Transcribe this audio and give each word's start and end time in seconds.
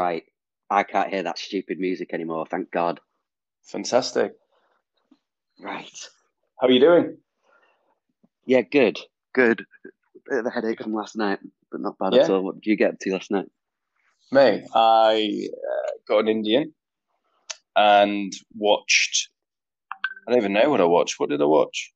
Right. 0.00 0.24
I 0.70 0.82
can't 0.82 1.10
hear 1.10 1.24
that 1.24 1.38
stupid 1.38 1.78
music 1.78 2.14
anymore, 2.14 2.46
thank 2.46 2.70
God. 2.70 3.00
Fantastic. 3.64 4.32
Right. 5.62 5.90
How 6.58 6.68
are 6.68 6.70
you 6.70 6.80
doing? 6.80 7.18
Yeah, 8.46 8.62
good. 8.62 8.98
Good. 9.34 9.66
Bit 10.26 10.38
of 10.38 10.46
a 10.46 10.50
headache 10.50 10.82
from 10.82 10.94
last 10.94 11.16
night, 11.16 11.40
but 11.70 11.82
not 11.82 11.98
bad 11.98 12.14
Yeah. 12.14 12.22
at 12.22 12.30
all. 12.30 12.42
What 12.42 12.54
did 12.54 12.66
you 12.66 12.76
get 12.76 12.94
up 12.94 12.98
to 13.00 13.12
last 13.12 13.30
night? 13.30 13.50
Mate, 14.32 14.64
I 14.74 15.48
uh, 15.52 15.90
got 16.08 16.20
an 16.20 16.28
Indian 16.28 16.72
and 17.76 18.32
watched. 18.56 19.28
I 20.26 20.30
don't 20.30 20.40
even 20.40 20.54
know 20.54 20.70
what 20.70 20.80
I 20.80 20.84
watched. 20.84 21.20
What 21.20 21.28
did 21.28 21.42
I 21.42 21.46
watch? 21.46 21.92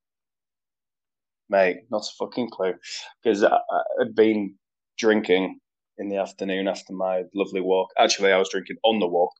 Mate, 1.49 1.79
not 1.91 2.03
a 2.03 2.15
fucking 2.19 2.51
clue. 2.51 2.75
Because 3.23 3.43
I, 3.45 3.57
I 3.57 3.83
had 4.01 4.15
been 4.15 4.57
drinking 4.99 5.61
in 5.99 6.09
the 6.09 6.17
afternoon 6.17 6.69
after 6.69 6.93
my 6.93 7.23
lovely 7.35 7.61
walk. 7.61 7.91
Actually, 7.99 8.33
I 8.33 8.39
was 8.39 8.49
drinking 8.49 8.77
on 8.85 8.99
the 8.99 9.07
walk. 9.07 9.33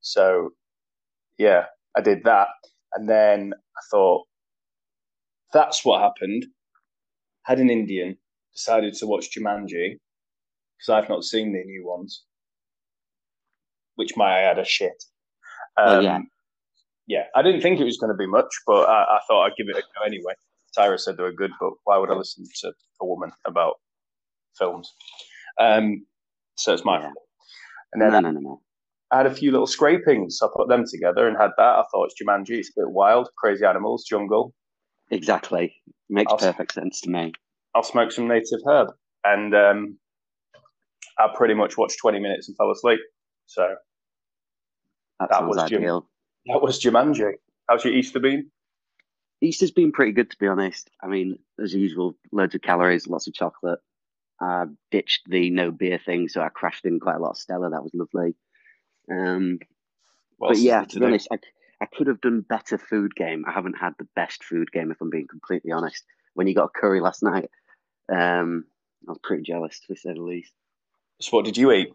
So, 0.00 0.50
yeah, 1.38 1.66
I 1.96 2.00
did 2.00 2.24
that. 2.24 2.48
And 2.94 3.08
then 3.08 3.52
I 3.54 3.80
thought, 3.90 4.26
that's 5.52 5.84
what 5.84 6.00
happened. 6.00 6.46
Had 7.44 7.58
an 7.60 7.70
Indian, 7.70 8.16
decided 8.54 8.94
to 8.94 9.06
watch 9.06 9.34
Jumanji 9.34 9.98
because 10.76 10.88
I've 10.90 11.08
not 11.08 11.24
seen 11.24 11.52
the 11.52 11.64
new 11.64 11.86
ones, 11.86 12.24
which 13.96 14.16
my 14.16 14.38
I 14.38 14.42
had 14.42 14.58
a 14.58 14.64
shit. 14.64 15.02
Oh, 15.76 15.98
Um, 15.98 16.04
yeah. 16.04 16.18
yeah, 17.06 17.24
I 17.34 17.42
didn't 17.42 17.62
think 17.62 17.80
it 17.80 17.84
was 17.84 17.98
going 17.98 18.12
to 18.12 18.16
be 18.16 18.26
much, 18.26 18.52
but 18.66 18.88
I, 18.88 19.02
I 19.02 19.20
thought 19.26 19.44
I'd 19.44 19.56
give 19.56 19.68
it 19.68 19.76
a 19.76 19.80
go 19.80 20.04
anyway. 20.06 20.34
Tyra 20.76 21.00
said 21.00 21.16
they 21.16 21.22
were 21.22 21.32
good, 21.32 21.52
but 21.60 21.72
why 21.84 21.96
would 21.96 22.10
I 22.10 22.14
listen 22.14 22.44
to 22.60 22.72
a 23.00 23.06
woman 23.06 23.32
about 23.46 23.76
films? 24.56 24.92
Um, 25.58 26.06
so 26.56 26.72
it's 26.72 26.84
my 26.84 27.00
Yeah. 27.00 27.12
And 27.92 28.02
then 28.02 28.12
No, 28.12 28.20
no, 28.20 28.30
no, 28.32 28.40
no. 28.40 28.62
I 29.10 29.16
had 29.18 29.26
a 29.26 29.34
few 29.34 29.50
little 29.50 29.66
scrapings. 29.66 30.38
So 30.38 30.46
I 30.48 30.50
put 30.54 30.68
them 30.68 30.84
together 30.86 31.26
and 31.26 31.36
had 31.36 31.50
that. 31.56 31.62
I 31.78 31.84
thought 31.90 32.04
it's 32.10 32.20
Jumanji. 32.22 32.58
It's 32.58 32.68
a 32.70 32.80
bit 32.80 32.90
wild, 32.90 33.30
crazy 33.38 33.64
animals, 33.64 34.04
jungle. 34.04 34.52
Exactly. 35.10 35.74
Makes 36.10 36.32
I'll- 36.32 36.38
perfect 36.38 36.74
sense 36.74 37.00
to 37.02 37.10
me. 37.10 37.32
I'll 37.74 37.82
smoke 37.82 38.12
some 38.12 38.28
native 38.28 38.60
herb. 38.66 38.88
And 39.24 39.54
um, 39.54 39.98
I 41.18 41.28
pretty 41.34 41.54
much 41.54 41.76
watched 41.76 41.98
20 42.00 42.18
minutes 42.20 42.48
and 42.48 42.56
fell 42.56 42.70
asleep. 42.70 43.00
So 43.46 43.74
That, 45.20 45.30
That 45.30 45.46
was 45.46 45.58
ideal. 45.58 46.08
that 46.46 46.60
was 46.62 46.80
Jumanji. 46.82 47.32
How's 47.68 47.84
your 47.84 47.94
Easter 47.94 48.20
been? 48.20 48.50
Easter's 49.40 49.70
been 49.70 49.92
pretty 49.92 50.12
good, 50.12 50.30
to 50.30 50.36
be 50.38 50.46
honest. 50.48 50.90
I 51.02 51.06
mean, 51.06 51.38
as 51.62 51.72
usual, 51.74 52.16
loads 52.32 52.54
of 52.54 52.62
calories, 52.62 53.06
lots 53.06 53.26
of 53.28 53.34
chocolate. 53.34 53.78
I 54.40 54.66
ditched 54.90 55.28
the 55.28 55.50
no 55.50 55.70
beer 55.70 55.98
thing, 55.98 56.28
so 56.28 56.40
I 56.40 56.48
crashed 56.48 56.84
in 56.84 57.00
quite 57.00 57.16
a 57.16 57.18
lot 57.18 57.30
of 57.30 57.38
Stella. 57.38 57.70
That 57.70 57.82
was 57.82 57.92
lovely. 57.94 58.34
Um, 59.10 59.58
but 60.38 60.58
yeah, 60.58 60.82
to 60.82 60.86
to 60.86 61.00
be 61.00 61.06
honest, 61.06 61.28
I, 61.32 61.38
I 61.80 61.86
could 61.86 62.06
have 62.06 62.20
done 62.20 62.44
better 62.48 62.78
food 62.78 63.14
game. 63.14 63.44
I 63.46 63.52
haven't 63.52 63.78
had 63.78 63.94
the 63.98 64.08
best 64.14 64.44
food 64.44 64.70
game, 64.70 64.90
if 64.90 65.00
I'm 65.00 65.10
being 65.10 65.26
completely 65.28 65.72
honest. 65.72 66.04
When 66.34 66.46
you 66.46 66.54
got 66.54 66.70
a 66.74 66.78
curry 66.80 67.00
last 67.00 67.22
night, 67.22 67.50
um, 68.08 68.64
I 69.08 69.12
was 69.12 69.18
pretty 69.22 69.42
jealous, 69.42 69.80
to 69.88 69.96
say 69.96 70.12
the 70.12 70.20
least. 70.20 70.52
So 71.20 71.36
what 71.36 71.44
did 71.44 71.56
you 71.56 71.72
eat? 71.72 71.92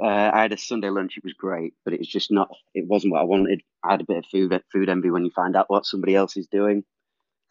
Uh, 0.00 0.30
I 0.32 0.42
had 0.42 0.52
a 0.52 0.58
Sunday 0.58 0.90
lunch. 0.90 1.16
It 1.16 1.24
was 1.24 1.32
great, 1.32 1.74
but 1.84 1.92
it 1.92 1.98
was 1.98 2.08
just 2.08 2.30
not. 2.30 2.50
It 2.72 2.86
wasn't 2.86 3.12
what 3.12 3.20
I 3.20 3.24
wanted. 3.24 3.62
I 3.82 3.92
had 3.92 4.00
a 4.00 4.04
bit 4.04 4.18
of 4.18 4.26
food 4.26 4.62
food 4.72 4.88
envy 4.88 5.10
when 5.10 5.24
you 5.24 5.30
find 5.32 5.56
out 5.56 5.68
what 5.68 5.86
somebody 5.86 6.14
else 6.14 6.36
is 6.36 6.46
doing, 6.46 6.84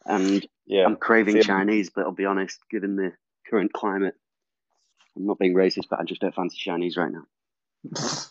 and 0.06 0.48
Yeah. 0.66 0.86
I'm 0.86 0.96
craving 0.96 1.42
Chinese. 1.42 1.90
But 1.90 2.06
I'll 2.06 2.14
be 2.14 2.26
honest, 2.26 2.60
given 2.72 2.96
the 2.96 3.12
current 3.50 3.74
climate, 3.74 4.16
I'm 5.16 5.26
not 5.26 5.40
being 5.40 5.54
racist, 5.54 5.90
but 5.90 6.00
I 6.00 6.04
just 6.04 6.22
don't 6.22 6.36
fancy 6.36 6.58
Chinese 6.60 6.98
right 6.98 7.12
now. 7.12 7.26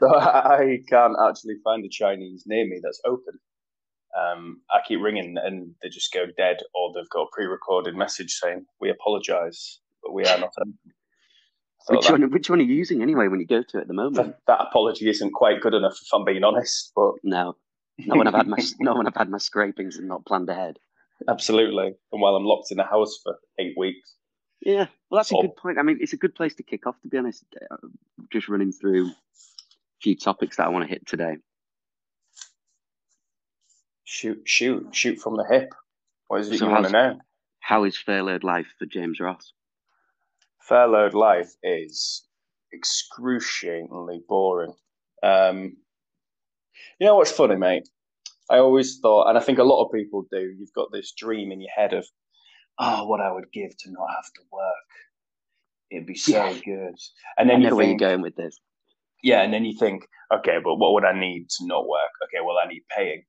So 0.00 0.14
I 0.14 0.78
can't 0.88 1.16
actually 1.28 1.54
find 1.62 1.84
a 1.84 1.88
Chinese 1.88 2.44
near 2.46 2.66
me 2.66 2.80
that's 2.82 3.00
open. 3.06 3.38
Um, 4.18 4.60
I 4.70 4.80
keep 4.86 5.00
ringing 5.00 5.36
and 5.42 5.74
they 5.82 5.88
just 5.88 6.12
go 6.12 6.26
dead, 6.36 6.58
or 6.74 6.92
they've 6.94 7.08
got 7.10 7.22
a 7.22 7.26
pre-recorded 7.32 7.96
message 7.96 8.32
saying 8.32 8.66
we 8.80 8.90
apologise, 8.90 9.80
but 10.02 10.12
we 10.12 10.24
are 10.24 10.38
not 10.38 10.50
open. 10.60 10.78
Which 11.88 12.06
that, 12.06 12.12
one? 12.12 12.30
Which 12.30 12.50
one 12.50 12.60
are 12.60 12.62
you 12.62 12.74
using 12.74 13.02
anyway 13.02 13.28
when 13.28 13.40
you 13.40 13.46
go 13.46 13.62
to 13.62 13.78
it 13.78 13.82
at 13.82 13.88
the 13.88 13.94
moment? 13.94 14.16
that, 14.16 14.38
that 14.46 14.66
apology 14.68 15.08
isn't 15.08 15.32
quite 15.32 15.60
good 15.60 15.74
enough, 15.74 15.98
if 16.00 16.08
I'm 16.12 16.24
being 16.24 16.44
honest. 16.44 16.92
But 16.94 17.14
No, 17.22 17.56
not 17.98 18.18
when 18.18 18.26
I've 18.26 18.34
had 18.34 18.46
my 18.48 18.58
not 18.80 18.96
when 18.96 19.06
I've 19.06 19.16
had 19.16 19.28
my 19.30 19.38
scrapings 19.38 19.96
and 19.96 20.08
not 20.08 20.24
planned 20.26 20.48
ahead. 20.48 20.78
absolutely, 21.28 21.94
and 22.12 22.22
while 22.22 22.36
I'm 22.36 22.44
locked 22.44 22.70
in 22.70 22.78
a 22.80 22.86
house 22.86 23.18
for 23.22 23.36
eight 23.58 23.74
weeks, 23.76 24.14
Yeah, 24.64 24.86
well, 25.10 25.18
that's 25.18 25.30
a 25.30 25.36
Oh. 25.36 25.42
good 25.42 25.56
point. 25.56 25.78
I 25.78 25.82
mean, 25.82 25.98
it's 26.00 26.14
a 26.14 26.16
good 26.16 26.34
place 26.34 26.54
to 26.56 26.62
kick 26.62 26.86
off, 26.86 26.98
to 27.02 27.08
be 27.08 27.18
honest. 27.18 27.44
Uh, 27.70 27.76
Just 28.32 28.48
running 28.48 28.72
through 28.72 29.08
a 29.08 29.14
few 30.00 30.16
topics 30.16 30.56
that 30.56 30.66
I 30.66 30.70
want 30.70 30.84
to 30.84 30.88
hit 30.88 31.06
today. 31.06 31.36
shoot, 34.06 34.42
shoot, 34.48 34.94
shoot 34.94 35.18
from 35.18 35.36
the 35.36 35.44
hip. 35.44 35.70
What 36.28 36.40
is 36.40 36.48
it 36.50 36.58
So 36.58 36.66
you 36.66 36.70
want 36.70 36.86
to 36.86 36.92
how's- 36.92 37.16
know? 37.16 37.20
How 37.60 37.84
is 37.84 37.96
furloughed 37.96 38.44
life 38.44 38.66
for 38.78 38.86
James 38.86 39.18
Ross? 39.20 39.52
furloughed 40.60 41.12
life 41.14 41.52
is 41.62 42.26
excruciatingly 42.72 44.22
boring. 44.26 44.74
Um, 45.22 45.76
you 46.98 47.06
know 47.06 47.16
what's 47.16 47.30
funny, 47.32 47.56
mate? 47.56 47.86
I 48.48 48.58
always 48.58 48.98
thought, 49.00 49.28
and 49.28 49.36
I 49.36 49.42
think 49.42 49.58
a 49.58 49.64
lot 49.64 49.84
of 49.84 49.92
people 49.92 50.26
do, 50.30 50.40
you've 50.58 50.72
got 50.72 50.90
this 50.90 51.12
dream 51.12 51.52
in 51.52 51.60
your 51.60 51.70
head 51.70 51.92
of, 51.92 52.06
oh, 52.78 53.06
what 53.06 53.20
I 53.20 53.30
would 53.32 53.50
give 53.52 53.76
to 53.76 53.90
not 53.90 54.08
have 54.14 54.24
to 54.34 54.40
work. 54.52 54.74
It'd 55.90 56.06
be 56.06 56.14
so 56.16 56.32
Yeah. 56.32 56.52
good. 56.64 56.94
And 57.38 57.50
I 57.50 57.54
then 57.54 57.62
know 57.62 57.68
you 57.70 57.76
where 57.76 57.86
think, 57.86 58.00
you're 58.00 58.10
going 58.10 58.22
with 58.22 58.36
this. 58.36 58.58
yeah, 59.22 59.42
and 59.42 59.52
then 59.52 59.64
you 59.64 59.76
think, 59.78 60.06
okay, 60.32 60.58
but 60.62 60.76
what 60.76 60.92
would 60.94 61.04
I 61.04 61.18
need 61.18 61.48
to 61.50 61.66
not 61.66 61.86
work? 61.86 62.10
Okay, 62.24 62.44
well, 62.44 62.56
I 62.62 62.68
need 62.68 62.82
paying, 62.94 63.24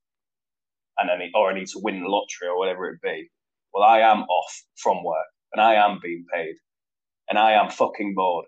and 0.98 1.12
I 1.12 1.18
need, 1.18 1.32
or 1.36 1.52
I 1.52 1.54
need 1.54 1.68
to 1.68 1.80
win 1.80 2.02
the 2.02 2.08
lottery 2.10 2.48
or 2.50 2.58
whatever 2.58 2.90
it 2.90 3.02
be. 3.02 3.30
Well, 3.74 3.84
I 3.84 4.00
am 4.00 4.24
off 4.24 4.64
from 4.78 5.04
work, 5.04 5.28
and 5.54 5.62
I 5.62 5.76
am 5.76 6.00
being 6.02 6.26
paid, 6.34 6.56
and 7.30 7.38
I 7.38 7.52
am 7.54 7.70
fucking 7.70 8.14
bored. 8.16 8.46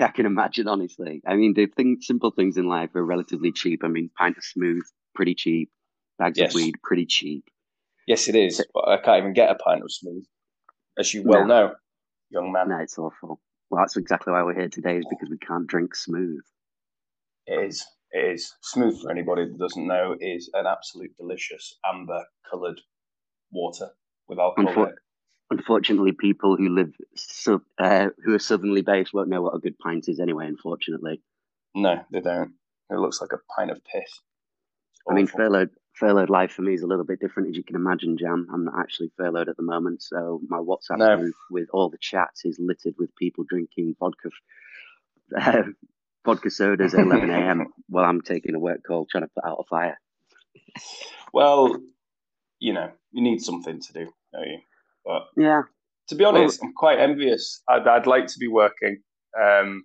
I 0.00 0.08
can 0.08 0.26
imagine, 0.26 0.66
honestly. 0.66 1.20
I 1.26 1.36
mean, 1.36 1.52
the 1.54 1.66
thing, 1.66 1.98
simple 2.00 2.30
things 2.30 2.56
in 2.56 2.66
life 2.68 2.94
are 2.94 3.04
relatively 3.04 3.52
cheap. 3.52 3.84
I 3.84 3.88
mean, 3.88 4.10
pint 4.16 4.36
of 4.38 4.44
smooth, 4.44 4.82
pretty 5.14 5.34
cheap. 5.34 5.70
Bags 6.18 6.38
Yes. 6.38 6.50
of 6.50 6.54
weed, 6.54 6.74
pretty 6.82 7.04
cheap. 7.06 7.44
Yes, 8.06 8.28
it 8.28 8.34
is, 8.34 8.64
but 8.74 8.88
I 8.88 8.96
can't 8.98 9.18
even 9.18 9.32
get 9.32 9.50
a 9.50 9.54
pint 9.54 9.82
of 9.82 9.92
smooth, 9.92 10.24
as 10.98 11.12
you 11.14 11.22
well 11.24 11.46
No. 11.46 11.66
know, 11.68 11.74
young 12.30 12.52
man. 12.52 12.68
No, 12.68 12.78
it's 12.78 12.98
awful. 12.98 13.40
Well, 13.70 13.82
that's 13.82 13.96
exactly 13.96 14.32
why 14.32 14.42
we're 14.42 14.54
here 14.54 14.68
today, 14.68 14.98
is 14.98 15.06
because 15.08 15.28
we 15.30 15.38
can't 15.38 15.66
drink 15.66 15.94
smooth. 15.94 16.40
It 17.46 17.66
is. 17.68 17.86
It 18.12 18.32
is 18.32 18.52
smooth 18.62 19.00
for 19.00 19.10
anybody 19.10 19.44
that 19.46 19.58
doesn't 19.58 19.86
know. 19.86 20.16
Is 20.20 20.50
an 20.54 20.66
absolute 20.66 21.16
delicious 21.16 21.78
amber 21.84 22.24
coloured 22.50 22.80
water 23.52 23.90
with 24.28 24.38
alcohol. 24.38 24.74
Unfor-. 24.74 24.94
Unfortunately, 25.52 26.12
people 26.12 26.56
who 26.56 26.68
live 26.68 26.92
sub, 27.16 27.62
uh, 27.78 28.08
who 28.24 28.34
are 28.34 28.38
southernly 28.40 28.82
based 28.82 29.12
won't 29.12 29.28
know 29.28 29.42
what 29.42 29.54
a 29.54 29.58
good 29.58 29.78
pint 29.78 30.08
is 30.08 30.20
anyway. 30.20 30.46
Unfortunately, 30.46 31.22
No, 31.74 32.04
they 32.12 32.20
don't. 32.20 32.52
It 32.88 32.94
looks 32.98 33.20
like 33.20 33.32
a 33.32 33.38
pint 33.56 33.70
of 33.70 33.80
piss. 33.84 34.20
I 35.08 35.14
mean, 35.14 35.26
awful. 35.26 35.66
Furloughed 35.94 36.30
life 36.30 36.52
for 36.52 36.62
me 36.62 36.74
is 36.74 36.82
a 36.82 36.86
little 36.86 37.04
bit 37.04 37.20
different, 37.20 37.50
as 37.50 37.56
you 37.56 37.64
can 37.64 37.76
imagine, 37.76 38.16
Jam. 38.16 38.48
I'm 38.52 38.64
not 38.64 38.78
actually 38.78 39.10
furloughed 39.16 39.48
at 39.48 39.56
the 39.56 39.62
moment, 39.62 40.02
so 40.02 40.40
my 40.48 40.58
WhatsApp 40.58 40.98
No. 40.98 41.16
group 41.16 41.34
with 41.50 41.68
all 41.72 41.90
the 41.90 41.98
chats 41.98 42.44
is 42.44 42.58
littered 42.58 42.94
with 42.98 43.14
people 43.16 43.44
drinking 43.48 43.96
vodka, 43.98 44.30
uh, 45.36 45.62
vodka 46.24 46.50
sodas 46.50 46.94
at 46.94 47.00
11 47.00 47.30
a.m. 47.30 47.66
while 47.88 48.04
I'm 48.04 48.20
taking 48.20 48.54
a 48.54 48.58
work 48.58 48.82
call 48.86 49.06
trying 49.10 49.24
to 49.24 49.30
put 49.34 49.44
out 49.44 49.58
a 49.60 49.64
fire. 49.64 49.98
Well, 51.32 51.80
you 52.58 52.72
know, 52.72 52.90
you 53.12 53.22
need 53.22 53.40
something 53.40 53.80
to 53.80 53.92
do, 53.92 54.12
don't 54.32 54.46
you? 54.46 54.58
But 55.04 55.22
Yeah, 55.36 55.62
to 56.08 56.14
be 56.14 56.24
honest, 56.24 56.62
I'm 56.62 56.72
quite 56.74 56.98
envious. 56.98 57.62
I'd, 57.68 57.86
I'd 57.86 58.06
like 58.06 58.26
to 58.28 58.38
be 58.38 58.48
working. 58.48 59.02
Um, 59.40 59.84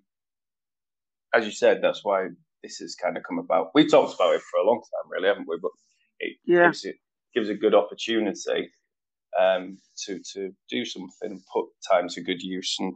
as 1.34 1.46
you 1.46 1.52
said, 1.52 1.82
that's 1.82 2.04
why 2.04 2.28
this 2.64 2.78
has 2.78 2.96
kind 2.96 3.18
of 3.18 3.24
come 3.24 3.40
about. 3.40 3.72
We 3.74 3.88
talked 3.88 4.16
about 4.16 4.36
it 4.36 4.42
for 4.42 4.60
a 4.60 4.66
long 4.66 4.82
time, 4.82 5.12
really, 5.12 5.28
haven't 5.28 5.48
we? 5.48 5.58
But 5.62 5.72
it 6.20 6.38
Yeah. 6.46 6.66
gives 6.68 6.86
it 6.86 6.96
gives 7.34 7.50
a 7.50 7.54
good 7.56 7.76
opportunity 7.76 8.70
um, 9.40 9.78
to 10.06 10.20
to 10.34 10.52
do 10.70 10.86
something, 10.86 11.32
and 11.32 11.42
put 11.54 11.66
time 11.92 12.08
to 12.10 12.22
good 12.22 12.42
use, 12.42 12.76
and 12.80 12.94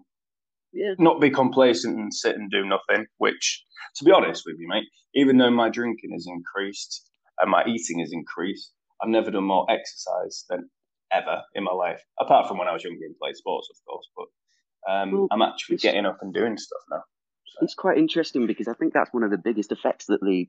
yeah. 0.71 0.93
not 0.97 1.19
be 1.19 1.29
complacent 1.29 1.97
and 1.97 2.13
sit 2.13 2.35
and 2.35 2.49
do 2.51 2.65
nothing. 2.65 3.05
Which, 3.17 3.63
to 3.97 4.05
be 4.05 4.11
honest 4.11 4.43
with 4.45 4.55
you, 4.59 4.67
mate, 4.67 4.87
even 5.15 5.37
though 5.37 5.51
my 5.51 5.69
drinking 5.69 6.11
has 6.13 6.27
increased 6.27 7.09
and 7.39 7.49
my 7.51 7.63
eating 7.65 7.99
has 7.99 8.11
increased, 8.13 8.71
I've 9.01 9.09
never 9.09 9.31
done 9.31 9.45
more 9.45 9.65
exercise 9.69 10.45
than 10.49 10.69
ever 11.11 11.41
in 11.55 11.63
my 11.63 11.71
life, 11.73 12.01
apart 12.19 12.47
from 12.47 12.57
when 12.57 12.67
I 12.67 12.73
was 12.73 12.83
younger 12.83 13.05
and 13.05 13.17
played 13.17 13.35
sports, 13.35 13.67
of 13.71 13.77
course. 13.87 14.07
But 14.15 14.91
um, 14.91 15.11
Well, 15.11 15.27
I'm 15.31 15.41
actually 15.41 15.77
getting 15.77 16.05
up 16.05 16.19
and 16.21 16.33
doing 16.33 16.57
stuff 16.57 16.81
now. 16.91 17.03
So, 17.47 17.59
It's 17.65 17.73
quite 17.73 17.97
interesting 17.97 18.45
because 18.47 18.67
I 18.67 18.73
think 18.73 18.93
that's 18.93 19.11
one 19.13 19.23
of 19.23 19.31
the 19.31 19.37
biggest 19.37 19.71
effects 19.71 20.05
that 20.05 20.21
the 20.21 20.47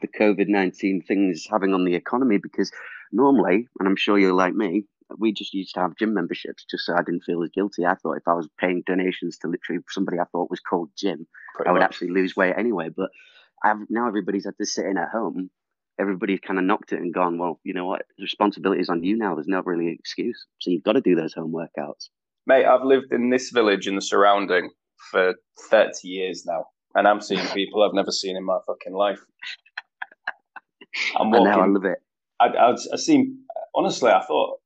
the 0.00 0.08
COVID 0.08 0.48
nineteen 0.48 1.02
thing 1.02 1.30
is 1.30 1.46
having 1.50 1.74
on 1.74 1.84
the 1.84 1.94
economy. 1.94 2.38
Because 2.38 2.70
normally, 3.12 3.68
and 3.78 3.88
I'm 3.88 3.96
sure 3.96 4.18
you're 4.18 4.32
like 4.32 4.54
me, 4.54 4.84
we 5.16 5.32
just 5.32 5.54
used 5.54 5.74
to 5.74 5.80
have 5.80 5.96
gym 5.96 6.14
memberships 6.14 6.64
just 6.70 6.84
so 6.84 6.94
I 6.94 7.02
didn't 7.02 7.24
feel 7.24 7.42
as 7.42 7.50
guilty. 7.50 7.86
I 7.86 7.94
thought 7.94 8.16
if 8.18 8.28
I 8.28 8.34
was 8.34 8.48
paying 8.58 8.82
donations 8.86 9.38
to 9.38 9.48
literally 9.48 9.82
somebody 9.88 10.18
I 10.18 10.24
thought 10.32 10.50
was 10.50 10.60
called 10.60 10.90
Jim, 10.96 11.26
Pretty 11.54 11.68
I 11.68 11.72
would 11.72 11.80
much. 11.80 11.88
actually 11.88 12.10
lose 12.10 12.36
weight 12.36 12.54
anyway. 12.56 12.88
But 12.94 13.10
I've, 13.64 13.78
now 13.88 14.06
everybody's 14.06 14.44
had 14.44 14.56
to 14.58 14.66
sit 14.66 14.86
in 14.86 14.98
at 14.98 15.08
home. 15.10 15.50
Everybody's 16.00 16.40
kind 16.40 16.58
of 16.60 16.64
knocked 16.64 16.92
it 16.92 17.00
and 17.00 17.12
gone, 17.12 17.38
well, 17.38 17.58
you 17.64 17.74
know 17.74 17.86
what? 17.86 18.02
The 18.18 18.22
responsibility 18.22 18.80
is 18.80 18.88
on 18.88 19.02
you 19.02 19.16
now. 19.16 19.34
There's 19.34 19.48
not 19.48 19.66
really 19.66 19.88
an 19.88 19.96
excuse. 19.98 20.46
So 20.60 20.70
you've 20.70 20.84
got 20.84 20.92
to 20.92 21.00
do 21.00 21.16
those 21.16 21.34
home 21.34 21.52
workouts. 21.52 22.08
Mate, 22.46 22.66
I've 22.66 22.84
lived 22.84 23.12
in 23.12 23.30
this 23.30 23.50
village 23.50 23.86
and 23.88 23.96
the 23.96 24.02
surrounding 24.02 24.70
for 25.10 25.34
30 25.70 26.06
years 26.06 26.46
now, 26.46 26.66
and 26.94 27.08
I'm 27.08 27.20
seeing 27.20 27.44
people 27.48 27.82
I've 27.82 27.94
never 27.94 28.12
seen 28.12 28.36
in 28.36 28.44
my 28.44 28.58
fucking 28.66 28.94
life. 28.94 29.20
I'm 31.16 31.32
I 31.34 31.38
walking. 31.38 31.62
I 31.62 31.66
love 31.66 31.84
it. 31.84 31.98
I, 32.40 32.46
I, 32.46 32.72
I 32.72 32.96
seen, 32.96 33.40
honestly, 33.74 34.10
I 34.10 34.24
thought 34.24 34.58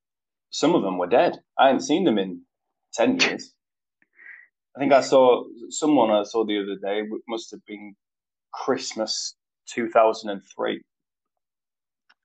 some 0.51 0.75
of 0.75 0.83
them 0.83 0.99
were 0.99 1.07
dead. 1.07 1.39
I 1.59 1.67
hadn't 1.67 1.81
seen 1.83 2.05
them 2.05 2.19
in 2.19 2.43
10 2.95 3.21
years. 3.21 3.53
I 4.77 4.81
think 4.81 4.93
I 4.93 5.01
saw 5.03 5.45
someone 5.71 6.11
I 6.11 6.23
saw 6.25 6.45
the 6.45 6.59
other 6.59 6.77
day, 6.77 7.01
it 7.01 7.09
must 7.29 7.51
have 7.51 7.65
been 7.67 7.95
Christmas 8.53 9.35
2003 9.69 10.83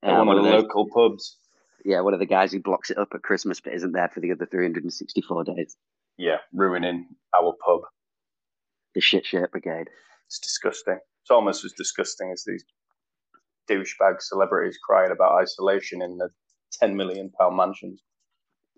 at 0.04 0.10
Yeah, 0.10 0.18
one 0.20 0.28
one 0.28 0.38
of 0.38 0.44
the 0.44 0.50
local 0.52 0.88
pubs. 0.94 1.38
yeah, 1.84 2.00
one 2.02 2.14
of 2.14 2.20
the 2.20 2.26
guys 2.26 2.52
who 2.52 2.62
blocks 2.62 2.90
it 2.90 2.98
up 2.98 3.10
at 3.14 3.22
Christmas 3.22 3.60
but 3.60 3.74
isn't 3.74 3.92
there 3.92 4.10
for 4.14 4.20
the 4.22 4.32
other 4.32 4.46
364 4.46 5.44
days. 5.44 5.76
Yeah, 6.18 6.38
ruining 6.54 7.08
our 7.36 7.54
pub. 7.66 7.82
The 8.96 9.02
shit 9.02 9.26
shirt 9.26 9.52
brigade. 9.52 9.90
It's 10.28 10.40
disgusting. 10.40 11.00
It's 11.24 11.32
almost 11.32 11.64
as 11.66 11.74
disgusting 11.74 12.32
as 12.32 12.44
these 12.46 12.64
douchebag 13.70 14.22
celebrities 14.22 14.78
crying 14.84 15.12
about 15.12 15.42
isolation 15.42 16.02
in 16.02 16.18
the 16.18 16.30
10 16.74 16.96
million 16.96 17.32
pound 17.40 17.56
mansions. 17.58 18.02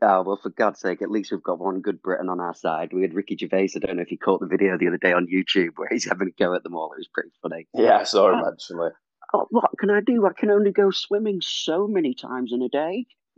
Oh, 0.02 0.22
well, 0.22 0.40
for 0.42 0.50
God's 0.50 0.80
sake, 0.80 1.02
at 1.02 1.12
least 1.12 1.32
we've 1.32 1.44
got 1.44 1.60
one 1.60 1.82
good 1.82 2.02
Briton 2.02 2.30
on 2.30 2.40
our 2.40 2.56
side. 2.56 2.94
We 2.94 3.02
had 3.02 3.14
Ricky 3.14 3.36
Gervais. 3.38 3.72
I 3.76 3.80
don't 3.80 3.98
know 3.98 4.02
if 4.02 4.12
you 4.12 4.18
caught 4.18 4.40
the 4.40 4.48
video 4.48 4.78
the 4.78 4.88
other 4.88 4.98
day 4.98 5.12
on 5.12 5.28
YouTube 5.28 5.72
where 5.76 5.90
he's 5.90 6.08
having 6.08 6.30
a 6.30 6.42
go 6.42 6.54
at 6.56 6.64
them 6.64 6.76
all. 6.76 6.94
It 6.94 7.00
was 7.00 7.10
pretty 7.14 7.32
funny. 7.42 7.68
Yeah, 7.74 7.98
I 7.98 8.04
saw 8.04 8.32
him 8.32 8.44
uh, 8.44 8.52
actually. 8.52 8.92
Oh, 9.34 9.46
what 9.50 9.72
can 9.78 9.90
I 9.90 10.00
do? 10.00 10.26
I 10.26 10.32
can 10.38 10.52
only 10.52 10.72
go 10.72 10.90
swimming 10.90 11.42
so 11.42 11.86
many 11.88 12.14
times 12.14 12.52
in 12.54 12.62
a 12.62 12.70
day. 12.70 13.08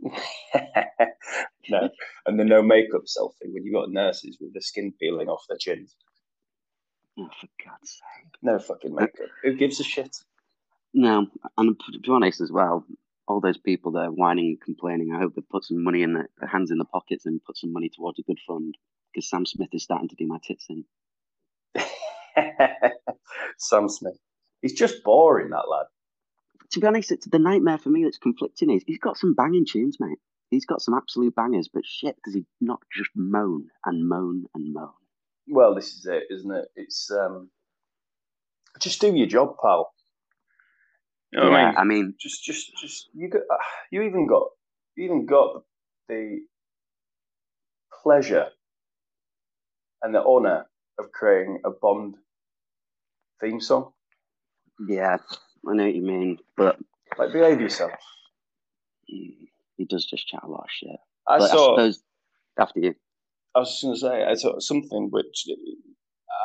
no, 1.68 1.88
and 2.26 2.38
the 2.38 2.44
no 2.44 2.62
makeup 2.62 3.02
selfie 3.06 3.52
when 3.52 3.64
you've 3.64 3.74
got 3.74 3.90
nurses 3.90 4.38
with 4.40 4.52
the 4.54 4.60
skin 4.60 4.92
peeling 5.00 5.28
off 5.28 5.44
their 5.48 5.58
chins. 5.58 5.96
Oh, 7.18 7.28
for 7.40 7.48
God's 7.64 7.90
sake. 7.90 8.32
No 8.40 8.58
fucking 8.58 8.94
makeup. 8.94 9.26
Who 9.42 9.54
gives 9.54 9.80
a 9.80 9.84
shit? 9.84 10.16
No, 10.94 11.26
and 11.56 11.80
to 11.92 11.98
be 11.98 12.10
honest 12.10 12.40
as 12.40 12.52
well, 12.52 12.84
all 13.26 13.40
those 13.40 13.58
people 13.58 13.92
that 13.92 14.00
are 14.00 14.10
whining 14.10 14.46
and 14.46 14.60
complaining, 14.60 15.12
I 15.14 15.18
hope 15.18 15.34
they 15.34 15.42
put 15.42 15.64
some 15.64 15.82
money 15.82 16.02
in 16.02 16.14
their, 16.14 16.28
their 16.38 16.48
hands 16.48 16.70
in 16.70 16.78
the 16.78 16.84
pockets 16.84 17.24
and 17.24 17.42
put 17.44 17.56
some 17.56 17.72
money 17.72 17.88
towards 17.88 18.18
a 18.18 18.22
good 18.22 18.38
fund 18.46 18.76
because 19.12 19.28
Sam 19.28 19.46
Smith 19.46 19.70
is 19.72 19.82
starting 19.82 20.08
to 20.08 20.16
do 20.16 20.26
my 20.26 20.38
tits 20.42 20.66
in. 20.68 20.84
Sam 23.58 23.88
Smith. 23.88 24.18
He's 24.60 24.74
just 24.74 25.02
boring, 25.02 25.50
that 25.50 25.68
lad. 25.68 25.86
To 26.72 26.80
be 26.80 26.86
honest, 26.86 27.12
it's 27.12 27.26
the 27.26 27.38
nightmare 27.38 27.78
for 27.78 27.90
me 27.90 28.04
that's 28.04 28.18
conflicting 28.18 28.70
is 28.70 28.82
he's 28.86 28.98
got 28.98 29.16
some 29.16 29.34
banging 29.34 29.66
tunes, 29.66 29.98
mate. 30.00 30.18
He's 30.50 30.66
got 30.66 30.82
some 30.82 30.94
absolute 30.94 31.34
bangers, 31.34 31.68
but 31.72 31.84
shit, 31.86 32.16
does 32.24 32.34
he 32.34 32.44
not 32.60 32.80
just 32.94 33.10
moan 33.14 33.68
and 33.86 34.08
moan 34.08 34.44
and 34.54 34.72
moan? 34.72 34.90
Well, 35.48 35.74
this 35.74 35.94
is 35.94 36.06
it, 36.06 36.24
isn't 36.30 36.50
it? 36.50 36.66
It's 36.76 37.10
um, 37.10 37.50
just 38.78 39.00
do 39.00 39.14
your 39.14 39.26
job, 39.26 39.56
pal. 39.62 39.92
You 41.32 41.40
know 41.40 41.50
what 41.50 41.60
I 41.60 41.62
yeah, 41.62 41.66
mean? 41.68 41.74
I 41.78 41.84
mean, 41.84 42.14
just 42.20 42.44
just 42.44 42.72
just 42.80 43.08
you 43.14 43.28
got 43.30 43.42
you 43.90 44.02
even 44.02 44.26
got 44.26 44.48
you 44.96 45.04
even 45.04 45.26
got 45.26 45.62
the 46.08 46.40
pleasure 48.02 48.48
and 50.02 50.14
the 50.14 50.22
honor 50.22 50.66
of 50.98 51.10
creating 51.12 51.60
a 51.64 51.70
Bond 51.70 52.16
theme 53.40 53.60
song. 53.60 53.92
yeah, 54.88 55.16
I 55.68 55.74
know 55.74 55.84
what 55.84 55.94
you 55.94 56.02
mean, 56.02 56.38
but 56.56 56.76
Like 57.18 57.32
behave 57.32 57.60
yourself. 57.60 57.92
he, 59.06 59.50
he 59.76 59.84
does 59.84 60.04
just 60.06 60.26
chat 60.26 60.42
a 60.42 60.48
lot 60.48 60.64
of 60.64 60.70
shit. 60.70 60.90
I 61.26 61.38
but 61.38 61.50
I 61.50 61.54
saw. 61.54 61.76
suppose 61.76 62.02
after 62.58 62.80
you, 62.80 62.94
I 63.54 63.60
was 63.60 63.70
just 63.70 63.82
going 63.82 63.94
to 63.94 64.00
say 64.00 64.24
I 64.24 64.34
saw 64.34 64.58
something 64.58 65.08
which 65.10 65.46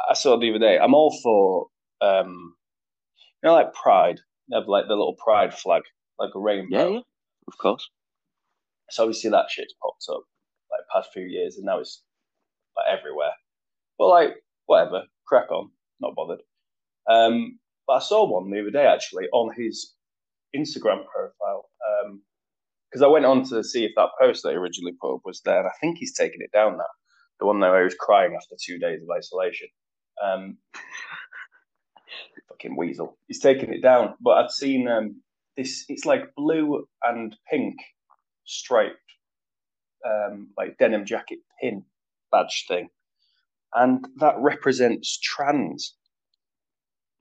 I 0.10 0.14
saw 0.14 0.38
the 0.40 0.50
other 0.50 0.60
day. 0.60 0.78
I'm 0.80 0.94
all 0.94 1.18
for 1.22 1.68
um, 2.02 2.56
you 3.44 3.50
know, 3.50 3.54
like 3.56 3.74
Pride. 3.74 4.20
Have 4.54 4.68
like 4.68 4.86
the 4.88 4.96
little 4.96 5.16
Pride 5.16 5.54
flag, 5.54 5.84
like 6.20 6.32
a 6.36 6.40
rainbow. 6.40 6.78
yeah, 6.78 6.88
yeah, 6.88 7.02
of 7.48 7.58
course. 7.58 7.90
So 8.90 9.04
obviously 9.04 9.30
that 9.32 9.50
shit's 9.50 9.74
popped 9.82 10.06
up 10.10 10.24
like 10.72 10.82
past 10.94 11.10
few 11.14 11.24
years, 11.24 11.58
and 11.58 11.66
now 11.66 11.80
it's 11.80 12.04
like 12.76 12.98
everywhere. 12.98 13.34
But 13.98 14.08
like 14.08 14.30
whatever, 14.66 15.04
crack 15.28 15.52
on, 15.52 15.72
not 16.00 16.16
bothered. 16.16 16.42
Um, 17.10 17.60
but 17.88 17.94
I 17.94 18.00
saw 18.00 18.26
one 18.26 18.52
the 18.52 18.62
other 18.62 18.72
day 18.72 18.86
actually 18.86 19.26
on 19.34 19.54
his 19.56 19.94
Instagram 20.56 21.06
profile 21.06 21.70
because 22.90 23.02
I 23.02 23.08
went 23.08 23.26
on 23.26 23.44
to 23.50 23.64
see 23.64 23.84
if 23.84 23.92
that 23.96 24.10
post 24.20 24.44
that 24.44 24.52
he 24.52 24.56
originally 24.56 24.94
put 25.00 25.16
up 25.16 25.22
was 25.26 25.42
there, 25.44 25.60
and 25.60 25.68
I 25.68 25.74
think 25.82 25.98
he's 25.98 26.16
taken 26.16 26.42
it 26.42 26.52
down 26.54 26.78
now. 26.78 26.84
The 27.40 27.46
one 27.46 27.60
where 27.60 27.80
he 27.80 27.84
was 27.84 27.96
crying 28.00 28.34
after 28.36 28.56
two 28.60 28.80
days 28.80 29.02
of 29.02 29.10
isolation. 29.16 29.68
Um, 30.24 30.58
fucking 32.58 32.78
weasel. 32.78 33.18
He's 33.28 33.40
taking 33.40 33.74
it 33.74 33.82
down, 33.82 34.16
but 34.22 34.32
I've 34.32 34.52
seen 34.52 34.88
um, 34.88 35.22
this. 35.56 35.86
It's 35.90 36.06
like 36.06 36.34
blue 36.36 36.86
and 37.04 37.36
pink 37.52 37.76
striped, 38.46 38.96
um, 40.06 40.50
like 40.58 40.78
denim 40.78 41.06
jacket 41.06 41.40
pin 41.62 41.84
badge 42.32 42.66
thing, 42.68 42.90
and 43.74 44.06
that 44.18 44.36
represents 44.40 45.20
trans. 45.20 45.96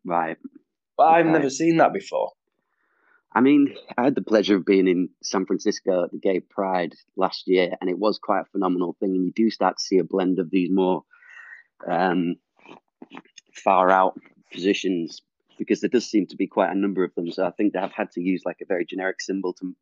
Right. 0.05 0.37
But 0.97 1.05
I've 1.05 1.27
Okay. 1.27 1.33
never 1.33 1.51
seen 1.51 1.77
that 1.79 1.93
before. 1.93 2.33
I 3.35 3.43
mean, 3.43 3.77
I 3.99 4.05
had 4.05 4.15
the 4.15 4.23
pleasure 4.23 4.57
of 4.57 4.65
being 4.65 4.89
in 4.89 5.11
San 5.23 5.45
Francisco 5.45 6.05
at 6.05 6.11
the 6.11 6.19
Gay 6.19 6.41
Pride 6.41 6.95
last 7.17 7.43
year, 7.47 7.75
and 7.81 7.91
it 7.91 7.99
was 7.99 8.19
quite 8.19 8.41
a 8.41 8.51
phenomenal 8.51 8.97
thing. 8.99 9.15
And 9.15 9.27
you 9.27 9.33
do 9.35 9.51
start 9.51 9.77
to 9.77 9.83
see 9.83 9.99
a 9.99 10.05
blend 10.05 10.39
of 10.39 10.51
these 10.51 10.71
more 10.73 11.03
um, 11.87 12.37
far 13.53 13.91
out 13.91 14.19
positions 14.53 15.23
because 15.59 15.81
there 15.81 15.91
does 15.91 16.07
seem 16.09 16.27
to 16.27 16.37
be 16.37 16.47
quite 16.47 16.71
a 16.71 16.79
number 16.79 17.03
of 17.05 17.15
them. 17.15 17.31
So 17.31 17.47
I 17.47 17.51
think 17.51 17.73
they 17.73 17.81
have 17.81 17.93
had 17.93 18.11
to 18.13 18.21
use 18.21 18.43
like 18.45 18.59
a 18.63 18.67
very 18.67 18.85
generic 18.85 19.21
symbol 19.21 19.53
to 19.55 19.75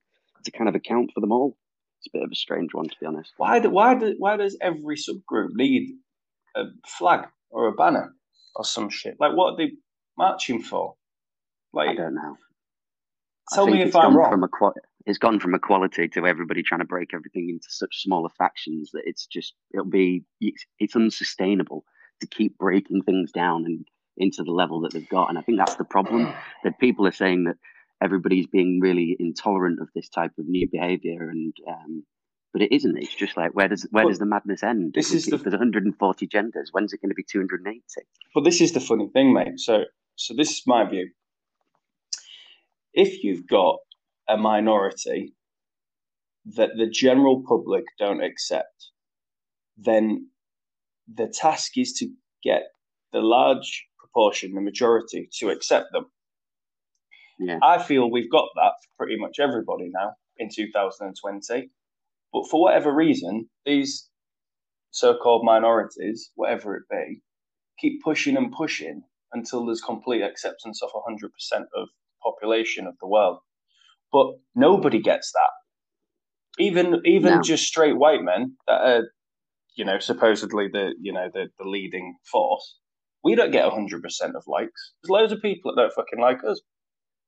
to 0.44 0.50
kind 0.50 0.68
of 0.68 0.74
account 0.74 1.10
for 1.14 1.20
them 1.20 1.32
all. 1.32 1.56
It's 1.98 2.08
a 2.08 2.18
bit 2.18 2.22
of 2.24 2.30
a 2.30 2.36
strange 2.36 2.74
one, 2.74 2.88
to 2.88 2.96
be 3.00 3.06
honest. 3.06 3.32
Why? 3.38 3.58
Do, 3.60 3.70
why? 3.70 3.94
Do, 3.94 4.14
why 4.18 4.36
does 4.36 4.56
every 4.60 4.96
subgroup 4.96 5.50
need 5.54 5.94
a 6.54 6.64
flag 6.86 7.26
or 7.50 7.68
a 7.68 7.72
banner 7.72 8.14
or 8.54 8.64
some 8.64 8.90
shit? 8.90 9.16
Like, 9.18 9.34
what 9.34 9.54
are 9.54 9.56
they 9.56 9.72
marching 10.18 10.62
for? 10.62 10.94
I 11.74 11.86
Like, 11.86 11.96
don't 11.96 12.14
know. 12.14 12.36
Tell 13.52 13.66
me 13.66 13.82
if 13.82 13.96
I'm 13.96 14.16
wrong. 14.16 14.30
From 14.30 14.42
equa- 14.42 14.74
it's 15.06 15.18
gone 15.18 15.40
from 15.40 15.54
equality 15.54 16.08
to 16.08 16.26
everybody 16.26 16.62
trying 16.62 16.80
to 16.80 16.86
break 16.86 17.12
everything 17.12 17.48
into 17.50 17.66
such 17.68 18.02
smaller 18.02 18.30
factions 18.38 18.90
that 18.92 19.02
it's 19.04 19.26
just 19.26 19.54
it'll 19.72 19.84
be 19.84 20.24
it's, 20.40 20.64
it's 20.78 20.96
unsustainable 20.96 21.84
to 22.20 22.26
keep 22.26 22.56
breaking 22.58 23.02
things 23.02 23.30
down 23.32 23.64
and 23.64 23.86
into 24.16 24.42
the 24.44 24.52
level 24.52 24.80
that 24.82 24.92
they've 24.92 25.08
got. 25.08 25.28
And 25.28 25.38
I 25.38 25.42
think 25.42 25.58
that's 25.58 25.76
the 25.76 25.84
problem 25.84 26.32
that 26.64 26.78
people 26.78 27.06
are 27.06 27.12
saying 27.12 27.44
that 27.44 27.56
everybody's 28.02 28.46
being 28.46 28.80
really 28.82 29.16
intolerant 29.18 29.80
of 29.80 29.88
this 29.94 30.08
type 30.08 30.32
of 30.38 30.46
new 30.46 30.68
behavior 30.70 31.28
and. 31.30 31.54
Um, 31.68 32.04
but 32.52 32.62
it 32.62 32.72
isn't. 32.72 32.96
It's 32.98 33.12
just 33.12 33.36
like 33.36 33.50
where 33.56 33.66
does 33.66 33.84
where 33.90 34.04
But 34.04 34.10
does 34.10 34.20
the 34.20 34.26
madness 34.26 34.62
end? 34.62 34.92
this 34.94 35.10
If 35.10 35.16
is 35.16 35.26
the- 35.26 35.34
if 35.34 35.42
there's 35.42 35.54
140 35.54 36.26
genders. 36.28 36.68
When's 36.70 36.92
it 36.92 37.00
going 37.02 37.10
to 37.10 37.14
be 37.16 37.24
280? 37.28 37.82
well 38.32 38.44
this 38.44 38.60
is 38.60 38.70
the 38.70 38.78
funny 38.78 39.08
thing, 39.12 39.32
mate. 39.34 39.58
So, 39.58 39.86
so 40.14 40.34
this 40.36 40.50
is 40.52 40.62
my 40.64 40.88
view. 40.88 41.10
If 42.92 43.24
you've 43.24 43.48
got 43.48 43.78
a 44.28 44.36
minority 44.36 45.34
that 46.54 46.70
the 46.76 46.88
general 46.88 47.42
public 47.44 47.82
don't 47.98 48.22
accept, 48.22 48.90
then 49.76 50.28
the 51.12 51.26
task 51.26 51.72
is 51.76 51.92
to 51.94 52.08
get 52.44 52.62
the 53.12 53.18
large 53.20 53.84
proportion, 54.14 54.54
the 54.54 54.60
majority, 54.60 55.28
to 55.38 55.50
accept 55.50 55.92
them. 55.92 56.06
Yeah. 57.38 57.58
I 57.62 57.82
feel 57.82 58.10
we've 58.10 58.30
got 58.30 58.48
that 58.54 58.72
for 58.80 59.04
pretty 59.04 59.18
much 59.20 59.38
everybody 59.40 59.90
now 59.92 60.12
in 60.38 60.48
2020. 60.54 61.70
But 62.32 62.48
for 62.50 62.62
whatever 62.62 62.92
reason, 62.94 63.48
these 63.64 64.08
so 64.90 65.16
called 65.16 65.44
minorities, 65.44 66.30
whatever 66.36 66.76
it 66.76 66.84
be, 66.90 67.22
keep 67.78 68.02
pushing 68.02 68.36
and 68.36 68.52
pushing 68.52 69.02
until 69.32 69.66
there's 69.66 69.80
complete 69.80 70.22
acceptance 70.22 70.80
of 70.82 70.90
100% 70.90 71.24
of 71.54 71.68
the 71.74 71.86
population 72.22 72.86
of 72.86 72.94
the 73.00 73.08
world. 73.08 73.38
But 74.12 74.34
nobody 74.54 75.00
gets 75.00 75.32
that. 75.32 75.50
Even 76.62 77.00
even 77.04 77.34
No. 77.34 77.42
just 77.42 77.66
straight 77.66 77.96
white 77.96 78.22
men 78.22 78.56
that 78.68 78.80
are, 78.80 79.02
you 79.74 79.84
know, 79.84 79.98
supposedly 79.98 80.68
the 80.68 80.94
you 81.00 81.12
know 81.12 81.28
the, 81.34 81.48
the 81.58 81.68
leading 81.68 82.16
force, 82.30 82.78
we 83.24 83.34
don't 83.34 83.50
get 83.50 83.64
100% 83.64 84.02
of 84.34 84.44
likes. 84.46 84.92
There's 85.02 85.10
loads 85.10 85.32
of 85.32 85.40
people 85.40 85.74
that 85.74 85.80
don't 85.80 85.92
fucking 85.94 86.20
like 86.20 86.44
us. 86.48 86.60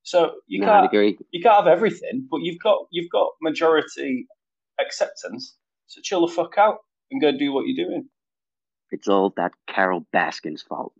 So 0.02 0.34
you 0.46 0.60
no, 0.60 0.66
can't 0.66 1.18
you 1.32 1.42
can't 1.42 1.64
have 1.64 1.66
everything, 1.66 2.28
but 2.30 2.38
you've 2.42 2.60
got 2.62 2.78
you've 2.92 3.10
got 3.10 3.30
majority 3.42 4.26
acceptance. 4.80 5.56
So 5.88 6.00
chill 6.00 6.24
the 6.24 6.32
fuck 6.32 6.56
out 6.58 6.76
and 7.10 7.20
go 7.20 7.32
do 7.36 7.52
what 7.52 7.66
you're 7.66 7.84
doing. 7.88 8.08
It's 8.92 9.08
all 9.08 9.32
that 9.36 9.52
Carole 9.68 10.06
Baskin's 10.14 10.62
fault. 10.62 10.92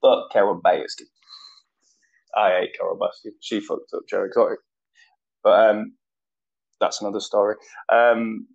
But 0.00 0.30
Carole 0.32 0.58
Baskin. 0.64 1.04
I 2.34 2.60
hate 2.60 2.76
Carole 2.78 2.98
Baskin. 2.98 3.32
She 3.40 3.60
fucked 3.60 3.92
up 3.94 4.02
Joe 4.08 4.24
Exotic. 4.24 4.60
But 5.44 5.68
um, 5.68 5.92
that's 6.80 7.02
another 7.02 7.20
story. 7.20 7.56
Um, 7.92 8.46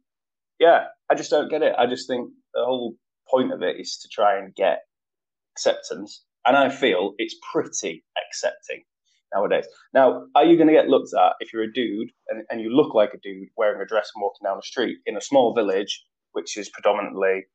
yeah, 0.60 0.86
I 1.12 1.16
just 1.16 1.30
don't 1.30 1.50
get 1.50 1.62
it. 1.62 1.76
I 1.78 1.86
just 1.86 2.08
think 2.08 2.32
the 2.56 2.66
whole 2.66 2.96
point 3.30 3.54
of 3.54 3.62
it 3.62 3.80
is 3.80 3.98
to 3.98 4.08
try 4.08 4.40
and 4.40 4.56
get 4.56 4.80
acceptance. 5.56 6.24
And 6.46 6.56
I 6.56 6.70
feel 6.70 7.14
it's 7.18 7.36
pretty 7.52 8.04
accepting 8.28 8.84
nowadays. 9.34 9.66
Now, 9.94 10.26
are 10.36 10.46
you 10.46 10.58
going 10.58 10.68
to 10.68 10.74
get 10.74 10.88
looked 10.88 11.12
at 11.20 11.34
if 11.40 11.52
you're 11.52 11.64
a 11.64 11.74
dude 11.74 12.10
and, 12.30 12.44
and 12.50 12.62
you 12.62 12.70
look 12.70 12.94
like 12.94 13.14
a 13.14 13.20
dude 13.24 13.48
wearing 13.58 13.82
a 13.82 13.86
dress 13.86 14.12
and 14.14 14.22
walking 14.22 14.44
down 14.46 14.58
the 14.58 14.64
street 14.64 14.98
in 15.06 15.18
a 15.18 15.22
small 15.22 15.56
village, 15.56 16.04
which 16.34 16.56
is 16.58 16.70
predominantly, 16.70 17.46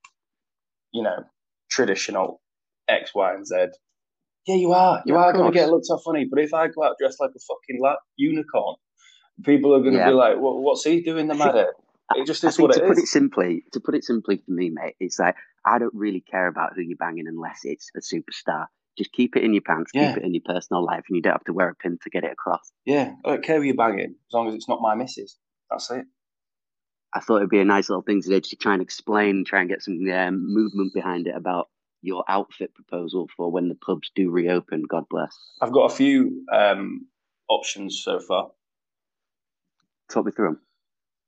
you 0.92 1.02
know, 1.02 1.24
traditional 1.70 2.40
X, 2.88 3.12
Y, 3.14 3.32
and 3.32 3.46
Z? 3.46 3.66
Yeah, 4.46 4.56
you 4.56 4.72
are. 4.72 5.02
You 5.06 5.14
Yeah, 5.14 5.20
are 5.20 5.32
going 5.32 5.52
to 5.52 5.56
get 5.56 5.68
looked 5.68 5.86
at 5.92 5.98
funny. 6.04 6.26
But 6.28 6.40
if 6.40 6.52
I 6.52 6.66
go 6.66 6.82
out 6.82 6.96
dressed 6.98 7.20
like 7.20 7.30
a 7.36 7.38
fucking 7.40 7.80
la- 7.80 7.94
unicorn, 8.16 8.74
people 9.44 9.72
are 9.74 9.80
going 9.80 9.92
to 9.92 9.98
Yeah. 10.00 10.08
be 10.08 10.14
like, 10.14 10.38
what, 10.38 10.56
"What's 10.62 10.82
he 10.84 11.00
doing, 11.02 11.28
the 11.28 11.34
matter?" 11.34 11.72
It 12.14 12.26
just 12.26 12.42
is 12.44 12.58
what 12.58 12.72
to 12.72 12.82
it 12.82 12.86
put 12.86 12.98
it 12.98 13.06
simply, 13.06 13.64
to 13.72 13.80
put 13.80 13.94
it 13.94 14.04
simply 14.04 14.38
for 14.38 14.50
me, 14.50 14.70
mate, 14.70 14.96
it's 15.00 15.18
like 15.18 15.36
I 15.64 15.78
don't 15.78 15.94
really 15.94 16.20
care 16.20 16.48
about 16.48 16.74
who 16.74 16.82
you're 16.82 16.96
banging 16.96 17.28
unless 17.28 17.60
it's 17.64 17.90
a 17.96 18.00
superstar. 18.00 18.66
Just 18.98 19.12
keep 19.12 19.36
it 19.36 19.44
in 19.44 19.54
your 19.54 19.62
pants, 19.62 19.92
Yeah. 19.94 20.08
keep 20.08 20.18
it 20.18 20.24
in 20.26 20.34
your 20.34 20.42
personal 20.44 20.84
life, 20.84 21.04
and 21.08 21.16
you 21.16 21.22
don't 21.22 21.32
have 21.34 21.44
to 21.44 21.52
wear 21.52 21.68
a 21.68 21.74
pin 21.74 21.98
to 22.02 22.10
get 22.10 22.24
it 22.24 22.32
across. 22.32 22.72
Yeah, 22.84 23.14
I 23.24 23.28
don't 23.30 23.44
care 23.44 23.56
who 23.58 23.62
you're 23.62 23.76
banging 23.76 24.16
as 24.28 24.32
long 24.32 24.48
as 24.48 24.54
it's 24.54 24.68
not 24.68 24.80
my 24.82 24.94
missus. 24.94 25.38
That's 25.70 25.90
it. 25.90 26.04
I 27.14 27.20
thought 27.20 27.38
it'd 27.38 27.50
be 27.50 27.60
a 27.60 27.64
nice 27.64 27.88
little 27.88 28.02
thing 28.02 28.22
today 28.22 28.40
to 28.40 28.56
try 28.56 28.72
and 28.72 28.82
explain, 28.82 29.44
try 29.44 29.60
and 29.60 29.68
get 29.68 29.82
some 29.82 29.98
um, 30.10 30.52
movement 30.52 30.92
behind 30.94 31.26
it 31.26 31.34
about 31.36 31.68
your 32.02 32.24
outfit 32.28 32.72
proposal 32.74 33.28
for 33.36 33.50
when 33.50 33.68
the 33.68 33.74
pubs 33.74 34.10
do 34.14 34.30
reopen. 34.30 34.82
God 34.88 35.04
bless. 35.10 35.36
I've 35.60 35.72
got 35.72 35.90
a 35.90 35.94
few 35.94 36.44
um, 36.52 37.06
options 37.48 38.00
so 38.04 38.20
far. 38.20 38.50
Talk 40.10 40.26
me 40.26 40.32
through 40.32 40.46
them. 40.48 40.60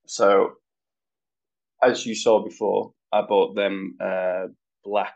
So, 0.07 0.53
as 1.83 2.07
you 2.07 2.15
saw 2.15 2.43
before, 2.45 2.93
I 3.13 3.23
bought 3.23 3.55
them 3.55 3.97
uh, 4.01 4.47
black 4.85 5.15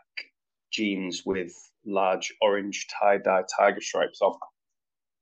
jeans 0.71 1.23
with 1.25 1.51
large 1.85 2.33
orange 2.41 2.87
tie 2.99 3.17
dye 3.17 3.43
tiger 3.57 3.81
stripes 3.81 4.21
on, 4.21 4.33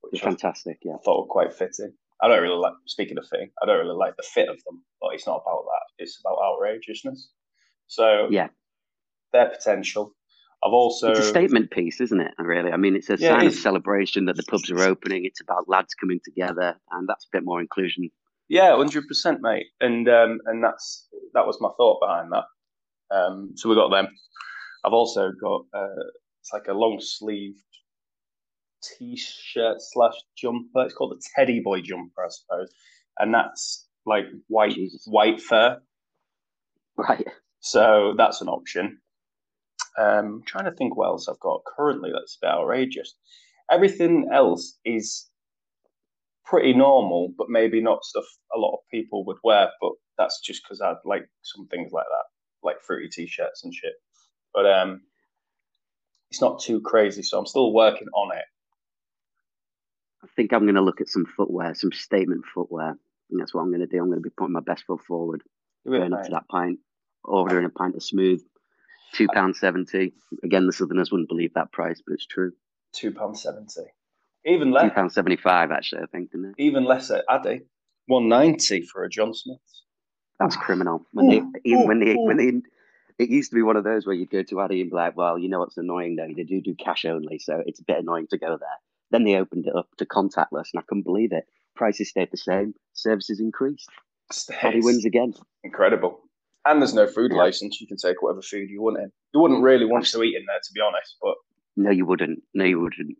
which 0.02 0.22
I 0.22 0.26
Fantastic, 0.26 0.78
yeah. 0.82 0.96
thought 1.04 1.20
were 1.22 1.26
quite 1.32 1.54
fitting. 1.54 1.92
I 2.22 2.28
don't 2.28 2.42
really 2.42 2.56
like, 2.56 2.72
speaking 2.86 3.18
of 3.18 3.26
fitting, 3.30 3.50
I 3.62 3.66
don't 3.66 3.78
really 3.78 3.96
like 3.96 4.16
the 4.16 4.22
fit 4.22 4.48
of 4.48 4.56
them, 4.64 4.82
but 5.00 5.10
it's 5.14 5.26
not 5.26 5.42
about 5.46 5.64
that. 5.64 6.02
It's 6.02 6.18
about 6.24 6.38
outrageousness. 6.42 7.30
So, 7.86 8.28
Yeah. 8.30 8.48
their 9.32 9.50
potential. 9.50 10.14
I've 10.64 10.72
also. 10.72 11.10
It's 11.10 11.20
a 11.20 11.28
statement 11.28 11.70
piece, 11.70 12.00
isn't 12.00 12.20
it? 12.20 12.34
Really, 12.38 12.72
I 12.72 12.78
mean, 12.78 12.96
it's 12.96 13.10
a 13.10 13.16
Yeah, 13.18 13.28
sign 13.36 13.46
of 13.46 13.54
celebration 13.54 14.24
that 14.24 14.36
the 14.36 14.42
pubs 14.42 14.70
are 14.70 14.80
opening. 14.80 15.24
It's 15.26 15.40
about 15.40 15.68
lads 15.68 15.94
coming 15.94 16.18
together, 16.24 16.76
and 16.90 17.06
that's 17.06 17.26
a 17.26 17.28
bit 17.30 17.44
more 17.44 17.60
inclusion. 17.60 18.10
Yeah, 18.48 18.76
hundred 18.76 19.08
percent, 19.08 19.40
mate. 19.42 19.66
And 19.80 20.08
um, 20.08 20.40
and 20.46 20.62
that's 20.62 21.08
that 21.34 21.46
was 21.46 21.58
my 21.60 21.70
thought 21.76 22.00
behind 22.00 22.30
that. 22.32 22.44
Um, 23.14 23.52
so 23.56 23.68
we 23.68 23.74
got 23.74 23.90
them. 23.90 24.08
I've 24.84 24.92
also 24.92 25.32
got 25.40 25.62
uh, 25.74 26.02
it's 26.40 26.52
like 26.52 26.68
a 26.68 26.74
long 26.74 26.98
sleeved 27.00 27.60
t-shirt 28.82 29.78
slash 29.80 30.14
jumper. 30.36 30.84
It's 30.84 30.94
called 30.94 31.12
a 31.12 31.20
Teddy 31.34 31.60
Boy 31.60 31.80
jumper, 31.80 32.24
I 32.24 32.28
suppose, 32.28 32.72
and 33.18 33.34
that's 33.34 33.86
like 34.04 34.26
white 34.48 34.76
white 35.06 35.40
fur. 35.40 35.78
Right. 36.96 37.26
So 37.60 38.14
that's 38.16 38.40
an 38.40 38.48
option. 38.48 39.00
Um, 39.98 40.42
trying 40.46 40.66
to 40.66 40.72
think 40.72 40.96
what 40.96 41.08
else 41.08 41.28
I've 41.28 41.40
got 41.40 41.62
currently 41.76 42.10
that's 42.12 42.38
a 42.40 42.46
bit 42.46 42.50
outrageous. 42.52 43.14
Everything 43.70 44.28
else 44.32 44.78
is 44.84 45.28
pretty 46.46 46.72
normal, 46.72 47.32
but 47.36 47.48
maybe 47.50 47.82
not 47.82 48.04
stuff 48.04 48.24
a 48.54 48.58
lot 48.58 48.74
of 48.74 48.80
people 48.90 49.24
would 49.26 49.38
wear. 49.44 49.68
But 49.80 49.92
that's 50.16 50.40
just 50.40 50.62
because 50.62 50.80
I 50.80 50.94
like 51.04 51.28
some 51.42 51.66
things 51.66 51.92
like 51.92 52.06
that, 52.06 52.66
like 52.66 52.82
fruity 52.86 53.08
t-shirts 53.08 53.64
and 53.64 53.74
shit. 53.74 53.94
But 54.54 54.66
um, 54.66 55.02
it's 56.30 56.40
not 56.40 56.60
too 56.60 56.80
crazy, 56.80 57.22
so 57.22 57.38
I'm 57.38 57.46
still 57.46 57.72
working 57.72 58.08
on 58.14 58.36
it. 58.36 58.44
I 60.22 60.28
think 60.34 60.52
I'm 60.52 60.62
going 60.62 60.74
to 60.76 60.82
look 60.82 61.00
at 61.00 61.08
some 61.08 61.26
footwear, 61.36 61.74
some 61.74 61.92
statement 61.92 62.44
footwear. 62.52 62.96
And 63.30 63.40
that's 63.40 63.52
what 63.52 63.62
I'm 63.62 63.70
going 63.70 63.80
to 63.80 63.86
do. 63.86 63.98
I'm 63.98 64.06
going 64.06 64.22
to 64.22 64.28
be 64.28 64.34
putting 64.36 64.52
my 64.52 64.60
best 64.60 64.84
foot 64.84 65.00
forward, 65.06 65.42
going 65.86 66.12
up 66.12 66.24
to 66.24 66.30
that 66.30 66.48
pint, 66.48 66.78
ordering 67.24 67.64
a 67.64 67.68
pint 67.68 67.96
of 67.96 68.02
smooth, 68.02 68.40
two 69.14 69.26
pound 69.32 69.56
seventy. 69.56 70.14
Again, 70.44 70.66
the 70.66 70.72
Southerners 70.72 71.10
wouldn't 71.10 71.28
believe 71.28 71.54
that 71.54 71.72
price, 71.72 72.00
but 72.06 72.14
it's 72.14 72.26
true. 72.26 72.52
Two 72.94 73.12
pound 73.12 73.36
seventy, 73.36 73.82
even 74.46 74.70
less. 74.70 74.84
Two 74.84 74.90
pound 74.94 75.12
seventy 75.12 75.36
five, 75.36 75.70
actually. 75.70 76.02
I 76.02 76.06
think, 76.06 76.30
didn't 76.32 76.50
it? 76.50 76.54
even 76.62 76.84
less 76.84 77.10
at 77.10 77.24
Addy. 77.28 77.62
One 78.06 78.28
ninety 78.28 78.82
for 78.82 79.04
a 79.04 79.08
John 79.10 79.34
Smith. 79.34 79.58
That's 80.38 80.56
criminal. 80.56 81.06
When 81.12 81.28
they, 81.28 81.38
Ooh, 81.38 81.52
even 81.64 81.86
when 81.88 82.02
ooh, 82.02 82.04
they, 82.04 82.12
ooh. 82.12 82.24
when 82.26 82.36
they, 82.36 82.52
it 83.18 83.30
used 83.30 83.50
to 83.50 83.54
be 83.54 83.62
one 83.62 83.76
of 83.76 83.84
those 83.84 84.06
where 84.06 84.14
you 84.14 84.26
go 84.26 84.42
to 84.42 84.60
Addy 84.60 84.80
and 84.82 84.90
be 84.90 84.96
like, 84.96 85.16
well, 85.16 85.38
you 85.38 85.48
know 85.48 85.60
what's 85.60 85.76
annoying 85.78 86.16
though? 86.16 86.28
They 86.36 86.42
do 86.44 86.60
do 86.60 86.74
cash 86.74 87.04
only, 87.04 87.38
so 87.38 87.62
it's 87.66 87.80
a 87.80 87.84
bit 87.84 87.98
annoying 87.98 88.26
to 88.30 88.38
go 88.38 88.56
there. 88.58 88.68
Then 89.10 89.24
they 89.24 89.36
opened 89.36 89.66
it 89.66 89.74
up 89.74 89.88
to 89.98 90.04
contactless, 90.06 90.70
and 90.72 90.78
I 90.78 90.82
couldn't 90.86 91.04
believe 91.04 91.32
it. 91.32 91.44
Prices 91.74 92.10
stayed 92.10 92.30
the 92.30 92.36
same, 92.36 92.74
services 92.92 93.40
increased. 93.40 93.88
Addy 94.62 94.80
wins 94.80 95.04
again. 95.04 95.34
incredible. 95.64 96.20
And 96.66 96.82
there's 96.82 96.94
no 96.94 97.06
food 97.06 97.30
Yeah. 97.32 97.38
license. 97.38 97.80
You 97.80 97.86
can 97.86 97.96
take 97.96 98.20
whatever 98.22 98.42
food 98.42 98.68
you 98.70 98.82
want 98.82 98.98
in. 98.98 99.12
You 99.32 99.40
wouldn't 99.40 99.62
really 99.62 99.84
want 99.86 100.04
to 100.06 100.22
eat 100.22 100.34
in 100.36 100.44
there, 100.46 100.58
to 100.62 100.72
be 100.74 100.80
honest. 100.80 101.16
But 101.22 101.34
No, 101.76 101.90
you 101.90 102.04
wouldn't. 102.04 102.42
No, 102.54 102.64
you 102.64 102.80
wouldn't. 102.80 103.16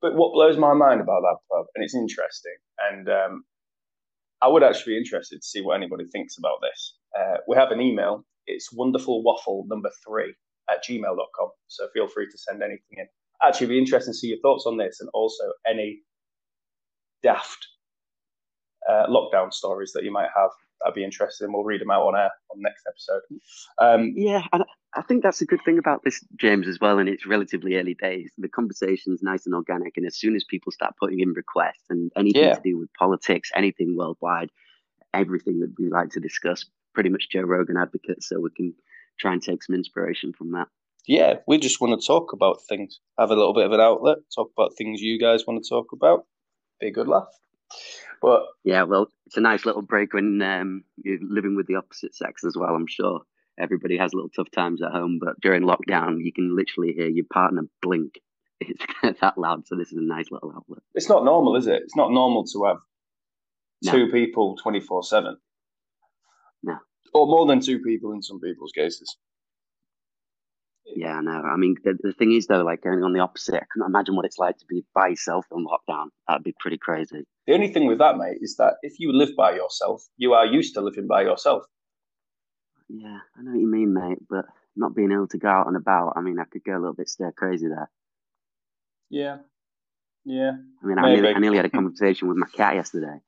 But 0.00 0.14
what 0.14 0.32
blows 0.32 0.56
my 0.56 0.74
mind 0.74 1.00
about 1.00 1.22
that 1.22 1.38
pub, 1.50 1.66
and 1.74 1.84
it's 1.84 1.94
interesting, 1.94 2.56
and 2.90 3.08
um, 3.08 3.44
I 4.42 4.48
would 4.48 4.62
actually 4.62 4.94
be 4.94 4.98
interested 4.98 5.36
to 5.40 5.46
see 5.46 5.60
what 5.60 5.74
anybody 5.74 6.04
thinks 6.06 6.38
about 6.38 6.60
this. 6.62 6.94
Uh, 7.18 7.38
we 7.48 7.56
have 7.56 7.72
an 7.72 7.80
email. 7.80 8.24
It's 8.46 8.72
wonderful 8.72 9.22
waffle 9.22 9.64
number 9.68 9.90
three 10.06 10.34
at 10.70 10.84
gmail.com. 10.84 11.50
So 11.66 11.88
feel 11.92 12.08
free 12.08 12.26
to 12.30 12.38
send 12.38 12.62
anything 12.62 12.98
in. 12.98 13.06
Actually, 13.42 13.68
be 13.68 13.78
interesting 13.78 14.12
to 14.12 14.18
see 14.18 14.28
your 14.28 14.38
thoughts 14.40 14.64
on 14.66 14.76
this 14.76 14.98
and 15.00 15.08
also 15.12 15.44
any 15.66 16.00
daft 17.22 17.66
uh, 18.88 19.06
lockdown 19.08 19.52
stories 19.52 19.92
that 19.92 20.04
you 20.04 20.10
might 20.12 20.28
have. 20.36 20.50
That'd 20.80 20.94
be 20.94 21.04
interesting. 21.04 21.52
We'll 21.52 21.64
read 21.64 21.80
them 21.80 21.90
out 21.90 22.02
on 22.06 22.14
air 22.16 22.30
on 22.50 22.58
the 22.58 22.62
next 22.62 22.84
episode. 22.88 23.20
Um, 23.80 24.12
Yeah, 24.16 24.42
and 24.52 24.62
I 24.94 25.02
think 25.02 25.22
that's 25.24 25.40
a 25.40 25.44
good 25.46 25.60
thing 25.64 25.76
about 25.76 26.04
this, 26.04 26.24
James, 26.36 26.68
as 26.68 26.78
well. 26.80 26.98
And 27.00 27.08
it's 27.08 27.26
relatively 27.26 27.74
early 27.76 27.94
days. 27.94 28.30
The 28.38 28.48
conversation's 28.48 29.20
nice 29.22 29.44
and 29.44 29.54
organic, 29.56 29.96
and 29.96 30.06
as 30.06 30.16
soon 30.16 30.36
as 30.36 30.44
people 30.44 30.70
start 30.70 30.94
putting 31.00 31.18
in 31.20 31.30
requests 31.30 31.84
and 31.90 32.12
anything 32.16 32.42
Yeah. 32.44 32.54
to 32.54 32.60
do 32.62 32.78
with 32.78 32.92
politics, 32.98 33.50
anything 33.56 33.96
worldwide, 33.96 34.50
everything 35.14 35.58
that 35.60 35.74
we 35.78 35.88
like 35.90 36.10
to 36.10 36.20
discuss, 36.20 36.64
pretty 36.94 37.08
much 37.10 37.28
Joe 37.30 37.42
Rogan 37.42 37.76
advocates, 37.76 38.28
so 38.28 38.40
we 38.40 38.50
can 38.56 38.72
try 39.18 39.32
and 39.32 39.42
take 39.42 39.62
some 39.64 39.74
inspiration 39.74 40.32
from 40.32 40.52
that. 40.52 40.68
yeah, 41.06 41.36
we 41.48 41.56
just 41.58 41.80
want 41.80 41.98
to 41.98 42.06
talk 42.06 42.32
about 42.34 42.58
things, 42.68 43.00
have 43.18 43.30
a 43.30 43.34
little 43.34 43.54
bit 43.54 43.64
of 43.64 43.72
an 43.72 43.80
outlet, 43.80 44.18
talk 44.34 44.50
about 44.56 44.74
things 44.76 45.00
you 45.00 45.18
guys 45.18 45.46
want 45.46 45.62
to 45.62 45.68
talk 45.68 45.86
about. 45.92 46.26
Be 46.80 46.88
a 46.88 46.90
good 46.92 47.08
laugh. 47.08 47.26
But 48.20 48.42
Yeah, 48.64 48.82
well, 48.84 49.08
it's 49.26 49.36
a 49.36 49.40
nice 49.40 49.64
little 49.64 49.82
break 49.82 50.12
when 50.12 50.42
um, 50.42 50.84
you're 51.02 51.18
living 51.22 51.56
with 51.56 51.66
the 51.66 51.76
opposite 51.76 52.14
sex 52.14 52.44
as 52.44 52.56
well. 52.56 52.74
I'm 52.74 52.86
sure 52.88 53.20
everybody 53.58 53.96
has 53.98 54.14
little 54.14 54.30
tough 54.30 54.50
times 54.50 54.82
at 54.82 54.92
home, 54.92 55.18
but 55.20 55.40
during 55.40 55.62
lockdown, 55.62 56.16
you 56.24 56.32
can 56.32 56.54
literally 56.56 56.92
hear 56.92 57.08
your 57.08 57.26
partner 57.32 57.62
blink. 57.82 58.14
It's 59.04 59.20
that 59.20 59.38
loud, 59.38 59.66
so 59.68 59.76
this 59.76 59.92
is 59.92 59.98
a 59.98 60.02
nice 60.02 60.30
little 60.32 60.52
outlet. 60.54 60.82
it's 60.94 61.08
not 61.08 61.24
normal, 61.24 61.54
is 61.56 61.68
it? 61.68 61.80
It's 61.84 61.94
not 61.96 62.10
normal 62.10 62.44
to 62.46 62.64
have 62.64 62.78
No. 63.84 63.92
two 63.92 64.10
people 64.10 64.56
24 64.56 65.04
7. 65.04 65.36
No. 66.64 66.76
Or 67.14 67.26
more 67.28 67.46
than 67.46 67.60
two 67.60 67.78
people 67.78 68.12
in 68.12 68.20
some 68.22 68.40
people's 68.40 68.72
cases. 68.72 69.16
Yeah, 70.96 71.20
no. 71.20 71.30
I 71.30 71.56
mean, 71.56 71.76
the, 71.84 71.98
the 72.02 72.12
thing 72.12 72.32
is, 72.32 72.46
though, 72.46 72.62
like 72.62 72.82
going 72.82 73.02
on 73.02 73.12
the 73.12 73.20
opposite, 73.20 73.54
I 73.54 73.66
can't 73.74 73.86
imagine 73.86 74.16
what 74.16 74.24
it's 74.24 74.38
like 74.38 74.56
to 74.58 74.64
be 74.66 74.84
by 74.94 75.08
yourself 75.08 75.46
in 75.52 75.64
lockdown. 75.64 76.06
That'd 76.26 76.44
be 76.44 76.54
pretty 76.58 76.78
crazy. 76.78 77.24
The 77.46 77.54
only 77.54 77.72
thing 77.72 77.86
with 77.86 77.98
that, 77.98 78.16
mate, 78.16 78.38
is 78.40 78.56
that 78.56 78.74
if 78.82 78.98
you 78.98 79.12
live 79.12 79.30
by 79.36 79.54
yourself, 79.54 80.02
you 80.16 80.32
are 80.32 80.46
used 80.46 80.74
to 80.74 80.80
living 80.80 81.06
by 81.06 81.22
yourself. 81.22 81.64
Yeah, 82.88 83.18
I 83.36 83.42
know 83.42 83.52
what 83.52 83.60
you 83.60 83.70
mean, 83.70 83.92
mate, 83.92 84.18
but 84.30 84.46
not 84.76 84.94
being 84.94 85.12
able 85.12 85.28
to 85.28 85.38
go 85.38 85.48
out 85.48 85.66
and 85.66 85.76
about, 85.76 86.14
I 86.16 86.20
mean, 86.22 86.38
I 86.38 86.44
could 86.44 86.64
go 86.64 86.72
a 86.72 86.80
little 86.80 86.94
bit 86.94 87.08
stir 87.08 87.32
crazy 87.32 87.68
there. 87.68 87.90
Yeah. 89.10 89.38
Yeah. 90.24 90.52
I 90.82 90.86
mean, 90.86 90.98
I 90.98 91.14
nearly, 91.14 91.34
I 91.34 91.38
nearly 91.38 91.56
had 91.56 91.66
a 91.66 91.70
conversation 91.70 92.28
with 92.28 92.36
my 92.36 92.46
cat 92.54 92.76
yesterday. 92.76 93.20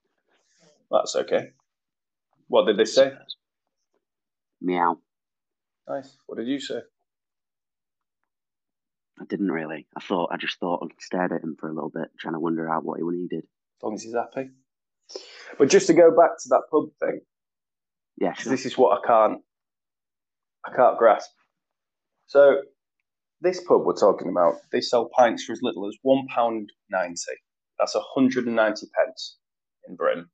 That's 0.91 1.15
okay. 1.17 1.51
What 2.49 2.67
did 2.67 2.79
they 2.79 2.85
say? 2.85 3.13
Meow. 4.61 4.99
Nice. 5.89 6.17
What 6.27 6.39
did 6.39 6.49
you 6.49 6.61
say? 6.61 6.81
I 9.21 9.25
didn't 9.29 9.53
really. 9.53 9.87
I 9.97 10.01
thought, 10.01 10.31
I 10.33 10.37
just 10.39 10.59
thought, 10.59 10.81
and 10.83 10.91
stared 10.99 11.33
at 11.33 11.43
him 11.43 11.57
for 11.59 11.69
a 11.69 11.75
little 11.75 11.91
bit, 11.91 12.09
trying 12.19 12.35
to 12.35 12.41
wonder 12.41 12.71
out 12.71 12.85
what 12.85 12.99
he 12.99 13.05
needed. 13.07 13.45
As 13.45 13.83
long 13.83 13.95
as 13.95 14.03
he's 14.03 14.15
happy. 14.15 14.51
But 15.59 15.69
just 15.69 15.87
to 15.89 15.93
go 15.95 16.11
back 16.11 16.39
to 16.39 16.49
that 16.51 16.63
pub 16.71 16.85
thing, 17.01 17.21
Yeah, 18.17 18.33
sure. 18.33 18.51
this 18.51 18.65
is 18.65 18.79
what 18.79 18.99
I 18.99 19.07
can't 19.07 19.43
I 20.65 20.75
can't 20.75 20.99
grasp. 20.99 21.31
So 22.27 22.63
this 23.41 23.61
pub 23.65 23.85
we're 23.85 23.95
talking 23.95 24.29
about, 24.29 24.57
they 24.73 24.81
sell 24.81 25.11
pints 25.17 25.45
for 25.45 25.53
as 25.53 25.61
little 25.63 25.87
as 25.89 25.97
one 26.03 26.27
pound 26.35 26.71
ninety. 26.91 27.17
That's 27.79 27.97
hundred 28.15 28.47
and 28.47 28.57
ninety 28.57 28.87
pence 28.97 29.39
in 29.89 29.97
Britain. 29.97 30.27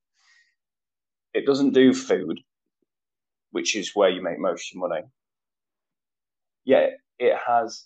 It 1.33 1.47
doesn't 1.47 1.73
do 1.75 1.93
food, 1.95 2.41
which 3.51 3.77
is 3.77 3.93
where 3.95 4.11
you 4.11 4.23
make 4.23 4.39
most 4.39 4.71
of 4.71 4.75
your 4.75 4.89
money. 4.89 5.03
Yet 6.65 6.99
it 7.19 7.37
has 7.47 7.85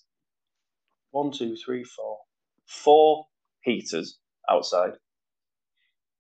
one, 1.11 1.31
two, 1.33 1.57
three, 1.65 1.85
four, 1.85 2.19
four 2.67 3.27
heaters 3.63 4.19
outside. 4.51 4.93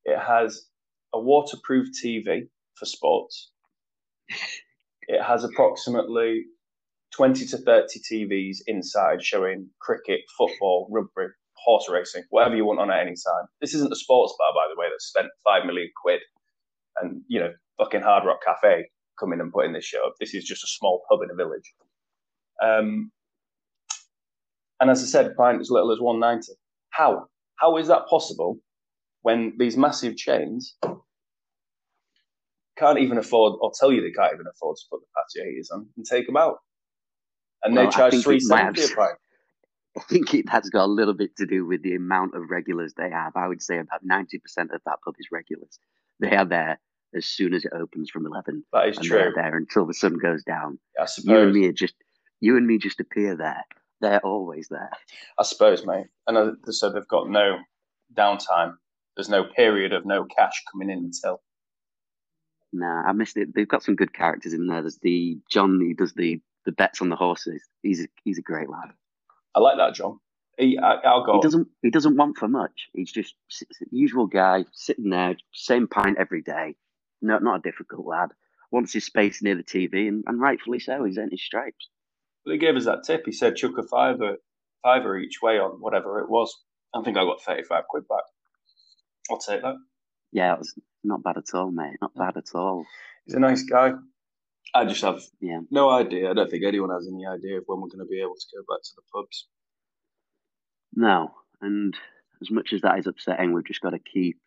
It 0.04 0.18
has 0.18 0.66
a 1.12 1.20
waterproof 1.20 1.88
TV 2.04 2.48
for 2.74 2.86
sports. 2.86 3.50
It 5.08 5.22
has 5.22 5.44
approximately 5.44 6.44
20 7.14 7.46
to 7.46 7.58
30 7.58 8.00
TVs 8.00 8.58
inside 8.66 9.22
showing 9.22 9.68
cricket, 9.80 10.20
football, 10.38 10.88
rugby, 10.90 11.32
horse 11.54 11.88
racing, 11.90 12.24
whatever 12.30 12.56
you 12.56 12.64
want 12.64 12.80
on 12.80 12.90
at 12.90 13.00
any 13.00 13.10
time. 13.10 13.46
This 13.60 13.74
isn't 13.74 13.92
a 13.92 13.96
sports 13.96 14.34
bar, 14.38 14.52
by 14.54 14.72
the 14.72 14.80
way, 14.80 14.86
that 14.86 15.00
spent 15.02 15.28
5 15.44 15.66
million 15.66 15.90
quid 16.00 16.20
and, 17.00 17.22
you 17.28 17.40
know, 17.40 17.52
fucking 17.78 18.02
Hard 18.02 18.24
Rock 18.24 18.40
Cafe 18.44 18.88
coming 19.18 19.40
and 19.40 19.52
putting 19.52 19.72
this 19.72 19.84
show 19.84 20.06
up. 20.06 20.14
This 20.20 20.34
is 20.34 20.44
just 20.44 20.64
a 20.64 20.68
small 20.68 21.02
pub 21.08 21.20
in 21.22 21.30
a 21.30 21.34
village. 21.34 21.74
Um, 22.62 23.10
and 24.80 24.90
as 24.90 25.02
I 25.02 25.06
said, 25.06 25.36
pint 25.36 25.60
as 25.60 25.70
little 25.70 25.92
as 25.92 26.00
190. 26.00 26.52
How? 26.90 27.26
How 27.56 27.76
is 27.76 27.88
that 27.88 28.06
possible 28.08 28.58
when 29.22 29.54
these 29.58 29.76
massive 29.76 30.16
chains 30.16 30.76
can't 32.78 32.98
even 32.98 33.18
afford, 33.18 33.58
or 33.60 33.70
tell 33.78 33.92
you 33.92 34.00
they 34.00 34.10
can't 34.10 34.32
even 34.32 34.46
afford 34.46 34.76
to 34.76 34.82
put 34.90 35.00
the 35.00 35.06
patio 35.14 35.50
heaters 35.50 35.70
on 35.70 35.86
and 35.96 36.06
take 36.06 36.26
them 36.26 36.36
out? 36.36 36.56
And 37.62 37.76
Well, 37.76 37.86
they 37.86 37.90
charge 37.90 38.22
three 38.22 38.40
might 38.44 38.78
a 38.78 38.94
pint. 38.94 39.18
I 39.98 40.02
think 40.02 40.32
it, 40.34 40.46
that's 40.50 40.70
got 40.70 40.84
a 40.84 40.86
little 40.86 41.14
bit 41.14 41.36
to 41.36 41.46
do 41.46 41.66
with 41.66 41.82
the 41.82 41.94
amount 41.94 42.34
of 42.34 42.48
regulars 42.48 42.94
they 42.96 43.10
have. 43.10 43.32
I 43.34 43.48
would 43.48 43.60
say 43.60 43.78
about 43.78 44.06
90% 44.06 44.34
of 44.72 44.80
that 44.86 44.98
pub 45.04 45.14
is 45.18 45.28
regulars. 45.32 45.78
They 46.20 46.36
are 46.36 46.44
there 46.44 46.78
as 47.14 47.26
soon 47.26 47.54
as 47.54 47.64
it 47.64 47.72
opens 47.74 48.08
from 48.08 48.24
11. 48.24 48.64
That 48.72 48.88
is 48.88 48.98
and 48.98 49.06
true. 49.06 49.18
they're 49.18 49.32
there 49.34 49.56
until 49.56 49.86
the 49.86 49.94
sun 49.94 50.16
goes 50.18 50.44
down. 50.44 50.78
I 50.98 51.06
You 51.22 51.38
and 51.40 51.52
me 51.52 51.66
are 51.66 51.72
just, 51.72 51.94
you 52.40 52.56
and 52.56 52.66
me 52.66 52.78
just 52.78 53.00
appear 53.00 53.36
there. 53.36 53.64
They're 54.00 54.24
always 54.24 54.68
there. 54.68 54.90
I 55.38 55.42
suppose, 55.42 55.84
mate. 55.84 56.06
And 56.26 56.56
so 56.68 56.90
they've 56.90 57.06
got 57.06 57.28
no 57.28 57.58
downtime. 58.14 58.74
There's 59.16 59.28
no 59.28 59.44
period 59.44 59.92
of 59.92 60.06
no 60.06 60.24
cash 60.24 60.62
coming 60.70 60.90
in 60.90 60.98
until. 60.98 61.42
Nah, 62.72 63.02
I 63.02 63.12
missed 63.12 63.36
it. 63.36 63.54
They've 63.54 63.68
got 63.68 63.82
some 63.82 63.96
good 63.96 64.14
characters 64.14 64.54
in 64.54 64.66
there. 64.66 64.80
There's 64.80 64.98
the 65.02 65.38
John 65.50 65.80
who 65.80 65.94
does 65.94 66.14
the, 66.14 66.40
the 66.64 66.72
bets 66.72 67.02
on 67.02 67.08
the 67.08 67.16
horses. 67.16 67.62
He's 67.82 68.02
a, 68.02 68.06
he's 68.24 68.38
a 68.38 68.42
great 68.42 68.70
lad. 68.70 68.90
I 69.54 69.60
like 69.60 69.76
that, 69.76 69.94
John. 69.94 70.20
He, 70.58 70.78
I, 70.78 70.94
I'll 70.94 71.24
go. 71.24 71.34
He 71.34 71.40
doesn't 71.40 71.68
he 71.82 71.90
doesn't 71.90 72.16
want 72.16 72.36
for 72.36 72.46
much. 72.46 72.88
He's 72.92 73.10
just 73.10 73.34
usual 73.90 74.26
guy 74.26 74.64
sitting 74.72 75.10
there, 75.10 75.36
same 75.52 75.88
pint 75.88 76.18
every 76.18 76.42
day. 76.42 76.76
No, 77.22 77.38
not 77.38 77.60
a 77.60 77.62
difficult 77.62 78.06
lad. 78.06 78.30
Wants 78.70 78.92
his 78.92 79.06
space 79.06 79.42
near 79.42 79.56
the 79.56 79.64
TV, 79.64 80.06
and, 80.06 80.22
and 80.26 80.40
rightfully 80.40 80.78
so. 80.78 81.04
He's 81.04 81.18
earned 81.18 81.32
his 81.32 81.42
stripes. 81.42 81.88
But 82.44 82.52
he 82.52 82.58
gave 82.58 82.76
us 82.76 82.84
that 82.86 83.04
tip. 83.04 83.22
He 83.26 83.32
said 83.32 83.56
chuck 83.56 83.76
a 83.78 83.82
fiver, 83.82 84.36
fiver 84.82 85.18
each 85.18 85.42
way 85.42 85.58
on 85.58 85.72
whatever 85.80 86.20
it 86.20 86.30
was. 86.30 86.54
I 86.94 87.02
think 87.02 87.16
I 87.16 87.24
got 87.24 87.42
35 87.42 87.84
quid 87.88 88.04
back. 88.08 88.24
I'll 89.30 89.38
take 89.38 89.62
that. 89.62 89.76
Yeah, 90.32 90.54
it 90.54 90.58
was 90.58 90.74
not 91.04 91.22
bad 91.22 91.36
at 91.36 91.54
all, 91.54 91.70
mate. 91.70 91.96
Not 92.00 92.14
bad 92.14 92.36
at 92.36 92.54
all. 92.54 92.84
He's 93.26 93.34
a 93.34 93.40
nice 93.40 93.62
guy. 93.62 93.92
I 94.74 94.84
just 94.84 95.02
have 95.02 95.22
Yeah. 95.40 95.60
no 95.70 95.90
idea. 95.90 96.30
I 96.30 96.34
don't 96.34 96.50
think 96.50 96.64
anyone 96.64 96.90
has 96.90 97.06
any 97.08 97.26
idea 97.26 97.58
of 97.58 97.64
when 97.66 97.80
we're 97.80 97.88
going 97.88 97.98
to 98.04 98.10
be 98.10 98.20
able 98.20 98.34
to 98.34 98.56
go 98.56 98.62
back 98.74 98.82
to 98.82 98.90
the 98.96 99.02
pubs. 99.12 99.48
No, 100.94 101.34
and 101.60 101.96
as 102.40 102.50
much 102.50 102.72
as 102.72 102.80
that 102.82 102.98
is 102.98 103.06
upsetting, 103.06 103.52
we've 103.52 103.64
just 103.66 103.80
got 103.80 103.90
to 103.90 103.98
keep 103.98 104.38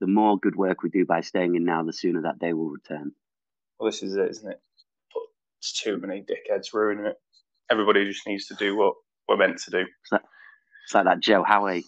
the 0.00 0.06
more 0.06 0.38
good 0.38 0.56
work 0.56 0.82
we 0.82 0.90
do 0.90 1.06
by 1.06 1.20
staying 1.22 1.54
in 1.54 1.64
now, 1.64 1.82
the 1.82 1.92
sooner 1.92 2.22
that 2.22 2.38
day 2.38 2.52
will 2.52 2.68
return. 2.68 3.12
Well, 3.78 3.90
this 3.90 4.02
is 4.02 4.14
it, 4.14 4.28
isn't 4.30 4.50
it? 4.50 4.60
But 5.14 5.22
it's 5.58 5.72
too 5.80 5.96
many 5.98 6.22
dickheads 6.22 6.74
ruining 6.74 7.06
it. 7.06 7.16
Everybody 7.70 8.04
just 8.04 8.26
needs 8.26 8.46
to 8.46 8.54
do 8.54 8.76
what 8.76 8.94
we're 9.28 9.36
meant 9.36 9.58
to 9.58 9.70
do. 9.70 9.84
It's 10.12 10.94
like 10.94 11.04
that 11.04 11.20
Joe 11.20 11.42
Howie. 11.42 11.84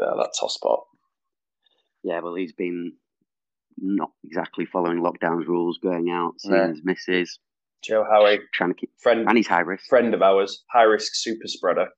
Uh, 0.00 0.16
that 0.16 0.32
toss 0.38 0.56
pot. 0.58 0.80
Yeah, 2.02 2.20
well, 2.20 2.34
he's 2.34 2.52
been 2.52 2.92
not 3.76 4.10
exactly 4.24 4.64
following 4.64 5.00
lockdown's 5.02 5.46
rules, 5.46 5.78
going 5.78 6.08
out, 6.10 6.34
seeing 6.40 6.54
No. 6.54 6.68
his 6.68 6.80
missus, 6.84 7.38
Joe 7.82 8.04
Howie, 8.08 8.40
trying 8.54 8.70
to 8.70 8.74
keep, 8.76 8.90
friend, 8.98 9.26
and 9.28 9.36
he's 9.36 9.46
high 9.46 9.60
risk. 9.60 9.86
friend 9.88 10.14
of 10.14 10.22
ours, 10.22 10.64
high 10.72 10.82
risk 10.84 11.12
super 11.14 11.46
spreader. 11.46 11.88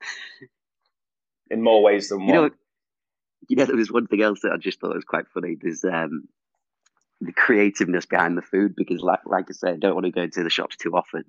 In 1.50 1.62
more 1.62 1.82
ways 1.82 2.08
than 2.08 2.18
one. 2.20 2.28
You 2.28 2.34
know, 2.34 2.50
you 3.48 3.56
know, 3.56 3.64
there 3.64 3.76
was 3.76 3.90
one 3.90 4.06
thing 4.06 4.22
else 4.22 4.40
that 4.42 4.52
I 4.52 4.56
just 4.56 4.80
thought 4.80 4.94
was 4.94 5.04
quite 5.04 5.26
funny. 5.32 5.56
There's 5.60 5.82
um, 5.84 6.28
the 7.20 7.32
creativeness 7.32 8.06
behind 8.06 8.36
the 8.38 8.42
food 8.42 8.74
because, 8.76 9.00
like, 9.00 9.20
like 9.26 9.46
I 9.48 9.52
said, 9.52 9.74
I 9.74 9.78
don't 9.78 9.94
want 9.94 10.06
to 10.06 10.12
go 10.12 10.22
into 10.22 10.44
the 10.44 10.50
shops 10.50 10.76
too 10.76 10.92
often. 10.92 11.24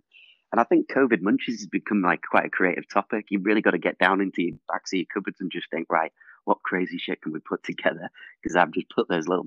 And 0.51 0.59
I 0.59 0.65
think 0.65 0.89
COVID 0.89 1.21
munchies 1.21 1.59
has 1.59 1.67
become 1.67 2.01
like 2.01 2.21
quite 2.29 2.45
a 2.45 2.49
creative 2.49 2.87
topic. 2.89 3.27
You've 3.29 3.45
really 3.45 3.61
got 3.61 3.71
to 3.71 3.77
get 3.77 3.97
down 3.97 4.19
into 4.19 4.41
your 4.41 4.57
backseat 4.69 4.93
your 4.93 5.05
cupboards 5.13 5.39
and 5.39 5.51
just 5.51 5.69
think, 5.71 5.87
right, 5.89 6.11
what 6.45 6.61
crazy 6.63 6.97
shit 6.97 7.21
can 7.21 7.31
we 7.31 7.39
put 7.39 7.63
together? 7.63 8.09
Because 8.41 8.55
I've 8.55 8.71
just 8.71 8.89
put 8.93 9.07
those 9.07 9.27
little 9.27 9.45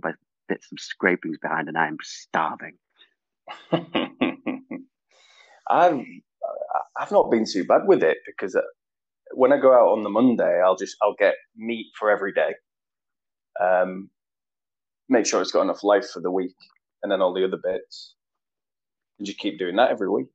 bits 0.48 0.68
of 0.72 0.80
scrapings 0.80 1.38
behind, 1.38 1.68
and 1.68 1.76
I'm 1.76 1.98
starving. 2.02 2.78
I've 5.68 6.00
I've 6.96 7.10
not 7.12 7.30
been 7.30 7.44
too 7.50 7.64
bad 7.64 7.82
with 7.86 8.02
it 8.02 8.18
because 8.26 8.54
uh, 8.54 8.62
when 9.32 9.52
I 9.52 9.58
go 9.58 9.72
out 9.72 9.92
on 9.92 10.02
the 10.04 10.10
Monday, 10.10 10.60
I'll 10.64 10.76
just 10.76 10.96
I'll 11.02 11.16
get 11.18 11.34
meat 11.56 11.86
for 11.98 12.10
every 12.10 12.32
day. 12.32 12.54
Um, 13.60 14.10
make 15.08 15.26
sure 15.26 15.42
it's 15.42 15.52
got 15.52 15.62
enough 15.62 15.84
life 15.84 16.08
for 16.10 16.20
the 16.20 16.30
week, 16.30 16.56
and 17.02 17.10
then 17.10 17.20
all 17.20 17.34
the 17.34 17.44
other 17.44 17.58
bits. 17.62 18.14
And 19.18 19.26
just 19.26 19.38
keep 19.38 19.58
doing 19.58 19.76
that 19.76 19.90
every 19.90 20.08
week. 20.08 20.26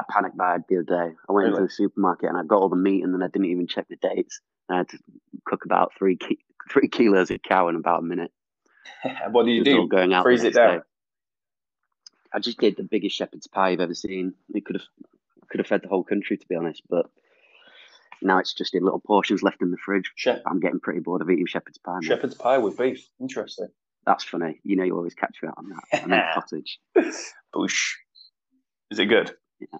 I 0.00 0.12
panicked 0.12 0.36
bad 0.36 0.64
the 0.68 0.76
other 0.78 0.84
day. 1.10 1.14
I 1.28 1.32
went 1.32 1.48
into 1.48 1.62
the 1.62 1.68
supermarket 1.70 2.28
and 2.28 2.38
I 2.38 2.42
got 2.44 2.60
all 2.62 2.68
the 2.68 2.76
meat, 2.76 3.02
and 3.04 3.12
then 3.12 3.22
I 3.22 3.26
didn't 3.28 3.46
even 3.50 3.66
check 3.66 3.86
the 3.88 3.96
dates. 3.96 4.40
I 4.68 4.78
had 4.78 4.88
to 4.90 4.98
cook 5.44 5.64
about 5.64 5.92
three 5.98 6.16
ki- 6.16 6.38
three 6.70 6.88
kilos 6.88 7.30
of 7.30 7.42
cow 7.42 7.68
in 7.68 7.76
about 7.76 8.00
a 8.00 8.02
minute. 8.02 8.32
what 9.30 9.44
do 9.44 9.50
you 9.50 9.62
It 9.62 9.68
was 9.68 9.74
all 9.78 9.82
do? 9.84 9.88
going 9.88 10.12
out 10.14 10.22
Freeze 10.22 10.44
it 10.44 10.54
down. 10.54 10.78
day. 10.78 10.82
I 12.32 12.38
just 12.38 12.58
did 12.58 12.76
the 12.76 12.84
biggest 12.84 13.16
shepherd's 13.16 13.46
pie 13.48 13.70
you've 13.70 13.80
ever 13.80 13.94
seen. 13.94 14.34
It 14.54 14.64
could 14.64 14.76
have 14.76 14.84
could 15.50 15.58
have 15.58 15.66
fed 15.66 15.82
the 15.82 15.88
whole 15.88 16.04
country, 16.04 16.36
to 16.38 16.46
be 16.48 16.54
honest. 16.54 16.82
But 16.88 17.06
now 18.22 18.38
it's 18.38 18.54
just 18.54 18.74
in 18.74 18.84
little 18.84 19.00
portions 19.00 19.42
left 19.42 19.62
in 19.62 19.70
the 19.72 19.76
fridge. 19.76 20.12
Shep- 20.14 20.42
I'm 20.46 20.60
getting 20.60 20.78
pretty 20.80 21.00
bored 21.00 21.22
of 21.22 21.30
eating 21.30 21.46
shepherd's 21.46 21.78
pie. 21.78 21.94
man. 21.94 22.02
shepherd's 22.02 22.34
pie 22.36 22.58
with 22.58 22.78
beef. 22.78 23.06
Interesting. 23.20 23.68
That's 24.06 24.24
funny. 24.24 24.60
You 24.64 24.76
know, 24.76 24.84
you 24.84 24.96
always 24.96 25.14
catch 25.14 25.36
me 25.42 25.48
out 25.48 25.58
on 25.58 25.68
that. 25.70 26.02
I 26.02 26.06
mean, 26.06 26.22
cottage. 26.34 26.78
Boosh. 27.54 27.94
Is 28.90 28.98
it 28.98 29.06
good? 29.06 29.32
Yeah, 29.60 29.78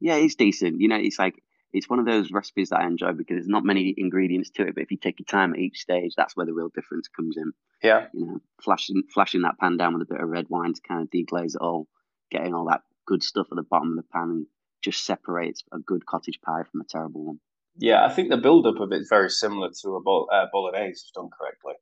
it's 0.00 0.34
decent. 0.34 0.80
You 0.80 0.88
know, 0.88 0.96
it's 0.96 1.18
like 1.18 1.42
it's 1.72 1.88
one 1.88 1.98
of 1.98 2.06
those 2.06 2.30
recipes 2.30 2.70
that 2.70 2.80
I 2.80 2.86
enjoy 2.86 3.12
because 3.12 3.36
there's 3.36 3.48
not 3.48 3.64
many 3.64 3.94
ingredients 3.96 4.50
to 4.50 4.66
it. 4.66 4.74
But 4.74 4.82
if 4.82 4.90
you 4.90 4.96
take 4.96 5.18
your 5.18 5.26
time 5.26 5.52
at 5.54 5.58
each 5.58 5.80
stage, 5.80 6.14
that's 6.16 6.36
where 6.36 6.46
the 6.46 6.54
real 6.54 6.70
difference 6.74 7.08
comes 7.08 7.36
in. 7.36 7.52
Yeah. 7.82 8.06
You 8.12 8.26
know, 8.26 8.40
flashing 8.62 9.02
flashing 9.12 9.42
that 9.42 9.58
pan 9.58 9.76
down 9.76 9.94
with 9.94 10.02
a 10.02 10.12
bit 10.12 10.20
of 10.20 10.28
red 10.28 10.46
wine 10.48 10.72
to 10.74 10.80
kind 10.86 11.02
of 11.02 11.10
deglaze 11.10 11.54
it 11.54 11.60
all, 11.60 11.88
getting 12.30 12.54
all 12.54 12.66
that 12.66 12.82
good 13.06 13.22
stuff 13.22 13.48
at 13.50 13.56
the 13.56 13.62
bottom 13.62 13.90
of 13.90 13.96
the 13.96 14.08
pan, 14.12 14.30
and 14.30 14.46
just 14.82 15.04
separates 15.04 15.64
a 15.72 15.78
good 15.78 16.06
cottage 16.06 16.40
pie 16.44 16.62
from 16.70 16.80
a 16.80 16.84
terrible 16.84 17.24
one. 17.24 17.40
Yeah, 17.76 18.04
I 18.04 18.12
think 18.12 18.30
the 18.30 18.36
build 18.36 18.66
up 18.66 18.78
of 18.78 18.92
it 18.92 19.00
is 19.00 19.08
very 19.08 19.30
similar 19.30 19.70
to 19.82 19.96
a 19.96 20.00
bol- 20.00 20.28
uh, 20.32 20.46
bolognese, 20.52 21.02
if 21.06 21.12
done 21.12 21.28
correctly. 21.36 21.74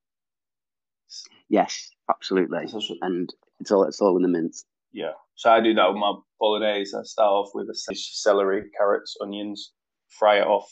Yes, 1.48 1.90
absolutely. 2.08 2.66
And 3.02 3.32
it's 3.60 3.70
all 3.70 3.84
it's 3.84 4.00
all 4.00 4.16
in 4.16 4.22
the 4.22 4.28
mince. 4.28 4.64
Yeah. 4.92 5.12
So 5.34 5.50
I 5.50 5.60
do 5.60 5.74
that 5.74 5.88
with 5.88 5.96
my 5.96 6.14
bolognese. 6.38 6.96
I 6.96 7.02
start 7.02 7.30
off 7.30 7.50
with 7.54 7.68
a 7.68 7.94
celery, 7.94 8.70
carrots, 8.76 9.16
onions, 9.20 9.72
fry 10.08 10.38
it 10.38 10.46
off, 10.46 10.70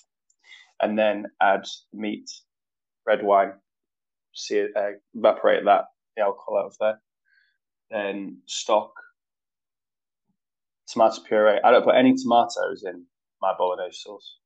and 0.83 0.99
then 0.99 1.27
add 1.41 1.65
meat, 1.93 2.31
red 3.07 3.23
wine, 3.23 3.53
see 4.35 4.59
it, 4.59 4.71
uh, 4.77 4.91
evaporate 5.15 5.65
that 5.65 5.87
the 6.17 6.23
alcohol 6.23 6.59
out 6.59 6.67
of 6.67 6.77
there. 6.81 7.01
Then 7.91 8.39
stock, 8.47 8.93
tomato 10.89 11.23
puree. 11.27 11.61
I 11.65 11.71
don't 11.71 11.85
put 11.85 11.97
any 11.97 12.15
tomatoes 12.15 12.85
in 12.85 13.05
my 13.41 13.55
bolognese 13.57 13.99
sauce. 13.99 14.37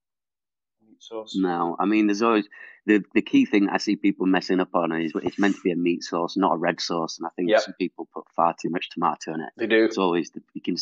Meat 0.95 1.03
sauce. 1.03 1.35
No, 1.37 1.77
I 1.81 1.87
mean, 1.87 2.07
there's 2.07 2.23
always 2.23 2.49
the 2.87 3.03
the 3.15 3.23
key 3.23 3.45
thing 3.47 3.69
I 3.69 3.79
see 3.79 3.97
people 3.97 4.27
messing 4.27 4.61
up 4.61 4.75
on 4.75 4.93
is 4.93 5.13
it's 5.23 5.39
meant 5.39 5.57
to 5.57 5.61
be 5.63 5.73
a 5.73 5.77
meat 5.77 6.05
sauce, 6.05 6.37
not 6.37 6.53
a 6.55 6.57
red 6.57 6.81
sauce, 6.81 7.19
and 7.19 7.27
I 7.27 7.31
think 7.35 7.51
Yep. 7.51 7.63
some 7.63 7.75
people 7.75 8.09
put 8.15 8.25
far 8.37 8.55
too 8.61 8.71
much 8.71 8.91
tomato 8.91 9.35
in 9.35 9.41
it. 9.41 9.51
They 9.57 9.67
do. 9.67 9.85
It's 9.85 9.99
always 9.99 10.31
the, 10.31 10.41
you 10.53 10.61
can, 10.61 10.77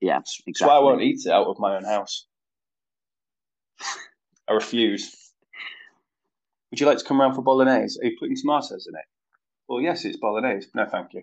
yeah, 0.00 0.18
That's 0.18 0.40
exactly. 0.46 0.72
why 0.72 0.76
I 0.76 0.82
won't 0.82 1.02
eat 1.02 1.26
it 1.26 1.30
out 1.30 1.46
of 1.46 1.58
my 1.58 1.76
own 1.76 1.84
house. 1.84 2.26
I 4.48 4.54
refuse. 4.54 5.14
Would 6.70 6.80
you 6.80 6.86
like 6.86 6.98
to 6.98 7.04
come 7.04 7.20
around 7.20 7.34
for 7.34 7.42
bolognese? 7.42 7.98
Are 8.00 8.06
you 8.06 8.16
putting 8.18 8.36
tomatoes 8.36 8.86
in 8.88 8.94
it? 8.94 9.04
Well, 9.68 9.80
yes, 9.80 10.04
it's 10.04 10.16
bolognese. 10.16 10.68
No, 10.74 10.86
thank 10.86 11.12
you. 11.12 11.22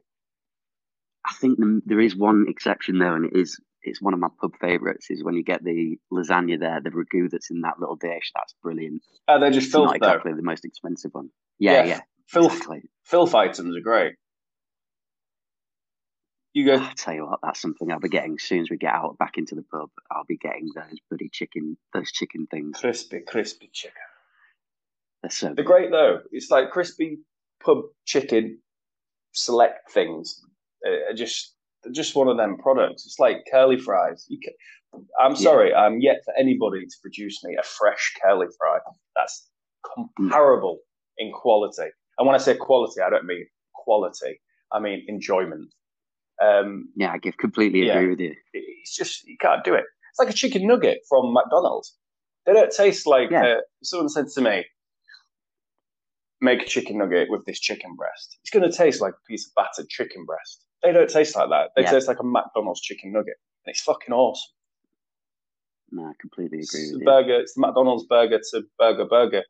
I 1.26 1.34
think 1.34 1.58
there 1.86 2.00
is 2.00 2.16
one 2.16 2.46
exception 2.48 3.00
though, 3.00 3.16
and 3.16 3.26
it 3.26 3.36
is 3.36 3.60
it's 3.88 4.02
one 4.02 4.14
of 4.14 4.20
my 4.20 4.28
pub 4.40 4.54
favourites. 4.60 5.10
Is 5.10 5.24
when 5.24 5.36
you 5.36 5.44
get 5.44 5.64
the 5.64 5.98
lasagna 6.12 6.60
there, 6.60 6.82
the 6.82 6.90
ragu 6.92 7.30
that's 7.30 7.50
in 7.50 7.62
that 7.62 7.80
little 7.80 7.96
dish. 7.96 8.32
That's 8.36 8.54
brilliant. 8.64 9.02
Oh, 9.28 9.40
they're 9.40 9.52
just 9.52 9.68
It's 9.68 9.74
not 9.74 9.90
filth 9.92 10.00
though. 10.00 10.08
exactly 10.08 10.34
the 10.34 10.42
most 10.44 10.66
expensive 10.66 11.14
one. 11.14 11.30
Yeah, 11.60 11.84
yeah, 11.86 12.02
Filth, 12.28 12.54
exactly. 12.54 12.82
filth 13.04 13.34
items 13.36 13.76
are 13.76 13.82
great. 13.82 14.14
You 16.54 16.66
go. 16.66 16.76
I 16.78 16.94
tell 16.96 17.14
you 17.14 17.26
what, 17.26 17.40
that's 17.44 17.62
something 17.62 17.92
I'll 17.92 18.00
be 18.00 18.10
getting 18.10 18.34
as 18.40 18.44
soon 18.44 18.62
as 18.62 18.70
we 18.70 18.78
get 18.78 18.94
out 18.94 19.18
back 19.20 19.38
into 19.38 19.54
the 19.56 19.62
pub. 19.64 19.90
I'll 20.12 20.24
be 20.26 20.38
getting 20.38 20.70
those 20.76 20.98
bloody 21.10 21.30
chicken, 21.32 21.78
those 21.94 22.12
chicken 22.12 22.48
things. 22.50 22.80
Crispy, 22.80 23.20
crispy 23.28 23.70
chicken. 23.72 23.96
They're 25.22 25.30
so 25.30 25.48
They're 25.48 25.56
good. 25.56 25.66
great 25.66 25.92
though. 25.92 26.20
It's 26.32 26.50
like 26.50 26.72
crispy 26.72 27.20
pub 27.64 27.84
chicken 28.06 28.60
select 29.34 29.92
things. 29.92 30.42
Uh, 30.86 31.14
just 31.14 31.54
just 31.94 32.16
one 32.16 32.28
of 32.28 32.38
them 32.38 32.58
products. 32.58 33.06
It's 33.06 33.20
like 33.20 33.46
curly 33.52 33.78
fries. 33.78 34.26
You 34.30 34.40
can, 34.44 34.54
I'm 35.20 35.32
Yeah. 35.32 35.38
sorry, 35.38 35.74
I'm 35.74 36.00
yet 36.00 36.18
for 36.26 36.34
anybody 36.38 36.86
to 36.86 36.96
produce 37.02 37.44
me 37.44 37.56
a 37.60 37.64
fresh 37.64 38.14
curly 38.22 38.48
fry 38.58 38.80
that's 39.16 39.50
comparable 40.18 40.80
in 41.18 41.32
quality. 41.32 41.90
And 42.18 42.26
when 42.28 42.36
I 42.36 42.40
say 42.40 42.56
quality, 42.56 43.02
I 43.02 43.10
don't 43.10 43.26
mean 43.26 43.46
quality. 43.74 44.40
I 44.72 44.80
mean 44.80 45.06
enjoyment. 45.08 45.74
Um, 46.42 46.90
Yeah, 46.96 47.12
I 47.12 47.18
give 47.18 47.38
completely 47.38 47.86
Yeah. 47.88 47.98
agree 47.98 48.10
with 48.10 48.20
you. 48.20 48.36
it's 48.54 48.96
just 48.96 49.26
you 49.28 49.38
can't 49.40 49.64
do 49.64 49.74
it. 49.74 49.86
It's 50.12 50.20
like 50.20 50.30
a 50.30 50.34
chicken 50.34 50.66
nugget 50.68 51.00
from 51.10 51.34
McDonald's. 51.34 51.96
They 52.46 52.54
don't 52.54 52.72
taste 52.72 53.06
like. 53.08 53.30
Yeah. 53.32 53.46
Uh, 53.46 53.62
someone 53.84 54.10
said 54.10 54.28
to 54.30 54.42
me, 54.42 54.66
"Make 56.40 56.62
a 56.62 56.66
chicken 56.66 56.98
nugget 57.00 57.30
with 57.30 57.46
this 57.46 57.60
chicken 57.60 57.96
breast. 57.96 58.38
It's 58.42 58.52
going 58.52 58.70
to 58.70 58.76
taste 58.76 59.02
like 59.02 59.14
a 59.14 59.24
piece 59.28 59.48
of 59.48 59.54
battered 59.56 59.90
chicken 59.90 60.26
breast." 60.26 60.64
They 60.84 60.92
don't 60.92 61.10
taste 61.10 61.36
like 61.36 61.50
that. 61.50 61.72
They 61.76 61.84
Yeah. 61.84 61.92
taste 61.92 62.08
like 62.08 62.20
a 62.20 62.24
McDonald's 62.24 62.82
chicken 62.82 63.12
nugget, 63.12 63.38
and 63.66 63.72
it's 63.72 63.82
fucking 63.82 64.14
awesome. 64.14 64.54
No, 65.92 66.04
I 66.06 66.14
completely 66.20 66.60
agree 66.60 66.88
the 66.90 66.94
with 66.94 67.02
you. 67.02 67.06
burger. 67.06 67.40
It's 67.40 67.54
the 67.56 67.62
McDonald's 67.62 68.06
burger 68.06 68.40
to 68.52 68.64
burger 68.78 69.06
burger 69.06 69.44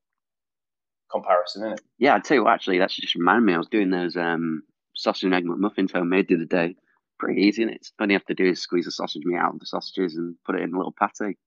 comparison, 1.12 1.64
isn't 1.64 1.74
it? 1.80 1.82
Yeah, 1.98 2.16
I'd 2.16 2.24
tell 2.24 2.36
you 2.36 2.44
what, 2.44 2.54
actually, 2.54 2.80
that's 2.80 2.96
just 2.96 3.16
reminded 3.16 3.46
me. 3.46 3.54
I 3.54 3.58
was 3.58 3.68
doing 3.68 3.90
those 3.90 4.16
um, 4.16 4.64
sausage 4.94 5.24
and 5.24 5.34
egg 5.34 5.46
McMuffins 5.46 5.92
homemade 5.92 6.28
the 6.28 6.36
other 6.36 6.46
day. 6.46 6.76
Pretty 7.20 7.42
easy, 7.42 7.64
and 7.64 7.72
it's 7.72 7.92
all 8.00 8.08
you 8.08 8.14
have 8.14 8.26
to 8.26 8.36
do 8.36 8.46
is 8.46 8.62
squeeze 8.62 8.86
the 8.86 8.92
sausage 8.92 9.24
meat 9.26 9.38
out 9.38 9.54
of 9.54 9.60
the 9.60 9.66
sausages 9.66 10.16
and 10.16 10.36
put 10.46 10.56
it 10.56 10.62
in 10.62 10.74
a 10.74 10.78
little 10.78 10.94
patty. 10.98 11.38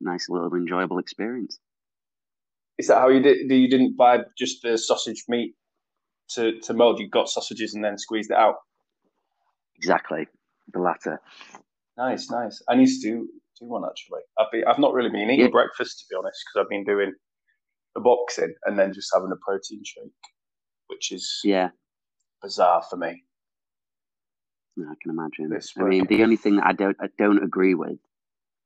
Nice 0.00 0.28
little 0.28 0.52
enjoyable 0.54 0.98
experience. 0.98 1.58
Is 2.78 2.88
that 2.88 2.98
how 2.98 3.08
you 3.08 3.20
did? 3.20 3.48
You 3.50 3.68
didn't 3.70 3.96
buy 3.96 4.20
just 4.36 4.62
the 4.62 4.76
sausage 4.76 5.24
meat 5.28 5.54
to 6.30 6.58
to 6.60 6.74
mold. 6.74 6.98
You 6.98 7.08
got 7.08 7.28
sausages 7.28 7.74
and 7.74 7.84
then 7.84 7.96
squeezed 7.98 8.30
it 8.32 8.36
out. 8.36 8.56
Exactly, 9.78 10.26
the 10.72 10.80
latter. 10.80 11.20
Nice, 11.96 12.30
nice. 12.30 12.62
I 12.68 12.74
need 12.74 12.88
to 12.88 13.00
do 13.00 13.28
do 13.58 13.66
one 13.66 13.84
actually. 13.84 14.20
I've 14.38 14.50
been 14.52 14.64
I've 14.66 14.78
not 14.78 14.92
really 14.92 15.10
been 15.10 15.30
eating 15.30 15.40
Yeah. 15.40 15.48
breakfast 15.48 16.00
to 16.00 16.04
be 16.10 16.16
honest 16.18 16.38
because 16.46 16.64
I've 16.64 16.70
been 16.70 16.84
doing 16.84 17.12
the 17.94 18.00
boxing 18.00 18.54
and 18.64 18.78
then 18.78 18.92
just 18.92 19.10
having 19.12 19.32
a 19.32 19.36
protein 19.36 19.82
shake, 19.84 20.12
which 20.88 21.10
is 21.12 21.40
Yeah, 21.44 21.70
bizarre 22.42 22.82
for 22.88 22.96
me. 22.96 23.24
no, 24.76 24.86
I 24.90 24.94
can 25.02 25.10
imagine. 25.10 25.50
This 25.50 25.72
I 25.78 25.82
mean, 25.84 26.06
the 26.06 26.22
only 26.22 26.36
thing 26.36 26.56
that 26.56 26.66
I 26.66 26.72
don't 26.72 26.96
I 27.00 27.08
don't 27.18 27.42
agree 27.42 27.74
with 27.74 27.98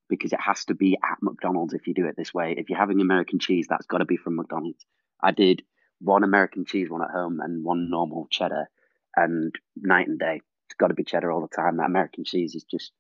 because 0.09 0.33
it 0.33 0.41
has 0.41 0.65
to 0.67 0.75
be 0.75 0.99
at 1.03 1.19
McDonald's 1.23 1.73
if 1.73 1.87
you 1.87 1.95
do 1.95 2.07
it 2.07 2.17
this 2.17 2.35
way. 2.35 2.55
If 2.57 2.69
you're 2.69 2.79
having 2.79 3.01
American 3.01 3.39
cheese, 3.39 3.67
that's 3.69 3.87
got 3.87 3.99
to 3.99 4.05
be 4.05 4.17
from 4.19 4.37
McDonald's. 4.37 4.85
I 5.23 5.31
did 5.31 5.63
one 6.01 6.25
American 6.25 6.65
cheese 6.67 6.91
one 6.91 7.03
at 7.03 7.11
home 7.11 7.41
and 7.41 7.65
one 7.65 7.89
normal 7.89 8.27
cheddar, 8.31 8.69
and 9.17 9.55
night 9.77 10.09
and 10.09 10.19
day. 10.19 10.41
It's 10.73 10.79
got 10.79 10.89
to 10.89 10.95
be 10.95 11.05
cheddar 11.05 11.31
all 11.31 11.43
the 11.43 11.55
time. 11.55 11.77
That 11.77 11.87
American 11.87 12.25
cheese 12.25 12.55
is 12.55 12.65
just 12.65 12.93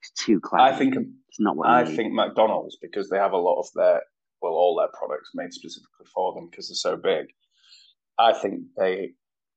it's 0.00 0.24
too 0.24 0.40
cloudy. 0.40 0.74
I 0.74 0.78
think 0.78 0.94
it's 0.96 1.38
not 1.38 1.56
what 1.56 1.68
I 1.68 1.84
need. 1.84 1.94
think 1.94 2.14
McDonald's 2.14 2.78
because 2.80 3.10
they 3.10 3.18
have 3.18 3.32
a 3.32 3.36
lot 3.36 3.60
of 3.60 3.66
their 3.74 4.00
well 4.40 4.54
all 4.54 4.76
their 4.78 4.88
products 4.98 5.30
made 5.34 5.52
specifically 5.52 6.06
for 6.14 6.34
them 6.34 6.48
because 6.50 6.68
they're 6.68 6.74
so 6.74 6.96
big. 6.96 7.26
I 8.18 8.32
think 8.32 8.62
they 8.78 9.10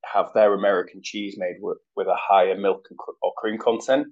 have 0.04 0.34
their 0.34 0.52
American 0.52 1.00
cheese 1.02 1.36
made 1.38 1.56
with, 1.60 1.78
with 1.96 2.08
a 2.08 2.14
higher 2.14 2.58
milk 2.58 2.86
and 2.90 2.98
cr- 2.98 3.12
or 3.22 3.32
cream 3.38 3.58
content 3.58 4.08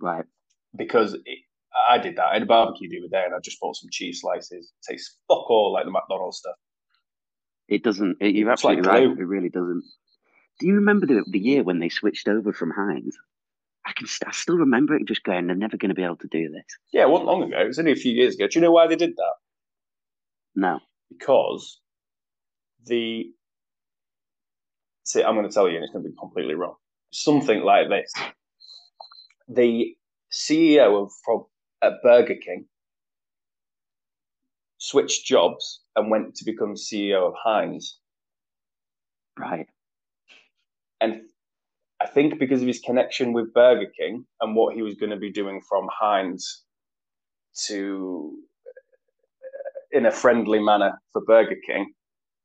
right. 0.00 0.24
because 0.76 1.14
it, 1.14 1.38
I 1.88 1.98
did 1.98 2.14
that. 2.16 2.26
I 2.26 2.34
had 2.34 2.42
a 2.42 2.46
barbecue 2.46 2.88
the 2.88 2.98
other 2.98 3.08
day 3.08 3.24
and 3.26 3.34
I 3.34 3.38
just 3.42 3.58
bought 3.60 3.74
some 3.74 3.90
cheese 3.90 4.20
slices. 4.20 4.72
It 4.72 4.92
tastes 4.92 5.16
fuck 5.26 5.50
all 5.50 5.72
like 5.72 5.84
the 5.84 5.90
McDonald's 5.90 6.38
stuff. 6.38 6.56
It 7.66 7.82
doesn't. 7.82 8.18
It, 8.20 8.36
you're 8.36 8.52
It's 8.52 8.62
like 8.62 8.78
absolutely 8.78 9.08
right. 9.08 9.18
It 9.18 9.24
really 9.24 9.48
doesn't. 9.48 9.82
Do 10.60 10.66
you 10.66 10.74
remember 10.74 11.06
the 11.06 11.24
the 11.26 11.38
year 11.38 11.62
when 11.62 11.80
they 11.80 11.88
switched 11.88 12.28
over 12.28 12.52
from 12.52 12.70
Heinz? 12.70 13.18
I 13.86 13.92
can. 13.96 14.06
st- 14.06 14.28
I 14.28 14.32
still 14.32 14.56
remember 14.58 14.94
it. 14.94 15.06
Just 15.06 15.24
going, 15.24 15.46
they're 15.46 15.56
never 15.56 15.76
going 15.76 15.88
to 15.88 15.94
be 15.94 16.04
able 16.04 16.16
to 16.16 16.28
do 16.28 16.50
this. 16.50 16.64
Yeah, 16.92 17.02
it 17.02 17.08
wasn't 17.08 17.28
long 17.28 17.42
ago. 17.42 17.58
It 17.58 17.66
was 17.66 17.78
only 17.78 17.92
a 17.92 17.96
few 17.96 18.12
years 18.12 18.34
ago. 18.34 18.46
Do 18.46 18.58
you 18.58 18.64
know 18.64 18.70
why 18.70 18.86
they 18.86 18.96
did 18.96 19.16
that? 19.16 19.34
No. 20.54 20.80
Because 21.08 21.80
the 22.86 23.30
see, 25.04 25.24
I'm 25.24 25.34
going 25.34 25.48
to 25.48 25.52
tell 25.52 25.68
you, 25.68 25.76
and 25.76 25.84
it's 25.84 25.92
going 25.92 26.04
to 26.04 26.10
be 26.10 26.16
completely 26.20 26.54
wrong. 26.54 26.74
Something 27.10 27.62
like 27.62 27.88
this: 27.88 28.12
the 29.48 29.96
CEO 30.30 31.02
of 31.02 31.10
from 31.24 31.46
at 31.82 31.94
Burger 32.02 32.36
King 32.36 32.66
switched 34.76 35.26
jobs 35.26 35.80
and 35.96 36.10
went 36.10 36.34
to 36.34 36.44
become 36.44 36.74
CEO 36.74 37.26
of 37.28 37.34
Heinz, 37.42 37.98
Right. 39.38 39.66
And 41.00 41.22
I 42.00 42.06
think 42.06 42.38
because 42.38 42.62
of 42.62 42.66
his 42.68 42.80
connection 42.80 43.32
with 43.32 43.52
Burger 43.52 43.90
King 43.98 44.24
and 44.40 44.56
what 44.56 44.74
he 44.74 44.82
was 44.82 44.94
going 44.94 45.10
to 45.10 45.16
be 45.18 45.30
doing 45.30 45.60
from 45.68 45.86
Heinz 45.92 46.64
to 47.66 48.32
uh, 49.44 49.98
in 49.98 50.06
a 50.06 50.10
friendly 50.10 50.60
manner 50.60 51.00
for 51.12 51.22
Burger 51.24 51.56
King, 51.66 51.92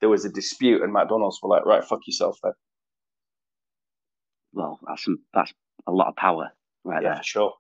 there 0.02 0.10
was 0.10 0.26
a 0.26 0.30
dispute, 0.30 0.82
and 0.82 0.92
McDonald's 0.92 1.40
were 1.42 1.50
like, 1.50 1.66
"Right, 1.66 1.84
fuck 1.84 2.02
yourself, 2.06 2.38
then." 2.44 2.54
Well, 4.54 4.80
that's 4.88 5.04
some, 5.04 5.20
that's 5.34 5.54
a 5.88 5.92
lot 5.92 6.08
of 6.08 6.16
power 6.16 6.52
right 6.84 7.04
Yeah, 7.04 7.10
there. 7.10 7.18
for 7.18 7.24
sure. 7.24 7.54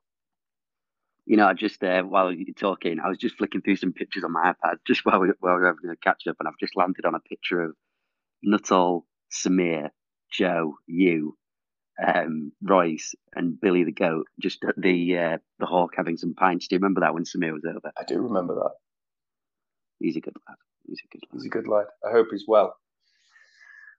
You 1.25 1.37
know, 1.37 1.47
I 1.47 1.53
just 1.53 1.83
uh, 1.83 2.03
while 2.03 2.31
you're 2.31 2.53
talking, 2.53 2.99
I 2.99 3.09
was 3.09 3.17
just 3.17 3.35
flicking 3.37 3.61
through 3.61 3.77
some 3.77 3.93
pictures 3.93 4.23
on 4.23 4.31
my 4.31 4.53
iPad 4.53 4.75
just 4.85 5.01
while 5.05 5.19
we 5.19 5.29
while 5.39 5.55
we 5.55 5.61
were 5.61 5.67
having 5.67 5.89
a 5.89 5.95
catch 5.97 6.27
up, 6.27 6.35
and 6.39 6.47
I've 6.47 6.59
just 6.59 6.75
landed 6.75 7.05
on 7.05 7.15
a 7.15 7.19
picture 7.19 7.61
of 7.61 7.75
Nuttall, 8.43 9.05
Samir, 9.31 9.89
Joe, 10.31 10.75
you, 10.87 11.37
um, 12.05 12.51
Royce, 12.61 13.15
and 13.35 13.59
Billy 13.59 13.83
the 13.83 13.91
goat, 13.91 14.27
just 14.39 14.63
at 14.67 14.75
the 14.77 15.17
uh, 15.17 15.37
the 15.59 15.65
Hawk 15.65 15.93
having 15.95 16.17
some 16.17 16.33
pints. 16.33 16.67
Do 16.67 16.75
you 16.75 16.79
remember 16.79 17.01
that 17.01 17.13
when 17.13 17.23
Samir 17.23 17.53
was 17.53 17.65
over? 17.65 17.91
I 17.97 18.03
do 18.03 18.21
remember 18.21 18.55
that. 18.55 18.71
He's 19.99 20.17
a 20.17 20.21
good 20.21 20.35
lad. 20.47 20.57
He's 20.85 21.01
a 21.03 21.07
good 21.11 21.23
lad. 21.23 21.33
He's 21.33 21.45
a 21.45 21.49
good 21.49 21.67
lad. 21.67 21.85
I 22.07 22.11
hope 22.11 22.27
he's 22.31 22.45
well. 22.47 22.75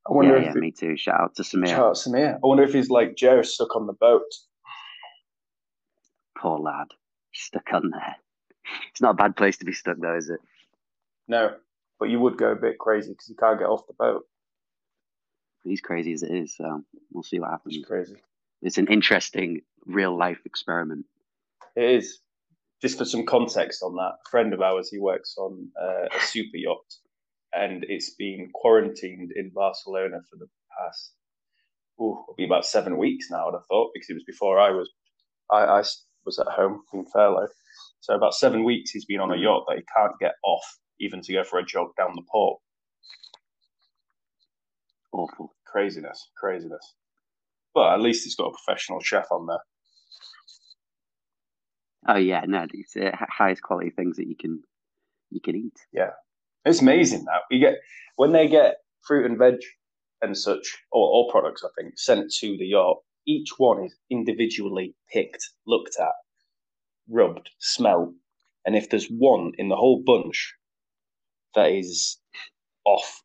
I 0.09 0.13
wonder 0.13 0.39
yeah, 0.39 0.49
if 0.49 0.55
yeah, 0.55 0.61
me 0.61 0.71
too. 0.71 0.97
Shout 0.97 1.21
out 1.21 1.35
to 1.37 1.43
Samir. 1.43 1.69
Shout 1.69 1.81
out 1.81 1.95
Samir. 1.95 2.35
I 2.37 2.39
wonder 2.43 2.63
if 2.63 2.73
he's 2.73 2.91
like 2.91 3.17
Joe, 3.17 3.43
stuck 3.43 3.75
on 3.75 3.87
the 3.87 3.93
boat. 3.93 4.23
Poor 6.39 6.59
lad, 6.59 6.89
stuck 7.33 7.73
on 7.73 7.91
there. 7.91 8.17
It's 8.91 9.01
not 9.01 9.13
a 9.13 9.15
bad 9.15 9.37
place 9.37 9.57
to 9.59 9.65
be 9.65 9.73
stuck, 9.73 9.97
though, 10.01 10.17
is 10.17 10.29
it? 10.29 10.41
No, 11.29 11.55
but 11.99 12.09
you 12.09 12.21
would 12.21 12.37
go 12.37 12.53
a 12.53 12.57
bit 12.57 12.79
crazy 12.79 13.11
because 13.11 13.29
you 13.29 13.37
can't 13.37 13.59
get 13.59 13.69
off 13.69 13.87
the 13.87 13.95
boat. 13.95 14.25
He's 15.67 15.81
crazy 15.81 16.13
as 16.13 16.23
it 16.23 16.31
is, 16.31 16.57
so 16.57 16.83
we'll 17.13 17.25
see 17.25 17.41
what 17.41 17.51
happens. 17.51 17.77
It's 17.77 17.87
crazy. 17.87 18.17
It's 18.63 18.79
an 18.79 18.87
interesting 18.87 19.63
real 19.85 20.17
life 20.17 20.39
experiment. 20.45 21.07
It 21.75 21.91
is. 21.91 22.21
Just 22.81 22.99
for 22.99 23.05
some 23.05 23.27
context 23.27 23.83
on 23.83 23.97
that, 23.97 24.13
a 24.25 24.31
friend 24.31 24.55
of 24.55 24.61
ours, 24.61 24.91
he 24.91 24.99
works 24.99 25.35
on 25.39 25.69
uh, 25.81 26.07
a 26.17 26.21
super 26.21 26.57
yacht, 26.57 26.95
and 27.53 27.85
it's 27.89 28.11
been 28.11 28.51
quarantined 28.55 29.33
in 29.35 29.51
Barcelona 29.51 30.21
for 30.31 30.37
the 30.37 30.47
past, 30.79 31.13
oh, 31.99 32.23
it'll 32.25 32.35
be 32.37 32.45
about 32.45 32.67
seven 32.67 32.97
weeks 32.99 33.27
now. 33.31 33.49
I'd 33.49 33.55
have 33.55 33.67
thought 33.67 33.91
because 33.93 34.11
it 34.11 34.15
was 34.15 34.25
before 34.25 34.61
I 34.61 34.71
was, 34.71 34.89
I, 35.51 35.65
I 35.65 35.83
was 36.25 36.39
at 36.39 36.47
home 36.47 36.83
in 36.93 37.07
furlough, 37.13 37.49
so 38.01 38.15
about 38.15 38.35
seven 38.35 38.63
weeks 38.63 38.91
he's 38.91 39.07
been 39.07 39.21
on 39.21 39.33
a 39.33 39.37
yacht 39.37 39.65
that 39.69 39.79
he 39.79 39.85
can't 39.97 40.19
get 40.21 40.35
off, 40.45 40.79
even 41.01 41.23
to 41.23 41.33
go 41.33 41.45
for 41.45 41.59
a 41.59 41.65
jog 41.65 41.89
down 41.97 42.13
the 42.15 42.23
port. 42.31 42.61
Awful. 45.13 45.56
Craziness, 45.77 46.31
craziness. 46.39 46.95
But 47.75 47.93
at 47.93 48.01
least 48.01 48.25
he's 48.25 48.35
got 48.35 48.47
a 48.47 48.57
professional 48.65 48.99
chef 49.01 49.27
on 49.31 49.47
there. 49.47 49.61
Oh 52.09 52.17
yeah, 52.17 52.45
no, 52.47 52.65
it's 52.73 52.97
uh, 52.97 53.11
highest 53.29 53.61
quality 53.61 53.91
things 53.91 54.17
that 54.17 54.27
you 54.27 54.37
can 54.41 54.63
you 55.29 55.39
can 55.39 55.55
eat. 55.55 55.79
Yeah, 55.93 56.13
it's 56.65 56.81
amazing 56.81 57.25
now. 57.25 57.41
You 57.51 57.61
get 57.61 57.75
when 58.17 58.33
they 58.33 58.49
get 58.49 58.77
fruit 59.07 59.27
and 59.27 59.37
veg 59.37 59.57
and 60.23 60.35
such, 60.35 60.79
or 60.93 61.07
all 61.09 61.31
products, 61.31 61.63
I 61.63 61.69
think, 61.79 61.99
sent 61.99 62.33
to 62.41 62.57
the 62.57 62.69
yacht. 62.69 62.97
Each 63.27 63.51
one 63.59 63.85
is 63.85 63.95
individually 64.11 64.95
picked, 65.13 65.47
looked 65.67 65.97
at, 66.01 66.15
rubbed, 67.11 67.51
smelled, 67.59 68.15
and 68.65 68.77
if 68.77 68.89
there's 68.89 69.09
one 69.09 69.53
in 69.59 69.69
the 69.69 69.77
whole 69.77 70.03
bunch 70.07 70.55
that 71.55 71.71
is 71.71 72.17
off 72.87 73.23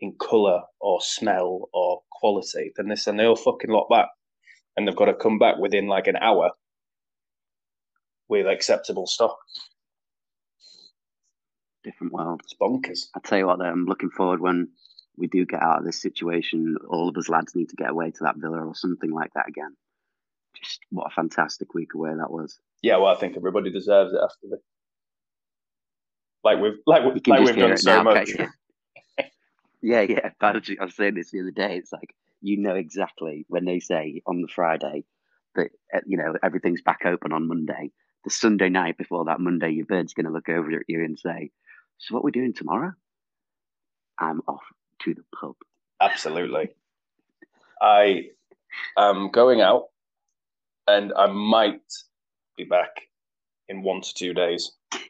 in 0.00 0.14
colour 0.20 0.62
or 0.80 1.00
smell 1.00 1.68
or 1.72 2.00
quality, 2.20 2.72
then 2.76 2.88
they 2.88 2.96
send 2.96 3.18
the 3.18 3.24
whole 3.24 3.36
fucking 3.36 3.70
lock 3.70 3.88
back. 3.90 4.08
and 4.76 4.86
they've 4.86 4.96
got 4.96 5.06
to 5.06 5.14
come 5.14 5.38
back 5.38 5.56
within 5.58 5.86
like 5.86 6.06
an 6.06 6.16
hour 6.16 6.52
with 8.28 8.46
acceptable 8.46 9.06
stock. 9.06 9.36
Different 11.84 12.12
world. 12.12 12.40
It's 12.44 12.54
bonkers. 12.60 13.08
I 13.14 13.20
tell 13.20 13.38
you 13.38 13.46
what, 13.46 13.58
though, 13.58 13.64
I'm 13.64 13.86
looking 13.86 14.10
forward 14.10 14.40
when 14.40 14.68
we 15.16 15.26
do 15.26 15.44
get 15.44 15.62
out 15.62 15.78
of 15.78 15.84
this 15.84 16.00
situation. 16.00 16.76
All 16.88 17.08
of 17.08 17.16
us 17.16 17.28
lads 17.28 17.54
need 17.54 17.68
to 17.70 17.76
get 17.76 17.90
away 17.90 18.10
to 18.10 18.24
that 18.24 18.36
villa 18.36 18.64
or 18.64 18.74
something 18.74 19.10
like 19.10 19.32
that 19.34 19.48
again. 19.48 19.74
Just 20.56 20.80
what 20.90 21.06
a 21.10 21.14
fantastic 21.14 21.74
week 21.74 21.94
away 21.94 22.10
that 22.10 22.30
was. 22.30 22.58
Yeah, 22.82 22.96
well, 22.98 23.14
I 23.14 23.18
think 23.18 23.36
everybody 23.36 23.70
deserves 23.70 24.12
it 24.12 24.20
after 24.22 24.46
the 24.48 24.58
like 26.42 26.58
we've 26.58 26.72
like, 26.86 27.02
like 27.26 27.40
we've 27.40 27.56
done 27.56 27.76
so 27.76 27.96
now, 27.96 28.02
much. 28.02 28.30
Yeah, 29.82 30.00
yeah. 30.08 30.30
I 30.40 30.52
was 30.52 30.94
saying 30.94 31.14
this 31.14 31.30
the 31.30 31.40
other 31.40 31.50
day. 31.50 31.76
It's 31.76 31.92
like 31.92 32.14
you 32.40 32.58
know 32.58 32.74
exactly 32.74 33.44
when 33.48 33.64
they 33.64 33.80
say 33.80 34.22
on 34.26 34.42
the 34.42 34.48
Friday 34.48 35.04
that 35.54 35.70
uh, 35.94 36.00
you 36.06 36.16
know 36.16 36.34
everything's 36.42 36.82
back 36.82 37.00
open 37.04 37.32
on 37.32 37.48
Monday. 37.48 37.92
The 38.24 38.30
Sunday 38.30 38.68
night 38.68 38.98
before 38.98 39.24
that 39.26 39.40
Monday, 39.40 39.70
your 39.70 39.86
bird's 39.86 40.12
going 40.12 40.26
to 40.26 40.32
look 40.32 40.48
over 40.48 40.70
at 40.72 40.88
you 40.88 41.02
and 41.02 41.18
say, 41.18 41.50
"So 41.98 42.14
what 42.14 42.24
we're 42.24 42.30
doing 42.30 42.54
tomorrow?" 42.54 42.92
I'm 44.18 44.42
off 44.46 44.62
to 45.04 45.14
the 45.14 45.24
pub. 45.38 45.54
Absolutely. 46.00 46.70
I 47.80 48.28
am 48.98 49.30
going 49.30 49.62
out, 49.62 49.86
and 50.86 51.12
I 51.16 51.26
might 51.26 51.80
be 52.56 52.64
back 52.64 52.90
in 53.68 53.82
one 53.82 54.02
to 54.02 54.14
two 54.14 54.34
days. 54.34 54.72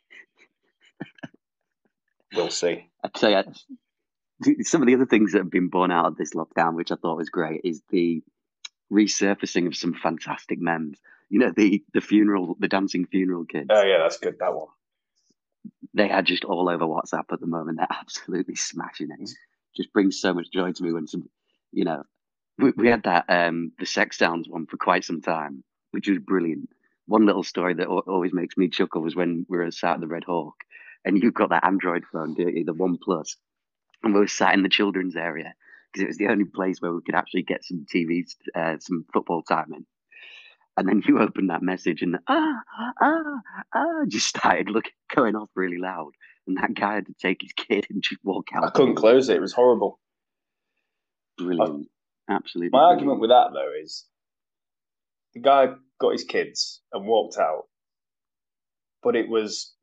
We'll 2.33 2.49
see. 2.49 2.89
I'd 3.03 3.17
say 3.17 3.35
some 4.63 4.83
of 4.83 4.87
the 4.87 4.95
other 4.95 5.07
things 5.07 5.33
that 5.33 5.39
have 5.39 5.51
been 5.51 5.69
born 5.69 5.91
out 5.91 6.07
of 6.07 6.17
this 6.17 6.35
lockdown, 6.35 6.75
which 6.75 6.93
I 6.93 6.97
thought 6.97 7.17
was 7.19 7.31
great, 7.31 7.63
is 7.65 7.83
the 7.91 8.23
resurfacing 8.93 9.67
of 9.67 9.77
some 9.77 9.95
fantastic 9.95 10.61
memes. 10.61 10.99
You 11.29 11.39
know, 11.41 11.53
the 11.57 11.85
the 11.95 12.01
funeral, 12.01 12.57
the 12.59 12.69
dancing 12.69 13.07
funeral 13.07 13.45
kids. 13.45 13.69
Oh 13.71 13.83
yeah, 13.83 13.99
that's 13.99 14.19
good. 14.19 14.39
That 14.41 14.55
one. 14.55 14.69
they 15.95 16.11
are 16.11 16.23
just 16.23 16.45
all 16.45 16.69
over 16.69 16.85
WhatsApp 16.85 17.33
at 17.33 17.41
the 17.41 17.47
moment. 17.47 17.79
They're 17.79 17.87
absolutely 17.91 18.55
smashing 18.57 19.11
it. 19.19 19.31
Just 19.77 19.93
brings 19.93 20.21
so 20.21 20.35
much 20.35 20.51
joy 20.53 20.73
to 20.73 20.83
me 20.83 20.93
when 20.93 21.07
some, 21.07 21.29
you 21.73 21.85
know, 21.85 22.03
we, 22.59 22.71
we 22.77 22.89
had 22.89 23.05
that 23.05 23.25
um 23.29 23.73
the 23.79 23.87
sex 23.87 24.19
sounds 24.19 24.49
one 24.49 24.67
for 24.67 24.77
quite 24.77 25.05
some 25.05 25.21
time, 25.21 25.65
which 25.93 26.09
was 26.09 26.19
brilliant. 26.19 26.69
One 27.07 27.27
little 27.27 27.43
story 27.43 27.75
that 27.75 27.89
always 27.89 28.33
makes 28.33 28.57
me 28.57 28.69
chuckle 28.69 29.03
was 29.03 29.17
when 29.17 29.47
we 29.49 29.59
were 29.59 29.71
sat 29.71 29.95
at 29.95 30.01
the 30.01 30.07
Red 30.07 30.25
Hawk, 30.25 30.55
and 31.05 31.21
you've 31.21 31.35
got 31.35 31.51
that 31.51 31.65
Android 31.65 32.05
phone, 32.13 32.37
you, 32.39 32.65
the 32.65 32.75
OnePlus, 32.75 33.35
and 34.03 34.15
we 34.15 34.21
were 34.21 34.29
sat 34.29 34.55
in 34.55 34.63
the 34.63 34.69
children's 34.69 35.17
area 35.17 35.55
because 35.93 36.05
it 36.05 36.09
was 36.09 36.19
the 36.19 36.29
only 36.29 36.45
place 36.45 36.81
where 36.81 36.93
we 36.93 37.03
could 37.03 37.15
actually 37.15 37.43
get 37.43 37.65
some 37.65 37.87
TV, 37.93 38.25
uh, 38.55 38.77
some 38.79 39.05
football 39.13 39.43
time 39.43 39.73
in. 39.75 39.87
And 40.77 40.89
then 40.89 41.03
you 41.07 41.19
opened 41.21 41.51
that 41.51 41.63
message 41.63 42.03
and 42.03 42.19
ah 42.29 42.61
ah 43.01 43.41
ah 43.75 44.05
just 44.09 44.29
started 44.29 44.71
looking 44.71 44.93
going 45.15 45.37
off 45.37 45.51
really 45.55 45.79
loud. 45.79 46.13
And 46.47 46.57
that 46.57 46.75
guy 46.75 46.95
had 46.95 47.07
to 47.07 47.15
take 47.21 47.43
his 47.43 47.53
kid 47.53 47.87
and 47.91 48.03
just 48.03 48.21
walk 48.25 48.49
out. 48.55 48.65
I 48.65 48.71
couldn't 48.71 48.97
close 48.97 49.29
it. 49.29 49.37
It 49.37 49.41
was 49.41 49.53
horrible. 49.53 50.01
Brilliant. 51.37 51.89
Absolutely. 52.29 52.71
My 52.71 52.79
brilliant. 52.79 52.99
argument 52.99 53.21
with 53.21 53.31
that 53.31 53.51
though 53.53 53.73
is 53.83 54.07
the 55.35 55.41
guy 55.41 55.69
got 56.01 56.13
his 56.13 56.25
kids 56.25 56.81
and 56.93 57.07
walked 57.07 57.39
out, 57.39 57.65
but 59.03 59.17
it 59.17 59.29
was 59.29 59.75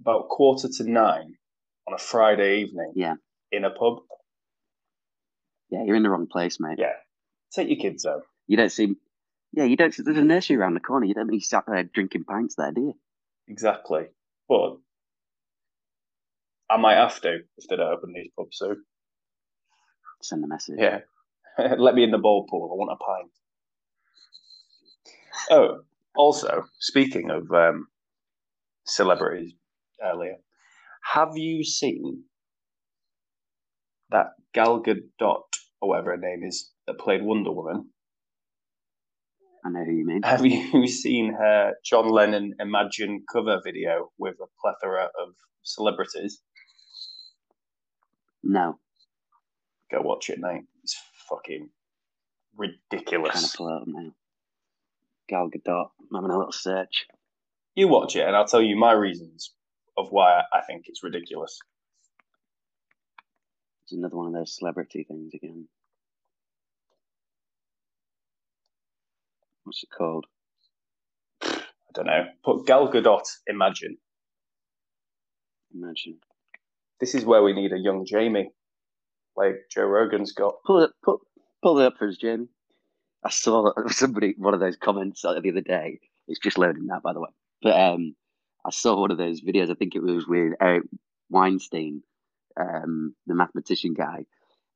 about 0.00 0.28
quarter 0.28 0.68
to 0.68 0.90
nine 0.90 1.34
on 1.86 1.94
a 1.94 1.98
Friday 1.98 2.62
evening. 2.62 2.92
Yeah. 2.94 3.14
In 3.52 3.64
a 3.64 3.70
pub. 3.70 3.98
Yeah, 5.70 5.84
you're 5.84 5.96
in 5.96 6.02
the 6.02 6.10
wrong 6.10 6.26
place, 6.26 6.58
mate. 6.60 6.78
Yeah. 6.78 6.92
Take 7.52 7.68
your 7.68 7.78
kids 7.78 8.04
home. 8.04 8.22
You 8.46 8.56
don't 8.56 8.70
see 8.70 8.96
yeah, 9.52 9.64
you 9.64 9.76
don't 9.76 9.92
see, 9.92 10.02
there's 10.02 10.16
a 10.16 10.22
nursery 10.22 10.56
around 10.56 10.74
the 10.74 10.80
corner. 10.80 11.06
You 11.06 11.14
don't 11.14 11.30
be 11.30 11.40
sat 11.40 11.64
there 11.66 11.82
drinking 11.82 12.24
pints 12.24 12.54
there, 12.54 12.72
do 12.72 12.80
you? 12.80 12.94
Exactly. 13.48 14.06
But 14.48 14.76
I 16.68 16.76
might 16.76 16.96
have 16.96 17.20
to 17.22 17.40
if 17.56 17.68
they 17.68 17.76
don't 17.76 17.92
open 17.92 18.12
these 18.14 18.30
pubs 18.36 18.58
soon. 18.58 18.84
Send 20.22 20.44
a 20.44 20.46
message. 20.46 20.76
Yeah. 20.78 21.00
Let 21.78 21.94
me 21.94 22.04
in 22.04 22.12
the 22.12 22.18
ball 22.18 22.46
pool. 22.48 22.70
I 22.72 22.76
want 22.76 22.92
a 22.92 23.04
pint. 23.04 23.30
Oh, 25.50 25.80
also, 26.14 26.66
speaking 26.78 27.30
of 27.30 27.50
um, 27.50 27.88
celebrities 28.84 29.54
earlier, 30.02 30.36
have 31.12 31.36
you 31.36 31.64
seen 31.64 32.24
that 34.10 34.28
Gal 34.54 34.82
Gadot, 34.82 35.42
or 35.80 35.88
whatever 35.88 36.12
her 36.12 36.16
name 36.16 36.44
is, 36.44 36.70
that 36.86 36.98
played 36.98 37.22
Wonder 37.22 37.52
Woman? 37.52 37.90
I 39.64 39.70
know 39.70 39.84
who 39.84 39.92
you 39.92 40.06
mean. 40.06 40.22
Have 40.22 40.44
you 40.46 40.86
seen 40.86 41.34
her 41.34 41.74
John 41.84 42.08
Lennon 42.08 42.54
Imagine 42.60 43.24
cover 43.30 43.60
video 43.62 44.10
with 44.18 44.36
a 44.40 44.46
plethora 44.60 45.04
of 45.20 45.34
celebrities? 45.62 46.40
No. 48.42 48.78
Go 49.92 50.00
watch 50.02 50.30
it, 50.30 50.38
mate. 50.38 50.62
It's 50.82 50.96
fucking 51.28 51.68
Trying 52.56 52.70
ridiculous. 52.90 53.50
to 53.50 53.56
pull 53.56 53.68
it 53.68 53.82
up 53.82 53.82
now. 53.86 54.12
Gal 55.28 55.50
Gadot. 55.50 55.90
I'm 56.00 56.14
having 56.14 56.30
a 56.30 56.38
little 56.38 56.52
search. 56.52 57.06
You 57.74 57.88
watch 57.88 58.16
it, 58.16 58.26
and 58.26 58.34
I'll 58.34 58.46
tell 58.46 58.62
you 58.62 58.76
my 58.76 58.92
reasons 58.92 59.52
of 60.00 60.10
why 60.10 60.42
I 60.52 60.60
think 60.62 60.84
it's 60.86 61.02
ridiculous. 61.04 61.58
It's 63.84 63.92
another 63.92 64.16
one 64.16 64.28
of 64.28 64.32
those 64.32 64.56
celebrity 64.56 65.04
things 65.04 65.32
again. 65.34 65.66
What's 69.64 69.82
it 69.82 69.90
called? 69.96 70.26
I 71.42 71.92
don't 71.94 72.06
know. 72.06 72.24
Put 72.44 72.66
Gal 72.66 72.90
Gadot, 72.90 73.22
Imagine. 73.46 73.96
Imagine. 75.74 76.18
This 76.98 77.14
is 77.14 77.24
where 77.24 77.42
we 77.42 77.52
need 77.52 77.72
a 77.72 77.78
young 77.78 78.04
Jamie, 78.04 78.50
like 79.36 79.56
Joe 79.70 79.84
Rogan's 79.84 80.32
got. 80.32 80.54
Pull 80.66 80.82
it, 80.84 80.90
pull, 81.04 81.20
pull 81.62 81.78
it 81.78 81.86
up 81.86 81.94
for 81.98 82.08
us, 82.08 82.16
Jamie. 82.16 82.48
I 83.24 83.30
saw 83.30 83.72
somebody 83.88 84.34
one 84.38 84.54
of 84.54 84.60
those 84.60 84.76
comments 84.76 85.22
the 85.22 85.28
other 85.30 85.60
day. 85.60 86.00
It's 86.28 86.40
just 86.40 86.58
loading 86.58 86.86
that, 86.86 87.02
by 87.02 87.12
the 87.12 87.20
way. 87.20 87.30
But 87.62 87.78
um, 87.78 88.14
I 88.64 88.70
saw 88.70 89.00
one 89.00 89.10
of 89.10 89.18
those 89.18 89.42
videos. 89.42 89.70
I 89.70 89.74
think 89.74 89.94
it 89.94 90.02
was 90.02 90.26
with 90.26 90.52
Eric 90.60 90.84
Weinstein, 91.30 92.02
um, 92.58 93.14
the 93.26 93.34
mathematician 93.34 93.94
guy, 93.94 94.26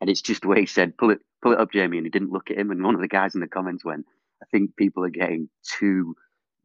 and 0.00 0.08
it's 0.10 0.22
just 0.22 0.42
the 0.42 0.48
way 0.48 0.60
he 0.60 0.66
said, 0.66 0.96
"Pull 0.96 1.10
it, 1.10 1.20
pull 1.42 1.52
it 1.52 1.60
up, 1.60 1.72
Jamie," 1.72 1.98
and 1.98 2.06
he 2.06 2.10
didn't 2.10 2.32
look 2.32 2.50
at 2.50 2.58
him. 2.58 2.70
And 2.70 2.82
one 2.82 2.94
of 2.94 3.00
the 3.00 3.08
guys 3.08 3.34
in 3.34 3.40
the 3.40 3.48
comments 3.48 3.84
went, 3.84 4.06
"I 4.42 4.46
think 4.50 4.76
people 4.76 5.04
are 5.04 5.10
getting 5.10 5.48
too." 5.78 6.14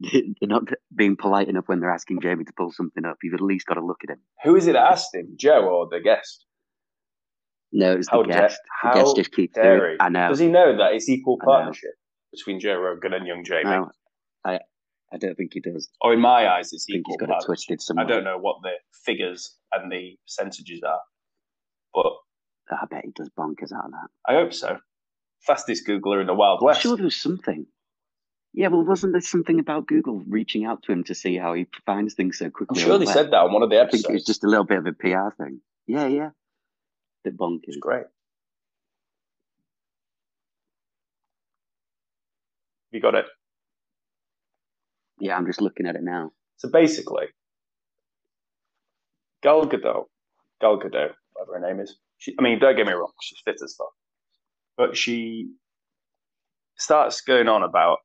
They're 0.00 0.48
not 0.48 0.62
being 0.94 1.16
polite 1.16 1.48
enough 1.48 1.68
when 1.68 1.80
they're 1.80 1.92
asking 1.92 2.22
Jamie 2.22 2.44
to 2.44 2.52
pull 2.56 2.72
something 2.72 3.04
up. 3.04 3.18
You've 3.22 3.34
at 3.34 3.42
least 3.42 3.66
got 3.66 3.74
to 3.74 3.84
look 3.84 4.00
at 4.02 4.08
him. 4.08 4.20
Who 4.44 4.56
is 4.56 4.66
it 4.66 4.72
that 4.72 4.92
asked 4.92 5.14
him, 5.14 5.34
Joe 5.36 5.68
or 5.68 5.88
the 5.90 6.00
guest? 6.00 6.46
No, 7.72 7.92
it's 7.92 8.08
the 8.08 8.22
dare- 8.22 8.40
guest. 8.40 8.60
how 8.80 8.94
the 8.94 9.00
guest 9.00 9.16
just 9.16 9.32
keeps 9.32 9.54
dare 9.54 9.78
doing. 9.78 9.96
I 10.00 10.08
know. 10.08 10.28
Does 10.28 10.38
he 10.38 10.48
know 10.48 10.76
that 10.78 10.94
it's 10.94 11.08
equal 11.08 11.38
partnership 11.44 11.90
between 12.32 12.60
Joe 12.60 12.76
Rogan 12.76 13.12
and 13.12 13.26
young 13.26 13.44
Jamie? 13.44 13.64
No, 13.64 13.90
I, 14.44 14.60
I 15.12 15.16
don't 15.16 15.34
think 15.34 15.52
he 15.54 15.60
does. 15.60 15.88
Or 16.00 16.12
in 16.12 16.20
my 16.20 16.48
eyes, 16.48 16.72
it's 16.72 16.86
I 16.88 16.92
think 16.92 17.00
equal 17.00 17.16
he's 17.18 17.28
got 17.28 17.42
it 17.42 17.46
twisted 17.46 17.82
somewhere. 17.82 18.06
I 18.06 18.08
don't 18.08 18.24
know 18.24 18.38
what 18.38 18.62
the 18.62 18.72
figures 19.04 19.56
and 19.72 19.90
the 19.90 20.16
percentages 20.26 20.82
are, 20.86 21.00
but 21.92 22.12
I 22.70 22.86
bet 22.86 23.04
he 23.04 23.10
does 23.10 23.28
bonkers 23.30 23.72
out 23.72 23.86
of 23.86 23.90
that. 23.90 24.08
I 24.26 24.34
hope 24.34 24.54
so. 24.54 24.78
Fastest 25.40 25.86
Googler 25.86 26.20
in 26.20 26.26
the 26.26 26.34
Wild 26.34 26.60
West. 26.62 26.78
I'm 26.78 26.82
sure 26.82 26.96
there 26.96 27.04
was 27.04 27.16
something. 27.16 27.66
Yeah, 28.52 28.68
well, 28.68 28.84
wasn't 28.84 29.12
there 29.12 29.20
something 29.20 29.60
about 29.60 29.86
Google 29.86 30.22
reaching 30.28 30.64
out 30.64 30.82
to 30.84 30.92
him 30.92 31.04
to 31.04 31.14
see 31.14 31.36
how 31.36 31.54
he 31.54 31.66
finds 31.86 32.14
things 32.14 32.38
so 32.38 32.50
quickly? 32.50 32.80
I'm 32.80 32.88
sure 32.88 32.98
they 32.98 33.04
the 33.04 33.12
said 33.12 33.30
that 33.30 33.36
on 33.36 33.52
one 33.52 33.62
of 33.62 33.70
the 33.70 33.80
episodes. 33.80 34.04
I 34.04 34.08
think 34.08 34.10
it 34.10 34.14
was 34.14 34.24
just 34.24 34.44
a 34.44 34.48
little 34.48 34.64
bit 34.64 34.78
of 34.78 34.86
a 34.86 34.92
PR 34.92 35.30
thing. 35.42 35.60
Yeah, 35.86 36.06
yeah. 36.06 36.30
Bit 37.24 37.36
bonkers. 37.36 37.60
It's 37.68 37.76
great. 37.76 38.04
You 42.90 43.00
got 43.00 43.14
it. 43.14 43.26
Yeah, 45.20 45.36
I'm 45.36 45.46
just 45.46 45.60
looking 45.60 45.86
at 45.86 45.96
it 45.96 46.02
now. 46.02 46.30
So 46.56 46.68
basically, 46.70 47.26
Gal 49.42 49.66
Gadot, 49.66 50.04
Gal 50.60 50.78
Gadot, 50.78 51.12
whatever 51.32 51.58
her 51.58 51.60
name 51.60 51.80
is. 51.80 51.96
She, 52.18 52.34
I 52.38 52.42
mean, 52.42 52.58
don't 52.58 52.76
get 52.76 52.86
me 52.86 52.92
wrong, 52.92 53.12
she's 53.22 53.38
fit 53.44 53.56
as 53.62 53.74
fuck, 53.78 53.92
but 54.76 54.96
she 54.96 55.50
starts 56.76 57.22
going 57.22 57.48
on 57.48 57.62
about 57.62 57.98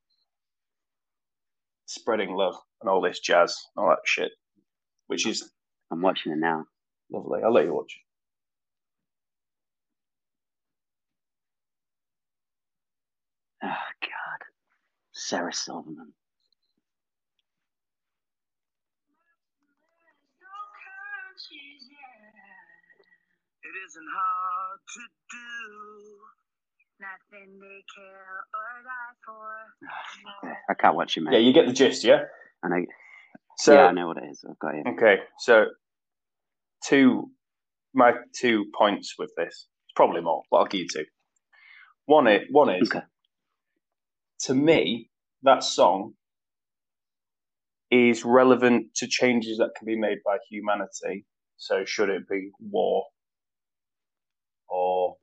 spreading 1.86 2.32
love 2.34 2.56
and 2.82 2.90
all 2.90 3.02
this 3.02 3.20
jazz, 3.20 3.58
and 3.76 3.84
all 3.84 3.90
that 3.90 4.00
shit, 4.06 4.32
which 5.08 5.26
is 5.28 5.52
I'm 5.92 6.02
watching 6.02 6.32
it 6.32 6.38
now. 6.40 6.66
lovely. 7.12 7.42
I'll 7.44 7.54
let 7.54 7.66
you 7.66 7.74
watch. 7.74 7.98
Oh, 13.64 13.68
God. 14.02 14.46
Sarah 15.14 15.54
Silverman. 15.54 16.14
Isn't 23.96 24.08
hard 24.14 24.80
to 24.94 25.02
do 25.32 26.18
Nothing 26.98 27.60
to 27.60 27.82
kill 27.94 28.06
or 28.56 28.72
die 28.86 29.16
for. 29.26 30.50
I 30.70 30.74
can't 30.76 30.96
watch 30.96 31.18
it, 31.18 31.22
mate. 31.24 31.34
Yeah, 31.34 31.40
you 31.40 31.52
get 31.52 31.68
the 31.68 31.74
gist, 31.74 32.06
yeah. 32.06 32.22
I. 32.64 32.86
So 33.58 33.74
yeah, 33.74 33.88
I 33.88 33.92
know 33.92 34.08
what 34.08 34.18
it 34.18 34.24
is. 34.32 34.46
I've 34.50 34.58
got 34.60 34.76
it. 34.76 34.88
okay, 34.94 35.18
so 35.40 35.66
two 36.86 37.30
my 37.94 38.14
two 38.34 38.66
points 38.78 39.16
with 39.20 39.32
this. 39.36 39.68
Probably 39.98 40.22
more, 40.22 40.44
but 40.50 40.58
I'll 40.58 40.66
give 40.68 40.82
you 40.82 40.88
two. 40.88 41.04
One 42.06 42.28
is 42.28 42.48
one 42.50 42.70
is 42.70 42.90
Okay. 42.90 43.06
to 44.44 44.54
me 44.54 45.10
that 45.44 45.64
song 45.66 46.14
is 47.92 48.24
relevant 48.24 48.96
to 48.96 49.08
changes 49.08 49.58
that 49.58 49.72
can 49.78 49.86
be 49.86 49.98
made 49.98 50.20
by 50.26 50.38
humanity. 50.50 51.26
So 51.58 51.84
should 51.84 52.10
it 52.10 52.28
be 52.30 52.52
war 52.60 53.04
or 54.70 55.16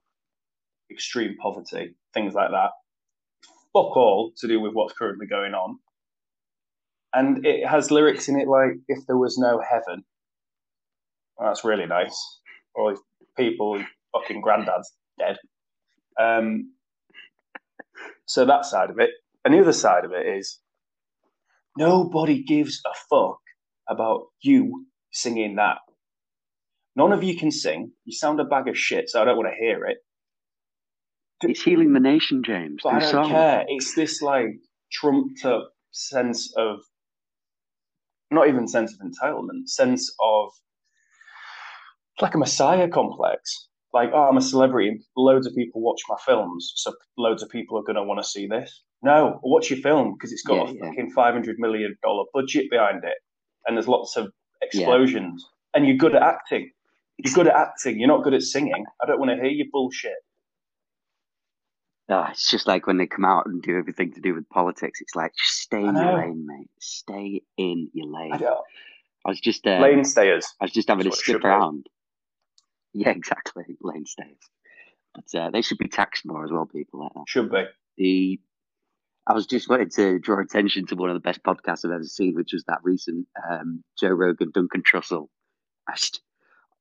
extreme 0.91 1.37
poverty, 1.41 1.95
things 2.15 2.35
like 2.35 2.51
that. 2.51 2.71
Fuck 3.73 3.97
all 3.97 4.33
to 4.39 4.49
do 4.49 4.61
with 4.61 4.73
what's 4.75 4.93
currently 4.93 5.27
going 5.27 5.55
on. 5.55 5.79
And 7.15 7.45
it 7.45 7.67
has 7.67 7.91
lyrics 7.91 8.29
in 8.29 8.39
it 8.39 8.49
like 8.49 8.79
if 8.89 9.07
there 9.07 9.17
was 9.17 9.39
no 9.39 9.61
heaven. 9.61 10.05
Well, 11.37 11.49
that's 11.49 11.65
really 11.65 11.87
nice. 11.87 12.41
Or 12.75 12.93
if 12.93 12.99
people 13.37 13.83
fucking 14.13 14.41
granddad's 14.41 14.93
dead. 15.19 15.37
Um 16.21 16.73
so 18.27 18.45
that 18.45 18.65
side 18.65 18.91
of 18.91 18.99
it. 18.99 19.11
And 19.45 19.55
the 19.55 19.61
other 19.61 19.73
side 19.73 20.05
of 20.05 20.13
it 20.13 20.27
is 20.27 20.61
nobody 21.77 22.43
gives 22.43 22.81
a 22.87 22.95
fuck 23.11 23.41
about 23.89 24.27
you 24.41 24.87
singing 25.11 25.57
that. 25.57 25.79
None 26.97 27.13
of 27.13 27.23
you 27.23 27.37
can 27.37 27.51
sing. 27.51 27.91
You 28.05 28.13
sound 28.13 28.39
a 28.41 28.45
bag 28.45 28.69
of 28.69 28.77
shit, 28.79 29.09
so 29.09 29.23
I 29.23 29.25
don't 29.25 29.37
want 29.37 29.49
to 29.49 29.65
hear 29.65 29.85
it. 29.87 29.99
It's 31.43 31.63
healing 31.63 31.93
the 31.93 32.01
nation, 32.01 32.43
James. 32.45 32.81
But 32.85 32.95
I 32.95 32.99
don't 33.01 33.11
song. 33.11 33.31
care. 33.31 33.65
It's 33.69 33.95
this 33.95 34.23
like 34.23 34.47
trumped 34.93 35.45
up 35.45 35.71
sense 35.91 36.53
of 36.57 36.79
not 38.31 38.49
even 38.49 38.69
sense 38.69 38.95
of 38.95 39.07
entitlement, 39.07 39.69
sense 39.69 40.15
of 40.23 40.51
like 42.21 42.35
a 42.35 42.39
messiah 42.39 42.89
complex. 42.89 43.69
Like, 43.93 44.11
oh, 44.15 44.23
I'm 44.29 44.37
a 44.39 44.43
celebrity. 44.43 45.05
Loads 45.17 45.47
of 45.47 45.55
people 45.55 45.83
watch 45.83 46.01
my 46.09 46.17
films, 46.25 46.73
so 46.77 46.95
loads 47.19 47.43
of 47.43 47.51
people 47.51 47.77
are 47.79 47.83
going 47.83 47.97
to 47.97 48.03
want 48.03 48.23
to 48.23 48.29
see 48.29 48.47
this. 48.47 48.83
No, 49.03 49.39
watch 49.43 49.69
your 49.69 49.81
film 49.81 50.15
because 50.15 50.33
it's 50.33 50.43
got 50.43 50.55
Yeah, 50.69 50.71
a 50.71 50.75
yeah. 50.75 50.89
fucking 50.89 51.11
five 51.11 51.35
hundred 51.35 51.57
million 51.59 51.97
dollar 52.03 52.25
budget 52.33 52.71
behind 52.71 53.05
it, 53.05 53.17
and 53.67 53.77
there's 53.77 53.89
lots 53.89 54.17
of 54.17 54.31
explosions, 54.63 55.45
and 55.75 55.87
you're 55.87 55.97
good 55.97 56.15
at 56.15 56.23
acting. 56.23 56.71
You're 57.25 57.35
good 57.35 57.47
at 57.49 57.55
acting. 57.55 57.99
You're 57.99 58.09
not 58.09 58.25
good 58.25 58.35
at 58.35 58.43
singing. 58.43 58.85
I 59.03 59.07
don't 59.07 59.19
want 59.19 59.31
to 59.31 59.37
hear 59.37 59.51
your 59.51 59.67
bullshit. 59.71 60.15
Ah, 62.09 62.31
it's 62.31 62.51
just 62.51 62.67
like 62.67 62.87
when 62.87 62.99
they 62.99 63.07
come 63.07 63.25
out 63.25 63.47
and 63.47 63.63
do 63.63 63.79
everything 63.79 64.13
to 64.13 64.21
do 64.21 64.35
with 64.35 64.49
politics. 64.49 65.01
It's 65.01 65.15
like 65.15 65.33
just 65.35 65.61
stay 65.61 65.83
in 65.83 65.95
your 65.95 66.19
lane, 66.19 66.47
mate. 66.47 66.71
Stay 66.81 67.43
in 67.57 67.89
your 67.95 68.07
lane. 68.07 68.35
I 68.35 68.57
I, 69.25 69.29
was 69.31 69.41
just 69.41 69.67
uh, 69.67 69.79
lane 69.79 70.05
stayers. 70.05 70.47
I 70.61 70.65
was 70.65 70.73
just 70.73 70.89
having 70.89 71.07
a 71.07 71.11
That's 71.11 71.23
should 71.23 71.35
skip 71.35 71.43
be. 71.43 71.49
around. 71.49 71.87
Yeah, 72.93 73.11
exactly. 73.17 73.65
Lane 73.81 74.07
stayers. 74.07 74.37
But 75.15 75.39
uh, 75.39 75.51
they 75.51 75.63
should 75.63 75.79
be 75.79 75.89
taxed 75.89 76.27
more 76.27 76.45
as 76.45 76.51
well. 76.51 76.67
People 76.67 77.01
like 77.01 77.13
that. 77.15 77.25
Should 77.29 77.51
be. 77.51 77.65
The 77.99 78.41
I 79.27 79.35
was 79.35 79.47
just 79.47 79.69
wanting 79.69 79.91
to 79.91 80.19
draw 80.19 80.41
attention 80.41 80.87
to 80.87 80.97
one 80.97 81.09
of 81.09 81.15
the 81.15 81.21
best 81.21 81.43
podcasts 81.45 81.85
I've 81.85 81.93
ever 81.93 82.05
seen, 82.05 82.35
which 82.35 82.53
was 82.53 82.65
that 82.65 82.81
recent 82.83 83.29
um, 83.49 83.85
Joe 83.99 84.09
Rogan 84.09 84.51
Duncan 84.53 84.83
Trussell. 84.83 85.29
I 85.89 85.95
just, 85.95 86.21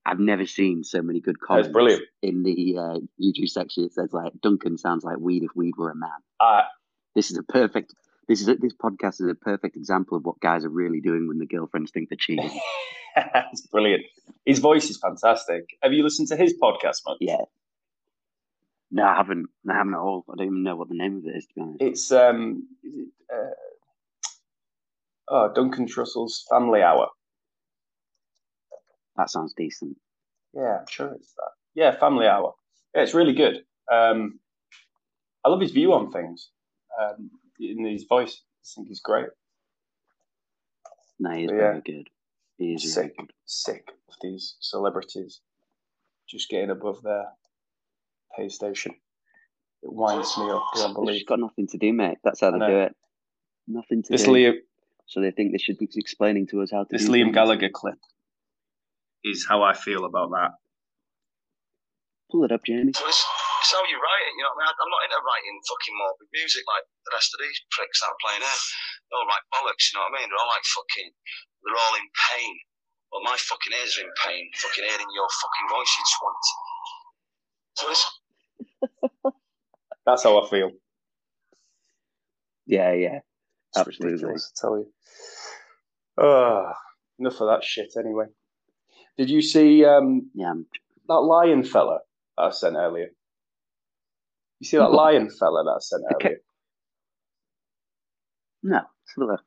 I've 0.06 0.20
never 0.20 0.46
seen 0.46 0.84
so 0.84 1.02
many 1.02 1.20
good 1.20 1.36
That's 1.36 1.46
comments 1.48 1.70
brilliant. 1.70 2.04
in 2.22 2.44
the 2.44 2.78
uh, 2.78 3.00
YouTube 3.22 3.50
section. 3.50 3.84
It 3.84 3.94
says 3.94 4.12
like 4.14 4.34
Duncan 4.42 4.78
sounds 4.78 5.04
like 5.04 5.18
weed 5.18 5.44
if 5.44 5.52
weed 5.56 5.76
were 5.78 5.92
a 5.92 5.96
man. 5.96 6.10
Uh, 6.40 6.62
This 7.16 7.30
is 7.32 7.38
a 7.38 7.44
perfect. 7.44 7.94
This 8.28 8.42
is 8.42 8.48
a, 8.48 8.56
this 8.56 8.74
podcast 8.74 9.22
is 9.22 9.28
a 9.30 9.36
perfect 9.36 9.76
example 9.76 10.18
of 10.18 10.26
what 10.26 10.40
guys 10.40 10.64
are 10.64 10.70
really 10.70 11.02
doing 11.02 11.28
when 11.28 11.38
the 11.38 11.46
girlfriends 11.46 11.92
think 11.92 12.10
they're 12.10 12.18
cheating. 12.20 12.50
it's 13.16 13.68
brilliant. 13.68 14.04
His 14.46 14.60
voice 14.60 14.90
is 14.90 14.98
fantastic. 14.98 15.66
Have 15.84 15.94
you 15.94 16.04
listened 16.04 16.30
to 16.30 16.38
his 16.38 16.54
podcast 16.62 17.02
much? 17.06 17.18
yeah. 17.20 17.38
No, 18.94 19.04
I 19.06 19.16
haven't. 19.16 19.48
I 19.70 19.74
haven't 19.74 19.94
at 19.94 20.00
all. 20.00 20.26
I 20.32 20.36
don't 20.38 20.48
even 20.48 20.64
know 20.64 20.76
what 20.76 20.90
the 20.90 20.96
name 20.96 21.18
of 21.18 21.26
it 21.26 21.38
is. 21.38 21.46
To 21.48 21.54
be 21.56 21.62
honest. 21.62 21.82
It's 21.82 22.12
um, 22.12 22.68
is 22.84 22.96
it, 22.96 23.08
uh, 23.34 23.50
oh 25.30 25.54
Duncan 25.54 25.88
Trussell's 25.88 26.46
Family 26.50 26.82
Hour. 26.82 27.08
That 29.22 29.30
sounds 29.30 29.54
decent. 29.56 29.98
Yeah, 30.52 30.80
I'm 30.80 30.88
sure 30.90 31.14
it's 31.14 31.32
that. 31.36 31.52
Yeah, 31.76 31.96
Family 32.00 32.26
Hour. 32.26 32.56
Yeah, 32.96 33.04
it's 33.04 33.14
really 33.14 33.34
good. 33.34 33.64
Um, 33.92 34.40
I 35.46 35.50
love 35.50 35.62
his 35.62 35.72
view 35.72 35.94
on 35.94 36.12
things. 36.12 36.50
Um, 37.00 37.30
in 37.60 37.86
his 37.86 38.06
voice, 38.06 38.42
I 38.42 38.66
think 38.76 38.88
he's 38.88 39.00
great. 39.00 39.28
No, 41.20 41.30
he's 41.36 41.52
But 41.52 41.56
very 41.56 41.76
yeah. 41.76 41.82
good. 41.86 42.10
He 42.58 42.74
is 42.74 42.94
Sick, 42.96 43.16
good. 43.16 43.32
sick 43.46 43.90
of 44.10 44.16
these 44.24 44.56
celebrities 44.60 45.40
just 46.28 46.50
getting 46.50 46.72
above 46.72 47.04
their 47.04 47.28
pay 48.36 48.50
station. 48.50 48.94
It 49.84 49.94
winds 49.94 50.36
me 50.36 50.50
up 50.50 50.64
beyond 50.74 50.90
They've 50.96 50.96
belief. 50.96 51.26
got 51.28 51.40
nothing 51.40 51.68
to 51.68 51.78
do, 51.78 51.94
mate. 51.94 52.18
That's 52.24 52.40
how 52.42 52.50
they 52.50 52.58
do 52.66 52.80
it. 52.80 52.96
Nothing 53.68 54.02
to 54.02 54.12
This 54.12 54.24
do. 54.24 54.32
Liam, 54.32 54.56
So 55.06 55.22
they 55.22 55.30
think 55.32 55.52
they 55.52 55.60
should 55.60 55.78
be 55.78 55.88
explaining 55.96 56.48
to 56.48 56.62
us 56.64 56.72
how 56.72 56.86
to. 56.86 56.90
this 56.90 57.06
do 57.06 57.12
Liam 57.12 57.26
things. 57.26 57.36
Gallagher 57.36 57.70
clip 57.70 58.00
is 59.24 59.46
how 59.48 59.62
I 59.64 59.74
feel 59.74 60.06
about 60.06 60.30
that. 60.32 60.52
Pull 62.32 62.46
it 62.46 62.52
up, 62.52 62.64
Jamie. 62.64 62.96
So 62.96 63.06
it's, 63.06 63.24
it's 63.60 63.72
how 63.76 63.84
you 63.86 64.00
write 64.00 64.26
it, 64.26 64.34
you 64.34 64.44
know 64.44 64.56
what 64.56 64.64
I 64.64 64.72
mean? 64.72 64.78
I'm 64.82 64.92
not 64.92 65.06
into 65.06 65.20
writing 65.22 65.56
fucking 65.68 65.96
morbid 66.00 66.30
music 66.32 66.64
like 66.66 66.86
the 67.06 67.14
rest 67.14 67.30
of 67.36 67.40
these 67.44 67.60
pricks 67.76 68.00
that 68.00 68.10
are 68.10 68.24
playing 68.24 68.42
here. 68.42 68.62
They 69.12 69.16
all 69.20 69.28
write 69.28 69.46
bollocks, 69.52 69.92
you 69.92 70.00
know 70.00 70.08
what 70.08 70.16
I 70.16 70.24
mean? 70.24 70.28
They're 70.32 70.42
all 70.42 70.54
like 70.54 70.64
fucking, 70.64 71.10
they're 71.62 71.82
all 71.82 71.96
in 72.00 72.08
pain. 72.32 72.56
Well, 73.12 73.28
my 73.28 73.36
fucking 73.36 73.76
ears 73.76 74.00
are 74.00 74.08
in 74.08 74.14
pain, 74.24 74.48
fucking 74.64 74.88
hearing 74.88 75.12
your 75.12 75.28
fucking 75.28 75.68
voice, 75.68 75.92
you 76.00 76.06
twat. 76.08 76.44
So 77.76 77.84
it's, 77.92 78.06
That's 80.06 80.24
how 80.24 80.40
I 80.42 80.50
feel. 80.50 80.72
Yeah, 82.66 82.94
yeah. 82.94 83.20
It's 83.70 83.78
Absolutely. 83.78 84.14
ridiculous, 84.14 84.52
I 84.56 84.62
tell 84.62 84.78
you. 84.80 84.88
Ah, 86.18 86.74
enough 87.20 87.40
of 87.42 87.48
that 87.48 87.64
shit 87.64 87.92
anyway. 87.98 88.26
Did 89.22 89.30
you 89.30 89.44
see 89.44 89.86
um, 89.86 90.32
Yeah, 90.34 90.54
that 91.08 91.14
lion 91.14 91.64
fella 91.64 92.00
that 92.38 92.44
I 92.44 92.50
sent 92.50 92.76
earlier? 92.76 93.10
You 94.60 94.68
see 94.68 94.78
that 94.78 94.90
lion 94.92 95.30
fella 95.30 95.64
that 95.64 95.70
I 95.70 95.80
sent 95.80 96.04
Okay. 96.16 96.28
earlier? 96.30 96.38
no. 98.64 98.78
Let's 98.78 99.14
have 99.16 99.22
a 99.22 99.32
look. 99.32 99.44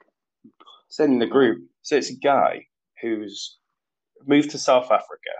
Sent 0.90 1.12
in 1.14 1.18
the 1.18 1.26
group. 1.26 1.58
So 1.82 1.96
it's 1.96 2.08
a 2.10 2.16
guy 2.16 2.66
who's 3.02 3.58
moved 4.24 4.50
to 4.50 4.58
South 4.58 4.92
Africa, 4.92 5.34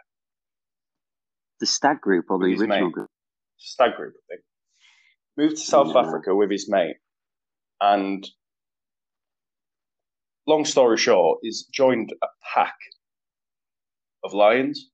The 1.60 1.66
stag 1.66 2.00
group 2.00 2.24
or 2.28 2.40
the 2.40 2.46
original 2.46 2.66
mate. 2.86 2.92
group? 2.92 3.10
stag 3.58 3.94
group, 3.94 4.14
I 4.16 4.34
think. 4.34 4.44
Moved 5.36 5.58
to 5.58 5.62
South. 5.62 5.94
Africa 5.94 6.34
with 6.34 6.50
his 6.50 6.68
mate, 6.68 6.96
and 7.80 8.28
long 10.48 10.64
story 10.64 10.96
short, 10.98 11.38
is 11.44 11.68
joined 11.72 12.12
a 12.20 12.26
pack 12.52 12.74
of 14.24 14.34
lions. 14.34 14.90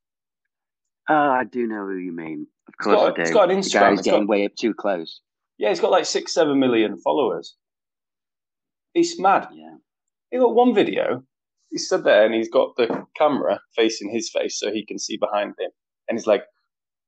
Oh, 1.08 1.14
I 1.14 1.44
do 1.44 1.66
know 1.66 1.86
who 1.86 1.96
you 1.96 2.12
mean. 2.12 2.46
Of 2.68 2.74
course 2.82 2.96
got- 2.96 3.12
I 3.12 3.16
do. 3.16 3.22
it's 3.22 3.30
got 3.32 3.50
an 3.50 3.60
the 3.60 3.68
guy's 3.70 3.98
it's 3.98 4.02
getting 4.02 4.22
got- 4.22 4.28
way 4.28 4.44
up 4.44 4.54
too 4.56 4.74
close. 4.74 5.20
Yeah, 5.58 5.68
he's 5.70 5.80
got 5.80 5.90
like 5.90 6.06
six, 6.06 6.32
seven 6.34 6.58
million 6.58 6.96
followers. 6.98 7.56
He's 8.94 9.18
mad. 9.20 9.48
Yeah. 9.52 9.76
He 10.30 10.38
got 10.38 10.54
one 10.54 10.74
video. 10.74 11.22
He 11.70 11.78
stood 11.78 12.04
there 12.04 12.24
and 12.24 12.34
he's 12.34 12.48
got 12.48 12.76
the 12.76 13.06
camera 13.16 13.60
facing 13.76 14.10
his 14.10 14.30
face 14.30 14.58
so 14.58 14.72
he 14.72 14.84
can 14.84 14.98
see 14.98 15.16
behind 15.16 15.54
him. 15.58 15.70
And 16.08 16.18
he's 16.18 16.26
like, 16.26 16.44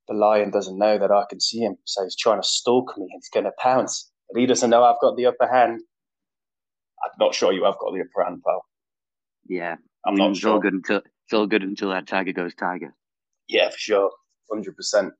the 0.08 0.14
lion 0.14 0.50
doesn't 0.50 0.78
know 0.78 0.98
that 0.98 1.10
I 1.10 1.24
can 1.30 1.40
see 1.40 1.58
him, 1.60 1.76
so 1.84 2.02
he's 2.04 2.16
trying 2.16 2.40
to 2.42 2.46
stalk 2.46 2.92
me 2.98 3.04
and 3.04 3.10
he's 3.14 3.28
going 3.32 3.44
to 3.44 3.52
pounce. 3.58 4.10
But 4.32 4.40
he 4.40 4.46
doesn't 4.46 4.68
know 4.70 4.84
I've 4.84 5.00
got 5.00 5.16
the 5.16 5.26
upper 5.26 5.48
hand. 5.48 5.80
I'm 7.04 7.10
not 7.18 7.34
sure 7.34 7.52
you 7.52 7.64
have 7.64 7.78
got 7.80 7.92
the 7.94 8.00
upper 8.00 8.24
hand, 8.28 8.42
pal. 8.44 8.64
Yeah. 9.48 9.76
I'm 10.06 10.14
not 10.14 10.30
it's 10.32 10.44
all 10.44 10.54
sure. 10.54 10.60
good 10.60 10.74
until 10.74 11.02
it's 11.32 11.38
all 11.38 11.46
good 11.46 11.62
until 11.62 11.88
that 11.88 12.06
tiger 12.06 12.32
goes 12.32 12.54
tiger. 12.54 12.94
Yeah, 13.48 13.70
for 13.70 13.78
sure. 13.78 14.10
100%. 14.52 15.10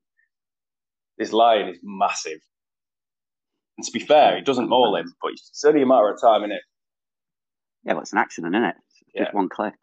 This 1.17 1.33
lion 1.33 1.69
is 1.69 1.79
massive. 1.81 2.39
And 3.77 3.85
to 3.85 3.91
be 3.91 3.99
fair, 3.99 4.35
he 4.35 4.43
doesn't 4.43 4.69
maul 4.69 4.95
him, 4.95 5.11
but 5.23 5.31
it's 5.31 5.63
only 5.65 5.81
a 5.81 5.87
matter 5.87 6.09
of 6.09 6.21
time, 6.21 6.43
it 6.43 6.61
Yeah, 7.83 7.93
well, 7.93 8.03
it's 8.03 8.11
an 8.13 8.19
accident, 8.19 8.53
isn't 8.53 8.63
it? 8.63 8.75
It's 8.77 9.03
Yeah. 9.15 9.23
Just 9.23 9.33
one 9.33 9.49
clip. 9.49 9.73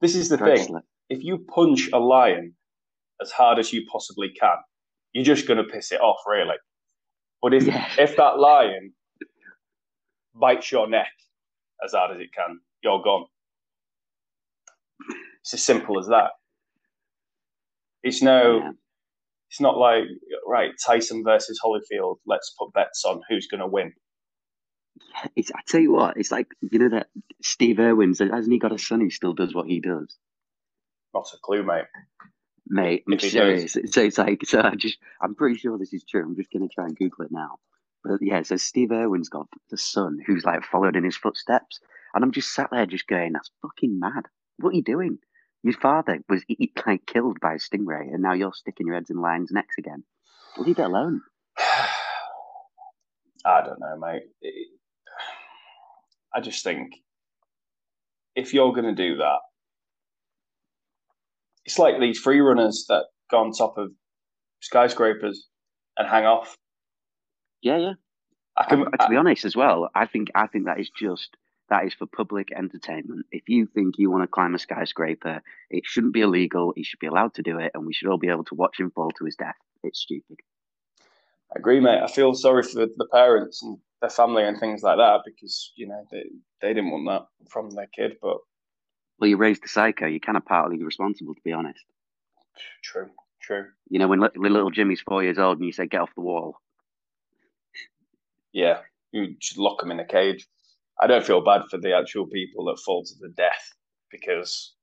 This 0.00 0.14
is 0.14 0.28
the 0.28 0.36
Drag 0.36 0.58
thing. 0.60 0.78
if 1.08 1.24
you 1.24 1.38
punch 1.52 1.88
a 1.92 1.98
lion 1.98 2.54
as 3.20 3.32
hard 3.32 3.58
as 3.58 3.72
you 3.72 3.84
possibly 3.90 4.28
can, 4.40 4.58
you're 5.12 5.24
just 5.24 5.48
going 5.48 5.58
to 5.58 5.64
piss 5.64 5.90
it 5.90 6.00
off, 6.00 6.20
really. 6.28 6.56
But 7.42 7.54
if 7.54 7.66
Yeah. 7.66 7.88
if 7.98 8.16
that 8.16 8.38
lion 8.38 8.94
bites 10.32 10.70
your 10.70 10.88
neck 10.88 11.10
as 11.84 11.92
hard 11.92 12.12
as 12.14 12.20
it 12.20 12.32
can, 12.32 12.60
you're 12.84 13.02
gone. 13.02 13.26
It's 15.46 15.54
as 15.54 15.62
simple 15.62 16.00
as 16.00 16.08
that. 16.08 16.32
It's 18.02 18.20
no, 18.20 18.58
Yeah. 18.58 18.70
It's 19.48 19.60
not 19.60 19.78
like 19.78 20.02
right 20.44 20.72
Tyson 20.84 21.22
versus 21.22 21.60
Holyfield. 21.64 22.16
Let's 22.26 22.52
put 22.58 22.72
bets 22.72 23.04
on 23.04 23.22
who's 23.28 23.46
going 23.46 23.60
to 23.60 23.68
win. 23.68 23.92
It's, 25.36 25.52
I 25.52 25.60
tell 25.68 25.80
you 25.80 25.92
what, 25.92 26.16
it's 26.16 26.32
like 26.32 26.48
you 26.60 26.80
know 26.80 26.88
that 26.88 27.10
Steve 27.42 27.78
Irwin's 27.78 28.18
hasn't 28.18 28.50
he 28.50 28.58
got 28.58 28.72
a 28.72 28.78
son 28.78 29.00
who 29.00 29.08
still 29.08 29.34
does 29.34 29.54
what 29.54 29.68
he 29.68 29.78
does? 29.78 30.16
Not 31.14 31.28
a 31.32 31.36
clue, 31.40 31.62
mate. 31.62 31.84
Mate, 32.66 33.04
I'm 33.08 33.20
serious. 33.20 33.74
So 33.74 34.02
it's 34.02 34.18
like 34.18 34.44
so 34.44 34.62
I 34.62 34.74
just 34.74 34.98
I'm 35.22 35.36
pretty 35.36 35.58
sure 35.58 35.78
this 35.78 35.92
is 35.92 36.02
true. 36.02 36.24
I'm 36.24 36.34
just 36.34 36.50
gonna 36.50 36.66
try 36.66 36.86
and 36.86 36.96
Google 36.96 37.26
it 37.26 37.30
now. 37.30 37.58
But 38.02 38.18
yeah, 38.20 38.42
so 38.42 38.56
Steve 38.56 38.90
Irwin's 38.90 39.28
got 39.28 39.46
the 39.70 39.78
son 39.78 40.18
who's 40.26 40.44
like 40.44 40.64
followed 40.64 40.96
in 40.96 41.04
his 41.04 41.16
footsteps. 41.16 41.78
And 42.14 42.24
I'm 42.24 42.32
just 42.32 42.52
sat 42.52 42.70
there 42.72 42.86
just 42.86 43.06
going, 43.06 43.32
That's 43.32 43.50
fucking 43.62 44.00
mad. 44.00 44.24
What 44.58 44.70
are 44.70 44.76
you 44.76 44.82
doing? 44.82 45.18
Your 45.66 45.74
father 45.80 46.20
was 46.28 46.44
like 46.86 47.06
killed 47.06 47.40
by 47.40 47.54
a 47.54 47.56
stingray 47.56 48.14
and 48.14 48.22
now 48.22 48.34
you're 48.34 48.52
sticking 48.52 48.86
your 48.86 48.94
heads 48.94 49.10
in 49.10 49.20
lions' 49.20 49.50
necks 49.50 49.74
again. 49.76 50.04
Leave 50.58 50.78
it 50.78 50.82
alone. 50.82 51.22
I 51.58 51.88
don't 53.64 53.80
know, 53.80 53.96
mate. 53.98 54.22
It- 54.40 54.68
I 56.32 56.40
just 56.40 56.62
think 56.62 56.92
if 58.36 58.54
you're 58.54 58.72
going 58.74 58.84
to 58.84 58.94
do 58.94 59.16
that, 59.16 59.38
it's 61.64 61.80
like 61.80 61.98
these 61.98 62.20
free 62.20 62.38
runners 62.38 62.84
that 62.88 63.06
go 63.28 63.38
on 63.38 63.50
top 63.50 63.76
of 63.76 63.90
skyscrapers 64.60 65.48
and 65.98 66.08
hang 66.08 66.26
off. 66.26 66.54
Yeah, 67.60 67.78
yeah. 67.78 67.92
I 68.56 68.66
can, 68.68 68.82
And 68.82 69.00
to 69.00 69.08
be 69.08 69.16
honest 69.16 69.44
as 69.44 69.56
well, 69.56 69.88
I 69.96 70.06
think 70.06 70.28
I 70.36 70.46
think 70.46 70.66
that 70.66 70.78
is 70.78 70.90
just 70.96 71.36
that 71.68 71.84
is 71.84 71.94
for 71.94 72.06
public 72.06 72.52
entertainment. 72.52 73.26
If 73.32 73.48
you 73.48 73.66
think 73.66 73.96
you 73.98 74.10
want 74.10 74.22
to 74.22 74.28
climb 74.28 74.54
a 74.54 74.58
skyscraper, 74.58 75.42
it 75.70 75.84
shouldn't 75.84 76.14
be 76.14 76.20
illegal. 76.20 76.72
He 76.76 76.84
should 76.84 77.00
be 77.00 77.06
allowed 77.06 77.34
to 77.34 77.42
do 77.42 77.58
it, 77.58 77.72
and 77.74 77.86
we 77.86 77.92
should 77.92 78.08
all 78.08 78.18
be 78.18 78.28
able 78.28 78.44
to 78.44 78.54
watch 78.54 78.78
him 78.78 78.90
fall 78.90 79.10
to 79.12 79.24
his 79.24 79.36
death. 79.36 79.56
It's 79.82 80.00
stupid. 80.00 80.38
I 81.54 81.58
agree, 81.58 81.80
mate. 81.80 82.00
I 82.02 82.06
feel 82.08 82.34
sorry 82.34 82.62
for 82.62 82.86
the 82.86 83.08
parents 83.12 83.62
and 83.62 83.78
their 84.00 84.10
family 84.10 84.44
and 84.44 84.58
things 84.58 84.82
like 84.82 84.98
that 84.98 85.20
because 85.24 85.72
you 85.76 85.86
know 85.86 86.04
they 86.10 86.24
they 86.60 86.68
didn't 86.74 86.90
want 86.90 87.06
that 87.08 87.48
from 87.50 87.70
their 87.70 87.88
kid. 87.94 88.16
But 88.20 88.38
Well, 89.18 89.30
you 89.30 89.36
raised 89.36 89.62
the 89.62 89.68
psycho. 89.68 90.06
You're 90.06 90.20
kind 90.20 90.36
of 90.36 90.44
partly 90.44 90.82
responsible, 90.82 91.34
to 91.34 91.40
be 91.44 91.52
honest. 91.52 91.84
true, 92.82 93.10
true. 93.40 93.66
You 93.88 93.98
know, 93.98 94.08
when 94.08 94.20
little 94.20 94.70
Jimmy's 94.70 95.00
four 95.00 95.22
years 95.22 95.38
old 95.38 95.58
and 95.58 95.66
you 95.66 95.72
say, 95.72 95.86
"Get 95.86 96.00
off 96.00 96.14
the 96.14 96.20
wall," 96.20 96.56
Yeah, 98.52 98.80
you 99.12 99.36
should 99.40 99.58
lock 99.58 99.82
him 99.82 99.90
in 99.90 100.00
a 100.00 100.04
cage. 100.06 100.46
I 101.00 101.06
don't 101.06 101.24
feel 101.24 101.42
bad 101.44 101.62
for 101.70 101.78
the 101.78 101.94
actual 101.94 102.26
people 102.26 102.64
that 102.66 102.78
fall 102.84 103.04
to 103.04 103.14
the 103.20 103.28
death 103.36 103.72
because 104.10 104.74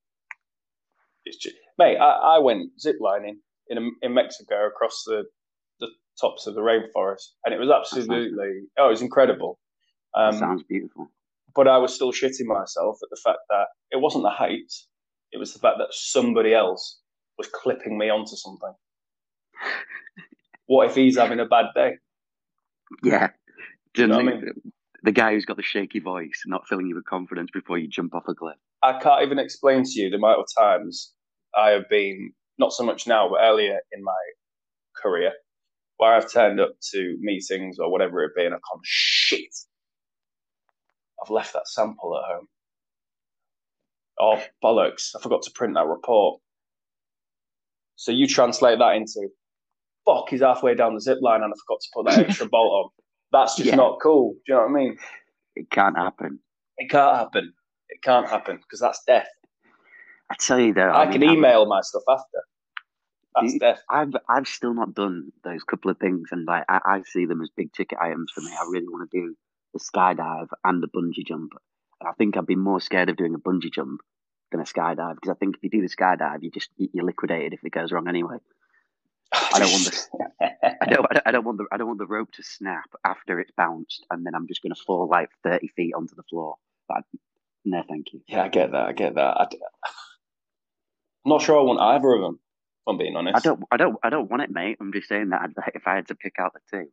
it's 1.26 1.38
just, 1.38 1.56
mate. 1.78 1.98
I, 1.98 2.36
I 2.36 2.40
went 2.40 2.72
ziplining 2.84 3.36
in 3.70 3.92
in 4.02 4.14
Mexico 4.14 4.68
across 4.68 5.04
the 5.06 5.24
the 5.80 5.88
tops 6.20 6.46
of 6.48 6.56
the 6.56 6.62
rainforest, 6.62 7.30
and 7.46 7.54
it 7.54 7.60
was 7.60 7.70
absolutely 7.70 8.68
oh, 8.78 8.88
it 8.88 8.92
was 8.92 9.02
incredible. 9.02 9.60
Um, 10.16 10.34
sounds 10.38 10.64
beautiful. 10.64 11.08
but 11.56 11.68
I 11.68 11.78
was 11.78 11.94
still 11.94 12.12
shitting 12.12 12.46
myself 12.46 13.00
at 13.02 13.10
the 13.10 13.20
fact 13.24 13.40
that 13.50 13.68
it 13.92 13.98
wasn't 14.02 14.24
the 14.24 14.30
height; 14.30 14.72
it 15.32 15.38
was 15.40 15.54
the 15.54 15.60
fact 15.60 15.78
that 15.80 15.88
somebody 15.92 16.54
else 16.54 17.00
was 17.38 17.48
clipping 17.52 17.98
me 17.98 18.10
onto 18.10 18.36
something. 18.36 18.74
What 20.66 20.88
if 20.90 20.96
he's 20.96 21.18
having 21.18 21.42
a 21.42 21.46
bad 21.46 21.66
day? 21.76 21.98
Yeah, 23.04 23.30
You 23.98 24.08
know 24.08 24.18
what 24.18 24.28
I 24.34 24.38
it- 24.38 24.56
the 25.04 25.12
guy 25.12 25.34
who's 25.34 25.46
got 25.46 25.58
the 25.58 25.64
shaky 25.64 26.00
voice, 26.00 26.42
not 26.46 26.68
filling 26.68 26.88
you 26.88 26.96
with 26.96 27.06
confidence 27.06 27.52
before 27.54 27.78
you 27.78 27.88
jump 27.88 28.16
off 28.16 28.24
a 28.28 28.34
cliff. 28.34 28.56
I 28.82 29.00
can't 29.00 29.22
even 29.22 29.38
explain 29.38 29.84
to 29.84 30.02
you 30.02 30.10
the 30.10 30.16
amount 30.16 30.40
of 30.40 30.46
times 30.58 31.14
I 31.56 31.72
have 31.72 31.90
been, 31.90 32.32
not 32.58 32.74
so 32.74 32.84
much 32.84 33.06
now, 33.06 33.30
but 33.30 33.42
earlier 33.42 33.80
in 33.92 34.04
my 34.04 34.12
career, 34.96 35.34
where 35.98 36.14
I've 36.14 36.32
turned 36.32 36.60
up 36.60 36.72
to 36.94 37.18
meetings 37.20 37.80
or 37.80 37.92
whatever 37.92 38.24
it 38.24 38.32
be 38.36 38.46
and 38.46 38.54
I've 38.54 38.62
gone, 38.62 38.82
shit, 38.84 39.54
I've 41.22 41.30
left 41.30 41.54
that 41.54 41.68
sample 41.68 42.18
at 42.18 42.34
home. 42.34 42.48
Oh, 44.20 44.44
bollocks, 44.64 45.10
I 45.18 45.22
forgot 45.22 45.42
to 45.44 45.52
print 45.52 45.74
that 45.76 45.86
report. 45.86 46.40
So 47.96 48.12
you 48.12 48.28
translate 48.28 48.80
that 48.80 48.96
into, 48.96 49.28
fuck, 50.06 50.30
he's 50.30 50.42
halfway 50.42 50.76
down 50.76 50.94
the 50.94 51.02
zip 51.02 51.20
line 51.22 51.42
and 51.42 51.54
I 51.54 51.58
forgot 51.68 51.82
to 51.82 51.90
put 51.94 52.06
that 52.08 52.30
extra 52.30 52.48
bolt 52.48 52.86
on. 52.86 53.03
That's 53.34 53.56
just 53.56 53.68
Yeah. 53.70 53.76
not 53.76 54.00
cool. 54.02 54.34
Do 54.34 54.40
you 54.48 54.56
know 54.56 54.62
what 54.62 54.70
I 54.70 54.74
mean? 54.74 54.98
It 55.56 55.70
can't 55.70 55.98
happen. 55.98 56.40
It 56.78 56.90
can't 56.90 57.16
happen. 57.18 57.54
It 57.90 58.02
can't 58.02 58.28
happen 58.30 58.58
because 58.58 58.80
that's 58.80 59.04
death. 59.06 59.28
I 60.32 60.36
tell 60.40 60.60
you 60.60 60.74
though, 60.74 60.90
I, 60.90 61.04
mean, 61.06 61.14
can 61.20 61.24
I'm- 61.30 61.38
email 61.38 61.66
my 61.66 61.82
stuff 61.82 62.04
after. 62.08 62.40
That's 63.36 63.54
You- 63.54 63.60
death. 63.60 63.82
I've 63.90 64.14
I've 64.30 64.48
still 64.48 64.74
not 64.74 64.94
done 64.94 65.32
those 65.44 65.64
couple 65.64 65.90
of 65.92 65.98
things, 65.98 66.30
and 66.32 66.46
like 66.46 66.64
I, 66.70 66.80
I 66.86 67.02
see 67.02 67.26
them 67.26 67.42
as 67.42 67.50
big 67.56 67.74
ticket 67.74 67.98
items 68.00 68.32
for 68.34 68.42
me. 68.42 68.52
I 68.54 68.64
really 68.72 68.88
want 68.88 69.10
to 69.10 69.18
do 69.20 69.36
the 69.74 69.80
skydive 69.80 70.50
and 70.64 70.82
the 70.84 70.88
bungee 70.88 71.26
jump, 71.26 71.52
and 72.00 72.08
I 72.08 72.14
think 72.14 72.38
I'd 72.38 72.46
be 72.46 72.56
more 72.56 72.80
scared 72.80 73.10
of 73.10 73.18
doing 73.18 73.34
a 73.34 73.40
bungee 73.40 73.74
jump 73.74 74.02
than 74.52 74.62
a 74.62 74.66
skydive 74.66 75.16
because 75.16 75.32
I 75.32 75.34
think 75.40 75.56
if 75.58 75.64
you 75.64 75.70
do 75.72 75.82
the 75.82 75.88
skydive, 75.94 76.44
you 76.44 76.52
just 76.52 76.70
you're 76.78 77.04
liquidated 77.06 77.54
if 77.54 77.64
it 77.64 77.72
goes 77.72 77.92
wrong 77.92 78.08
anyway. 78.08 78.38
I 79.34 79.60
don't 79.60 79.72
want 79.72 79.86
this. 79.86 80.10
I 80.42 80.86
don't, 80.86 81.06
I 81.10 81.14
don't, 81.14 81.36
I 81.36 81.40
want 81.40 81.58
the, 81.58 81.66
I 81.72 81.78
don't 81.78 81.88
want 81.88 82.00
the 82.00 82.06
rope 82.06 82.32
to 82.34 82.44
snap 82.44 82.90
after 83.04 83.40
it's 83.40 83.52
bounced, 83.58 84.06
and 84.12 84.26
then 84.26 84.36
I'm 84.36 84.48
just 84.48 84.62
going 84.62 84.74
to 84.74 84.82
fall 84.86 85.08
like 85.08 85.30
thirty 85.44 85.68
feet 85.70 85.94
onto 85.96 86.16
the 86.16 86.24
floor. 86.24 86.56
But 86.88 87.04
no, 87.66 87.84
thank 87.88 88.14
you. 88.14 88.22
yeah, 88.28 88.44
I 88.44 88.50
get 88.50 88.72
that. 88.72 88.88
I 88.88 88.92
get 88.94 89.16
that. 89.16 89.38
I, 89.38 89.44
am 89.44 89.50
not 91.26 91.42
sure 91.42 91.60
I 91.60 91.64
want 91.64 91.80
either 91.80 92.14
of 92.14 92.22
them. 92.22 92.40
If 92.86 92.92
I'm 92.92 92.98
being 92.98 93.16
honest. 93.16 93.38
I 93.38 93.40
don't, 93.40 93.64
I 93.72 93.78
don't, 93.78 93.96
I 94.04 94.10
don't 94.10 94.30
want 94.30 94.44
it, 94.44 94.52
mate. 94.52 94.78
I'm 94.82 94.92
just 94.92 95.08
saying 95.08 95.30
that 95.30 95.42
I'd, 95.42 95.54
if 95.74 95.88
I 95.88 95.96
had 95.96 96.08
to 96.10 96.16
pick 96.16 96.36
out 96.38 96.54
the 96.54 96.60
two, 96.70 96.90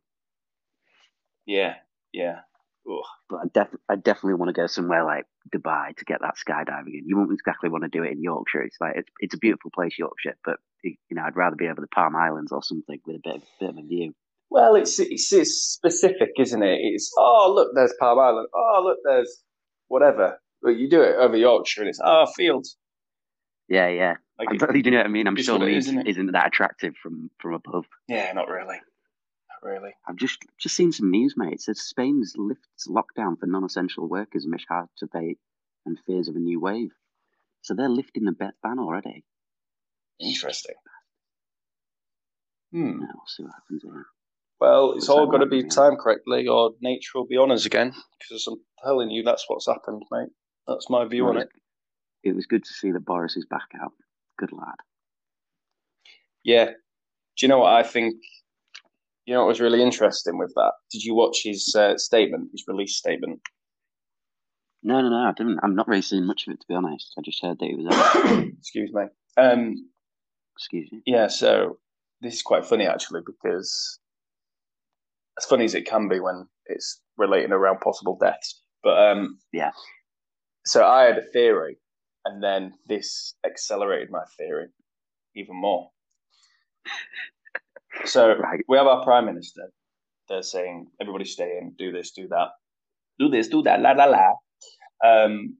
Yeah, 1.45 1.75
yeah. 2.13 2.39
Ugh. 2.89 3.03
but 3.29 3.37
I, 3.37 3.45
def- 3.53 3.79
I 3.89 3.95
definitely 3.95 4.35
want 4.35 4.49
to 4.49 4.59
go 4.59 4.67
somewhere 4.67 5.03
like 5.03 5.25
Dubai 5.55 5.95
to 5.97 6.05
get 6.05 6.21
that 6.21 6.35
skydiving 6.35 6.93
in. 6.93 7.07
You 7.07 7.17
won't 7.17 7.31
exactly 7.31 7.69
want 7.69 7.83
to 7.83 7.89
do 7.89 8.03
it 8.03 8.11
in 8.11 8.21
Yorkshire. 8.21 8.61
It's 8.61 8.77
like 8.79 8.93
it's, 8.95 9.09
it's 9.19 9.33
a 9.33 9.37
beautiful 9.37 9.71
place, 9.73 9.97
Yorkshire, 9.97 10.37
but 10.43 10.57
you 10.83 10.95
know 11.11 11.23
I'd 11.23 11.35
rather 11.35 11.55
be 11.55 11.67
over 11.67 11.81
the 11.81 11.87
Palm 11.87 12.15
Islands 12.15 12.51
or 12.51 12.63
something 12.63 12.99
with 13.05 13.17
a 13.17 13.19
bit, 13.23 13.35
of, 13.37 13.43
bit 13.59 13.69
of 13.69 13.77
a 13.77 13.81
view. 13.81 14.13
Well, 14.49 14.75
it's, 14.75 14.99
it's 14.99 15.31
it's 15.31 15.55
specific, 15.55 16.31
isn't 16.39 16.63
it? 16.63 16.79
It's 16.81 17.11
oh 17.17 17.51
look, 17.55 17.71
there's 17.75 17.93
Palm 17.99 18.19
Island. 18.19 18.47
Oh 18.53 18.81
look, 18.83 18.97
there's 19.03 19.41
whatever. 19.87 20.39
But 20.61 20.77
you 20.77 20.89
do 20.89 21.01
it 21.01 21.15
over 21.15 21.35
Yorkshire, 21.35 21.81
and 21.81 21.89
it's 21.89 21.99
oh 22.03 22.25
fields. 22.35 22.77
Yeah, 23.67 23.87
yeah. 23.87 24.15
Like, 24.37 24.49
do 24.49 24.79
you 24.79 24.91
know 24.91 24.97
what 24.97 25.05
I 25.05 25.09
mean? 25.09 25.27
I'm 25.27 25.35
sure 25.37 25.69
is, 25.69 25.87
isn't, 25.87 25.99
it? 25.99 26.07
isn't 26.07 26.31
that 26.33 26.47
attractive 26.47 26.93
from 27.01 27.29
from 27.39 27.53
above. 27.53 27.85
yeah, 28.07 28.31
not 28.33 28.49
really, 28.49 28.77
really. 29.61 29.91
I've 30.07 30.15
just 30.15 30.43
just 30.59 30.75
seen 30.75 30.91
some 30.91 31.11
news, 31.11 31.35
mate. 31.37 31.53
It 31.53 31.61
says 31.61 31.81
Spain's 31.81 32.35
lifts 32.37 32.87
lockdown 32.87 33.39
for 33.39 33.45
non-essential 33.45 34.07
workers 34.07 34.45
amid 34.45 34.61
hard 34.67 34.87
debate 34.99 35.37
and 35.85 35.97
fears 36.05 36.27
of 36.27 36.35
a 36.35 36.39
new 36.39 36.59
wave. 36.59 36.91
So 37.61 37.73
they're 37.73 37.89
lifting 37.89 38.25
the 38.25 38.31
bet 38.31 38.53
ban 38.63 38.79
already. 38.79 39.23
Interesting. 40.19 40.75
Hmm. 42.71 42.99
Now 42.99 43.07
we'll 43.13 43.27
see 43.27 43.43
what 43.43 43.53
happens 43.53 43.83
here. 43.83 44.05
Well, 44.59 44.93
it's 44.93 45.09
all 45.09 45.25
got 45.25 45.39
to 45.39 45.47
be 45.47 45.63
timed 45.63 45.97
correctly, 45.97 46.47
or 46.47 46.73
nature 46.81 47.11
will 47.15 47.25
be 47.25 47.35
on 47.37 47.51
us 47.51 47.65
again. 47.65 47.93
Because 48.19 48.45
I'm 48.45 48.61
telling 48.83 49.09
you, 49.09 49.23
that's 49.23 49.45
what's 49.47 49.65
happened, 49.65 50.03
mate. 50.11 50.29
That's 50.67 50.87
my 50.87 51.05
view 51.05 51.27
on 51.27 51.37
it. 51.37 51.49
It 52.23 52.35
was 52.35 52.45
good 52.45 52.63
to 52.63 52.73
see 52.73 52.91
that 52.91 53.03
Boris 53.03 53.35
is 53.35 53.45
back 53.45 53.69
out. 53.81 53.93
Good 54.37 54.51
lad. 54.51 54.75
Yeah. 56.43 56.65
Do 56.65 56.73
you 57.39 57.47
know 57.47 57.57
what 57.57 57.73
I 57.73 57.81
think? 57.81 58.13
You 59.31 59.37
know 59.37 59.43
what 59.43 59.47
was 59.47 59.61
really 59.61 59.81
interesting 59.81 60.37
with 60.37 60.51
that? 60.55 60.73
Did 60.91 61.05
you 61.05 61.15
watch 61.15 61.43
his 61.45 61.73
uh, 61.73 61.97
statement, 61.97 62.49
his 62.51 62.65
release 62.67 62.97
statement? 62.97 63.39
No, 64.83 64.99
no, 64.99 65.07
no. 65.07 65.15
I 65.15 65.31
didn't. 65.31 65.61
I'm 65.63 65.73
not 65.73 65.87
really 65.87 66.01
seeing 66.01 66.25
much 66.25 66.45
of 66.45 66.53
it 66.53 66.59
to 66.59 66.65
be 66.67 66.75
honest. 66.75 67.13
I 67.17 67.21
just 67.23 67.41
heard 67.41 67.57
that 67.59 67.65
he 67.65 67.75
was 67.75 67.87
out. 67.95 68.43
Excuse 68.59 68.91
me. 68.91 69.03
Um, 69.37 69.89
Excuse 70.57 70.91
me. 70.91 71.01
yeah, 71.05 71.27
so 71.27 71.77
this 72.19 72.33
is 72.33 72.41
quite 72.41 72.65
funny 72.65 72.85
actually 72.85 73.21
because 73.25 74.01
as 75.39 75.45
funny 75.45 75.63
as 75.63 75.75
it 75.75 75.87
can 75.87 76.09
be 76.09 76.19
when 76.19 76.45
it's 76.65 76.99
relating 77.15 77.53
around 77.53 77.79
possible 77.79 78.17
deaths. 78.19 78.61
But 78.83 78.97
um, 78.97 79.39
Yeah. 79.53 79.71
So 80.65 80.85
I 80.85 81.03
had 81.03 81.17
a 81.17 81.31
theory, 81.31 81.77
and 82.25 82.43
then 82.43 82.73
this 82.85 83.33
accelerated 83.45 84.11
my 84.11 84.25
theory 84.37 84.67
even 85.37 85.55
more. 85.55 85.89
So 88.05 88.35
Right. 88.35 88.61
we 88.67 88.77
have 88.77 88.87
our 88.87 89.03
prime 89.03 89.25
minister. 89.25 89.71
They're 90.29 90.43
saying 90.43 90.87
everybody 90.99 91.25
stay 91.25 91.57
in, 91.61 91.73
do 91.77 91.91
this, 91.91 92.11
do 92.11 92.27
that, 92.29 92.49
do 93.19 93.29
this, 93.29 93.47
do 93.47 93.61
that, 93.63 93.81
la 93.81 93.91
la 93.91 94.05
la. 94.05 94.33
Um, 95.03 95.57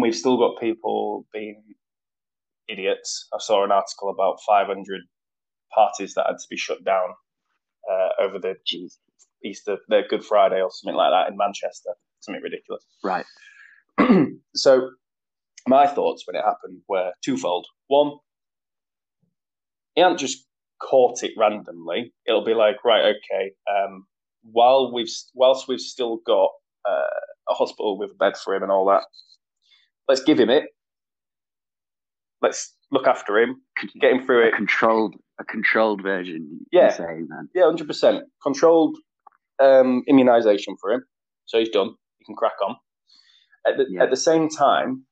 we've 0.00 0.14
still 0.14 0.36
got 0.36 0.60
people 0.60 1.26
being 1.32 1.62
idiots. 2.68 3.28
I 3.32 3.38
saw 3.38 3.64
an 3.64 3.72
article 3.72 4.10
about 4.10 4.38
500 4.46 5.00
parties 5.74 6.14
that 6.14 6.26
had 6.26 6.38
to 6.38 6.46
be 6.50 6.56
shut 6.56 6.84
down 6.84 7.10
uh, 7.90 8.08
over 8.22 8.38
the. 8.38 8.54
Easter, 9.44 9.76
the 9.88 10.02
Good 10.08 10.24
Friday 10.24 10.60
or 10.60 10.70
something 10.70 10.96
like 10.96 11.10
that 11.10 11.30
in 11.30 11.36
Manchester. 11.36 11.90
Something 12.20 12.42
ridiculous. 12.42 12.84
Right. 13.02 13.26
so 14.54 14.90
my 15.66 15.86
thoughts 15.86 16.24
when 16.26 16.36
it 16.36 16.44
happened 16.44 16.80
were 16.88 17.12
twofold. 17.24 17.66
One, 17.88 18.12
he 19.94 20.02
hadn't 20.02 20.18
just 20.18 20.46
caught 20.82 21.22
it 21.22 21.32
randomly, 21.36 22.12
it'll 22.26 22.44
be 22.44 22.54
like, 22.54 22.84
right, 22.84 23.14
okay, 23.14 23.52
um, 23.70 24.04
while 24.42 24.92
we've 24.92 25.08
whilst 25.34 25.68
we've 25.68 25.80
still 25.80 26.18
got 26.26 26.50
uh, 26.88 27.20
a 27.48 27.54
hospital 27.54 27.98
with 27.98 28.10
a 28.10 28.14
bed 28.14 28.36
for 28.36 28.54
him 28.54 28.62
and 28.62 28.72
all 28.72 28.86
that, 28.86 29.04
let's 30.08 30.22
give 30.22 30.38
him 30.40 30.50
it. 30.50 30.64
Let's 32.40 32.74
look 32.90 33.06
after 33.06 33.38
him, 33.38 33.62
get 34.00 34.12
him 34.12 34.26
through 34.26 34.44
A 34.44 34.48
it. 34.48 34.54
controlled, 34.54 35.14
a 35.40 35.44
controlled 35.44 36.02
version. 36.02 36.60
Yeah. 36.72 36.90
Saying. 36.90 37.28
Yeah, 37.54 37.64
hundred 37.64 37.86
percent 37.86 38.24
controlled 38.42 38.96
um, 39.62 40.02
immunization 40.08 40.76
for 40.80 40.90
him, 40.92 41.04
so 41.46 41.58
he's 41.58 41.68
done. 41.68 41.90
He 42.18 42.24
can 42.24 42.34
crack 42.34 42.54
on. 42.66 42.76
At 43.66 43.76
the, 43.76 43.86
Yeah. 43.88 44.02
at 44.02 44.10
the 44.10 44.16
same 44.16 44.48
time, 44.48 45.04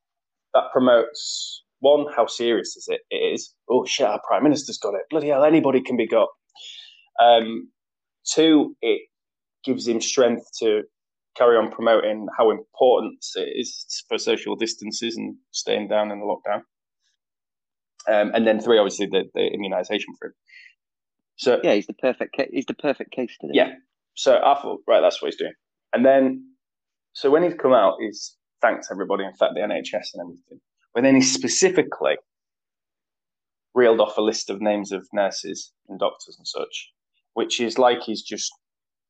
that 0.55 0.65
promotes 0.73 1.63
one 1.81 2.07
how 2.15 2.27
serious 2.27 2.77
is 2.77 2.87
it? 2.89 3.01
It 3.11 3.17
is. 3.35 3.55
Oh 3.69 3.85
shit, 3.85 4.07
our 4.07 4.21
prime 4.27 4.43
minister's 4.45 4.79
got 4.79 4.95
it. 4.95 5.03
Bloody 5.11 5.29
hell, 5.29 5.45
anybody 5.45 5.81
can 5.83 5.97
be 5.97 6.07
got. 6.07 6.29
Um, 7.23 7.71
two, 8.33 8.77
it 8.81 9.03
gives 9.65 9.87
him 9.87 10.01
strength 10.01 10.45
to 10.61 10.83
carry 11.37 11.57
on 11.57 11.71
promoting 11.71 12.27
how 12.39 12.51
important 12.51 13.25
it 13.37 13.49
is 13.57 14.05
for 14.09 14.19
social 14.19 14.57
distances 14.57 15.17
and 15.17 15.37
staying 15.51 15.89
down 15.89 16.11
in 16.11 16.19
the 16.21 16.27
lockdown. 16.27 16.63
Um, 18.09 18.33
and 18.35 18.47
then 18.47 18.61
three, 18.61 18.79
obviously, 18.79 19.07
the, 19.07 19.25
the 19.35 19.47
immunization 19.47 20.15
for 20.19 20.29
him. 20.29 20.35
So 21.37 21.61
Yeah, 21.63 21.75
he's 21.75 21.87
the 21.87 21.95
perfect. 21.95 22.35
Ca- 22.37 22.49
he's 22.51 22.67
the 22.67 22.75
perfect 22.75 23.13
case 23.13 23.37
today. 23.41 23.53
yeah. 23.55 23.73
So 24.15 24.37
I 24.37 24.61
thought, 24.61 24.81
right, 24.89 25.01
that's 25.01 25.23
what 25.23 25.29
he's 25.31 25.39
doing. 25.39 25.53
And 25.93 26.05
then, 26.05 26.45
so 27.13 27.31
when 27.31 27.43
he's 27.43 27.55
come 27.55 27.73
out, 27.73 27.95
he's 28.01 28.37
thanked 28.61 28.87
everybody, 28.91 29.25
in 29.25 29.35
fact, 29.35 29.53
the 29.55 29.61
NHS 29.61 30.09
and 30.15 30.23
everything. 30.23 30.61
But 30.95 31.03
then 31.05 31.15
he 31.15 31.23
specifically 31.23 32.17
reeled 33.75 34.01
off 34.01 34.17
a 34.19 34.23
list 34.23 34.51
of 34.51 34.61
names 34.61 34.91
of 34.93 35.07
nurses 35.13 35.73
and 35.89 35.99
doctors 35.99 36.37
and 36.39 36.47
such, 36.47 36.91
which 37.35 37.61
is 37.61 37.79
like 37.79 38.03
he's 38.03 38.23
just 38.23 38.51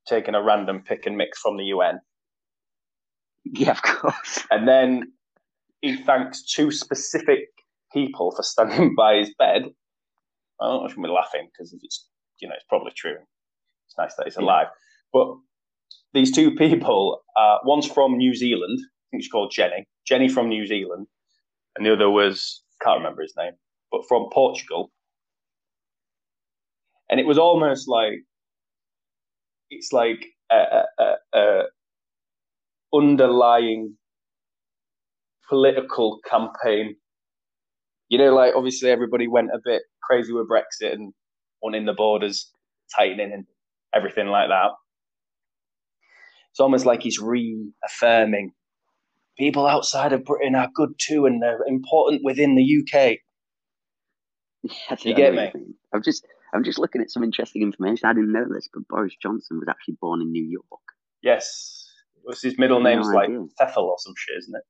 taken 0.06 0.34
a 0.34 0.42
random 0.42 0.82
pick 0.86 1.06
and 1.06 1.16
mix 1.16 1.38
from 1.40 1.56
the 1.56 1.64
UN. 1.64 2.00
Yeah, 3.44 3.70
of 3.70 3.82
course. 3.82 4.44
And 4.50 4.68
then 4.68 5.12
he 5.80 5.96
thanks 5.96 6.42
two 6.44 6.70
specific 6.70 7.40
people 7.92 8.32
for 8.36 8.42
standing 8.42 8.94
by 8.96 9.16
his 9.16 9.34
bed. 9.38 9.62
I 10.60 10.66
don't 10.68 10.82
know 10.82 10.86
if 10.90 10.96
we're 10.96 11.08
laughing 11.10 11.48
because 11.50 11.72
it's 11.82 12.06
you 12.40 12.48
know 12.48 12.54
it's 12.54 12.66
probably 12.68 12.92
true. 12.94 13.16
It's 13.86 13.96
nice 13.96 14.14
that 14.16 14.26
he's 14.26 14.36
Yeah. 14.38 14.44
alive. 14.44 14.66
But 15.12 15.28
these 16.12 16.30
two 16.32 16.54
people, 16.54 17.22
uh, 17.38 17.58
one's 17.64 17.90
from 17.90 18.16
New 18.18 18.34
Zealand. 18.34 18.78
I 18.82 19.06
think 19.10 19.22
she's 19.22 19.32
called 19.32 19.52
Jenny. 19.54 19.86
Jenny 20.06 20.28
from 20.28 20.48
New 20.48 20.66
Zealand, 20.66 21.06
and 21.80 21.86
the 21.86 21.94
other 21.94 22.10
was 22.10 22.62
can't 22.82 22.98
remember 22.98 23.22
his 23.22 23.32
name, 23.38 23.52
but 23.90 24.02
from 24.06 24.28
Portugal. 24.30 24.90
And 27.08 27.18
it 27.18 27.26
was 27.26 27.38
almost 27.38 27.88
like 27.88 28.18
it's 29.70 29.90
like 29.90 30.26
a, 30.52 30.82
a, 30.98 31.14
a, 31.32 31.62
underlying 32.92 33.96
political 35.48 36.20
campaign. 36.28 36.96
You 38.10 38.18
know, 38.18 38.34
like 38.34 38.54
obviously 38.54 38.90
everybody 38.90 39.26
went 39.26 39.48
a 39.48 39.58
bit 39.64 39.80
crazy 40.02 40.34
with 40.34 40.50
Brexit 40.50 40.92
and 40.92 41.14
wanting 41.62 41.86
the 41.86 41.94
borders 41.94 42.50
tightening 42.94 43.32
and 43.32 43.46
everything 43.94 44.26
like 44.26 44.50
that. 44.50 44.72
It's 46.52 46.60
almost 46.60 46.84
like 46.84 47.02
he's 47.02 47.18
reaffirming 47.18 48.52
people 49.38 49.66
outside 49.66 50.12
of 50.12 50.24
Britain 50.24 50.54
are 50.54 50.68
good 50.74 50.90
too 50.98 51.26
and 51.26 51.42
they're 51.42 51.60
important 51.66 52.22
within 52.24 52.54
the 52.56 52.62
UK. 52.62 53.18
Yeah, 54.62 54.96
you 55.00 55.14
get 55.14 55.34
me? 55.34 55.52
I'm 55.94 56.02
just, 56.02 56.26
I'm 56.52 56.64
just 56.64 56.78
looking 56.78 57.00
at 57.00 57.10
some 57.10 57.24
interesting 57.24 57.62
information. 57.62 58.08
I 58.08 58.12
didn't 58.12 58.32
know 58.32 58.44
this, 58.52 58.68
but 58.72 58.86
Boris 58.88 59.14
Johnson 59.20 59.58
was 59.58 59.68
actually 59.68 59.96
born 60.00 60.20
in 60.20 60.30
New 60.30 60.44
York. 60.44 60.80
Yes. 61.22 61.86
What's 62.22 62.42
his 62.42 62.58
middle 62.58 62.80
No 62.80 62.90
name's 62.90 63.08
like 63.08 63.30
idea. 63.30 63.38
Pfeffel 63.58 63.84
or 63.84 63.96
some 63.98 64.12
shit, 64.16 64.36
isn't 64.38 64.54
it? 64.54 64.62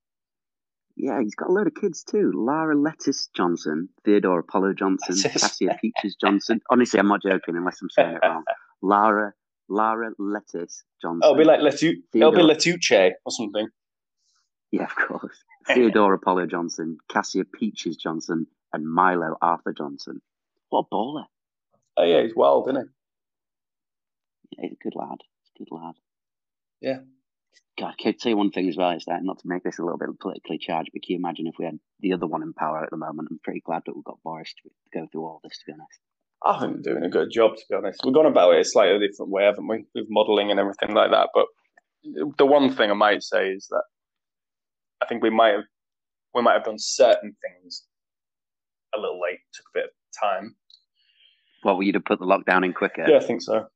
Yeah, 0.97 1.21
he's 1.23 1.35
got 1.35 1.49
a 1.49 1.53
load 1.53 1.67
of 1.67 1.75
kids 1.75 2.05
too. 2.05 2.31
Lara 2.35 2.77
Lettice 2.77 3.29
Johnson, 3.35 3.89
Theodore 4.05 4.41
Apollo 4.41 4.75
Johnson, 4.75 5.17
Cassia 5.31 5.77
Peaches 5.81 6.15
Johnson. 6.21 6.61
Honestly, 6.71 7.01
I'm 7.01 7.09
not 7.09 7.23
joking 7.23 7.57
unless 7.57 7.79
I'm 7.83 7.91
saying 7.91 8.17
it 8.17 8.27
wrong. 8.27 8.45
Lara, 8.83 9.33
Lara 9.69 10.11
Lettice 10.19 10.85
Johnson. 11.01 11.21
Oh, 11.25 11.31
it'll 11.33 11.39
be 11.39 11.45
like 11.45 11.61
Letu- 11.61 11.95
it'll 12.15 12.33
be 12.33 12.37
Theodore. 12.37 12.55
Letuche 12.55 13.13
or 13.25 13.33
something. 13.33 13.69
Yeah, 14.73 14.85
of 14.85 14.95
course. 14.95 15.43
Theodore 15.67 16.15
Apollo 16.15 16.47
Johnson, 16.47 16.99
Cassia 17.09 17.45
Peaches 17.45 17.97
Johnson, 17.97 18.47
and 18.73 18.89
Milo 18.89 19.37
Arthur 19.43 19.75
Johnson. 19.77 20.23
What 20.69 20.87
a 20.91 20.95
baller. 20.95 21.25
Oh 21.97 22.05
yeah, 22.05 22.23
he's 22.23 22.37
wild, 22.37 22.69
isn't 22.69 22.81
he? 22.81 22.89
Yeah, 24.57 24.69
he's 24.69 24.79
a 24.81 24.83
good 24.83 24.95
lad. 24.95 25.19
He's 25.43 25.51
a 25.57 25.59
good 25.59 25.77
lad. 25.77 25.95
Yeah. 26.81 26.99
God, 27.79 27.95
I 28.05 28.13
tell 28.13 28.31
you 28.31 28.37
one 28.37 28.51
thing 28.51 28.69
as 28.69 28.77
well? 28.77 28.91
Is 28.91 29.05
that 29.07 29.15
uh, 29.15 29.23
not 29.23 29.39
to 29.41 29.49
make 29.49 29.65
this 29.65 29.79
a 29.79 29.83
little 29.83 29.99
bit 29.99 30.09
politically 30.21 30.59
charged, 30.59 30.91
but 30.93 31.03
can 31.03 31.15
you 31.15 31.19
imagine 31.19 31.47
if 31.47 31.55
we 31.59 31.65
had 31.65 31.79
the 32.01 32.13
other 32.13 32.27
one 32.27 32.43
in 32.43 32.53
power 32.53 32.83
at 32.83 32.91
the 32.91 32.97
moment? 32.97 33.29
I'm 33.31 33.41
pretty 33.43 33.61
glad 33.61 33.83
that 33.87 33.95
we've 33.95 34.05
got 34.05 34.23
Boris 34.23 34.53
to 34.63 34.71
go 34.93 35.07
through 35.11 35.25
all 35.25 35.41
this, 35.43 35.59
to 35.59 35.65
be 35.67 35.73
honest. 35.73 36.01
I 36.45 36.61
think 36.61 36.83
they're 36.83 36.95
doing 36.95 37.05
a 37.05 37.11
good 37.11 37.31
job, 37.33 37.57
to 37.57 37.63
be 37.69 37.77
honest. 37.77 38.01
We've 38.05 38.15
gone 38.15 38.27
about 38.27 38.55
it 38.55 38.61
a 38.61 38.65
slightly 38.65 39.07
different 39.07 39.31
way, 39.33 39.45
haven't 39.45 39.67
we? 39.67 39.85
With 39.95 40.07
modelling 40.09 40.51
and 40.51 40.61
everything 40.61 40.95
like 40.95 41.11
that. 41.11 41.31
But 41.35 41.47
the 42.39 42.47
one 42.47 42.75
thing 42.75 42.91
I 42.91 42.95
might 42.95 43.23
say 43.23 43.51
is 43.51 43.69
that 43.69 43.83
I 45.03 45.07
think 45.07 45.23
we 45.23 45.31
might 45.31 45.53
have 45.53 45.65
we 46.35 46.43
might 46.43 46.55
have 46.55 46.65
done 46.65 46.79
certain 46.79 47.35
things 47.43 47.85
a 48.95 48.99
little 48.99 49.21
late, 49.21 49.39
took 49.53 49.67
a 49.75 49.79
bit 49.79 49.85
of 49.87 49.91
time. 50.21 50.55
What 51.63 51.77
were 51.77 51.83
you 51.83 51.93
to 51.93 52.01
put 52.01 52.19
the 52.19 52.27
lockdown 52.27 52.65
in 52.65 52.73
quicker? 52.73 53.05
Yeah, 53.09 53.17
I 53.19 53.21
think 53.21 53.43
so. 53.43 53.67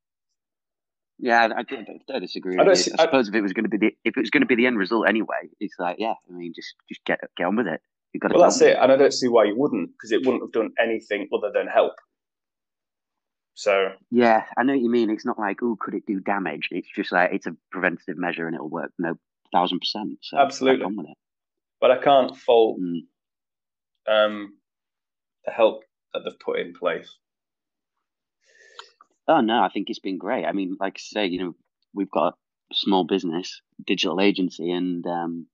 Yeah, 1.18 1.42
I, 1.42 1.60
I, 1.60 1.62
don't, 1.62 1.88
I 2.12 2.18
disagree. 2.18 2.58
I 2.58 2.64
don't 2.64 2.74
see- 2.76 2.90
I 2.98 3.02
I- 3.02 3.06
suppose 3.06 3.28
if 3.28 3.34
it 3.34 3.40
was 3.40 3.52
going 3.52 3.64
to 3.64 3.68
be 3.70 3.76
the 3.78 3.96
if 4.04 4.16
it 4.16 4.20
was 4.20 4.30
going 4.30 4.40
to 4.42 4.46
be 4.46 4.56
the 4.56 4.66
end 4.66 4.78
result 4.78 5.08
anyway, 5.08 5.48
it's 5.60 5.74
like 5.78 5.96
yeah, 5.98 6.14
I 6.28 6.32
mean, 6.32 6.52
just 6.54 6.74
just 6.88 7.04
get 7.04 7.20
get 7.36 7.44
on 7.46 7.56
with 7.56 7.66
it. 7.66 7.80
You 8.12 8.20
got 8.20 8.28
to. 8.28 8.34
Well, 8.34 8.44
that's 8.44 8.60
it, 8.60 8.76
and 8.80 8.90
I 8.92 8.96
don't 8.96 9.12
see 9.12 9.28
why 9.28 9.44
you 9.44 9.56
wouldn't, 9.56 9.90
because 9.90 10.12
it 10.12 10.24
wouldn't 10.24 10.42
have 10.42 10.52
done 10.52 10.70
anything 10.80 11.28
other 11.36 11.50
than 11.52 11.66
help. 11.66 11.94
So 13.54 13.90
Yeah, 14.10 14.44
I 14.56 14.64
know 14.64 14.72
what 14.72 14.82
you 14.82 14.90
mean. 14.90 15.10
It's 15.10 15.24
not 15.26 15.38
like 15.38 15.62
oh, 15.62 15.76
could 15.80 15.94
it 15.94 16.06
do 16.06 16.18
damage? 16.20 16.68
It's 16.72 16.88
just 16.94 17.12
like 17.12 17.30
it's 17.32 17.46
a 17.46 17.56
preventative 17.70 18.16
measure 18.18 18.46
and 18.46 18.54
it'll 18.54 18.68
work. 18.68 18.90
No, 18.98 19.14
thousand 19.54 19.78
percent. 19.80 20.18
So 20.22 20.36
Absolutely. 20.38 20.84
on 20.84 20.96
with 20.96 21.06
it. 21.06 21.16
but 21.80 21.90
I 21.90 21.98
can't 22.08 22.36
fault 22.36 22.78
Mm. 22.80 23.00
um, 24.06 24.36
the 25.46 25.52
help 25.52 25.82
that 26.12 26.20
they've 26.24 26.38
put 26.38 26.58
in 26.58 26.74
place. 26.74 27.10
Oh 29.26 29.40
no, 29.40 29.62
I 29.62 29.68
think 29.72 29.88
it's 29.88 29.98
been 30.08 30.18
great. 30.18 30.44
I 30.44 30.52
mean, 30.52 30.76
like 30.78 30.94
I 30.96 31.00
say, 31.00 31.26
you 31.26 31.38
know, 31.42 31.54
we've 31.94 32.10
got 32.10 32.34
a 32.70 32.74
small 32.74 33.04
business, 33.04 33.60
digital 33.86 34.20
agency, 34.20 34.70
and 34.70 35.06
um, 35.06 35.46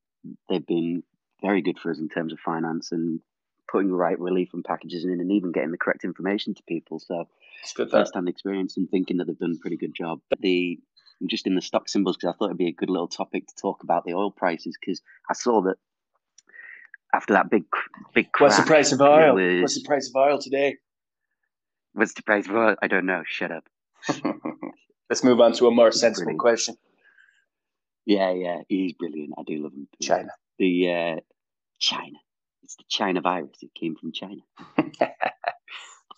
they've 0.48 0.66
been 0.66 1.02
very 1.42 1.62
good 1.62 1.78
for 1.78 1.90
us 1.90 1.98
in 1.98 2.08
terms 2.08 2.32
of 2.32 2.38
finance 2.40 2.90
and 2.92 3.20
putting 3.70 3.88
the 3.88 3.94
right 3.96 4.18
relief 4.18 4.50
and 4.52 4.64
packages 4.64 5.04
in, 5.04 5.12
and 5.20 5.30
even 5.32 5.52
getting 5.52 5.70
the 5.70 5.78
correct 5.78 6.02
information 6.04 6.54
to 6.54 6.62
people. 6.68 6.98
So 6.98 7.28
It's 7.62 7.72
good 7.72 7.90
first-hand 7.90 8.28
experience 8.28 8.76
and 8.76 8.90
thinking 8.90 9.18
that 9.18 9.26
they've 9.28 9.38
done 9.38 9.56
a 9.56 9.60
pretty 9.60 9.76
good 9.76 9.94
job. 9.94 10.20
But 10.28 10.40
the 10.40 10.78
just 11.28 11.46
in 11.46 11.54
the 11.54 11.60
stock 11.62 11.88
symbols 11.88 12.16
because 12.16 12.34
I 12.34 12.36
thought 12.38 12.46
it'd 12.46 12.58
be 12.58 12.68
a 12.68 12.72
good 12.72 12.90
little 12.90 13.08
topic 13.08 13.46
to 13.46 13.54
talk 13.60 13.82
about 13.82 14.04
the 14.04 14.14
oil 14.14 14.30
prices 14.30 14.76
because 14.80 15.02
I 15.28 15.34
saw 15.34 15.62
that 15.62 15.76
after 17.14 17.34
that 17.34 17.50
big 17.50 17.64
big 18.14 18.32
crash, 18.32 18.50
What's 18.50 18.60
the 18.60 18.66
price 18.66 18.92
of 18.92 19.00
oil? 19.00 19.34
was- 19.34 19.62
What's 19.62 19.74
the 19.82 19.86
price 19.86 20.08
of 20.08 20.16
oil 20.16 20.38
today? 20.40 20.76
what's 21.92 22.14
the 22.14 22.22
price 22.22 22.46
of 22.48 22.54
oil? 22.54 22.76
I 22.80 22.86
don't 22.86 23.06
know. 23.06 23.22
Shut 23.26 23.50
up. 23.50 23.64
Let's 25.10 25.24
move 25.24 25.40
on 25.40 25.52
to 25.54 25.66
a 25.66 25.70
more 25.72 25.90
sensible 25.90 26.26
brilliant. 26.26 26.40
question. 26.40 26.76
Yeah, 28.06 28.30
yeah, 28.32 28.58
he's 28.68 28.92
brilliant. 28.94 29.34
I 29.38 29.42
do 29.46 29.62
love 29.62 29.72
him. 29.72 29.88
China. 30.00 30.30
The 30.58 30.88
uh, 30.88 31.20
China. 31.80 32.16
It's 32.62 32.76
the 32.76 32.84
China 32.88 33.20
virus. 33.20 33.56
It 33.60 33.74
came 33.74 33.96
from 33.96 34.12
China. 34.12 34.40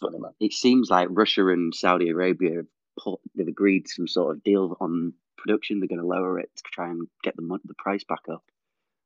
Funny. 0.00 0.18
It 0.40 0.53
seems 0.53 0.90
like 0.90 1.09
Russia 1.11 1.46
and 1.48 1.74
Saudi 1.74 2.11
Arabia 2.11 2.57
have 2.57 2.66
put, 2.99 3.20
they've 3.34 3.49
agreed 3.49 3.88
some 3.88 4.09
sort 4.09 4.36
of 4.36 4.43
deal 4.43 4.76
on 4.80 5.14
production. 5.36 5.80
They're 5.80 5.88
going 5.88 6.01
to 6.01 6.07
lower 6.07 6.38
it 6.38 6.51
to 6.57 6.62
try 6.72 6.88
and 6.88 7.09
get 7.22 7.36
the 7.36 7.59
the 7.64 7.74
price 7.74 8.05
back 8.05 8.22
up, 8.30 8.45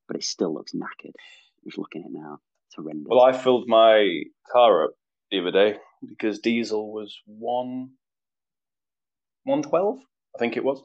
but 0.07 0.17
it 0.17 0.25
still 0.25 0.53
looks 0.53 0.73
knackered. 0.73 1.15
Just 1.65 1.79
looking 1.79 2.03
at 2.03 2.11
it 2.11 2.13
now, 2.13 2.39
it's 2.69 2.77
horrendous. 2.77 3.07
Well, 3.09 3.23
I 3.23 3.33
filled 3.33 3.67
my 3.67 4.23
car 4.51 4.85
up 4.85 4.91
the 5.31 5.41
other 5.41 5.51
day 5.51 5.79
because 6.07 6.39
diesel 6.39 6.93
was 6.93 7.19
one 7.27 7.91
one 9.45 9.63
twelve, 9.63 9.99
I 10.35 10.39
think 10.39 10.57
it 10.57 10.65
was. 10.65 10.81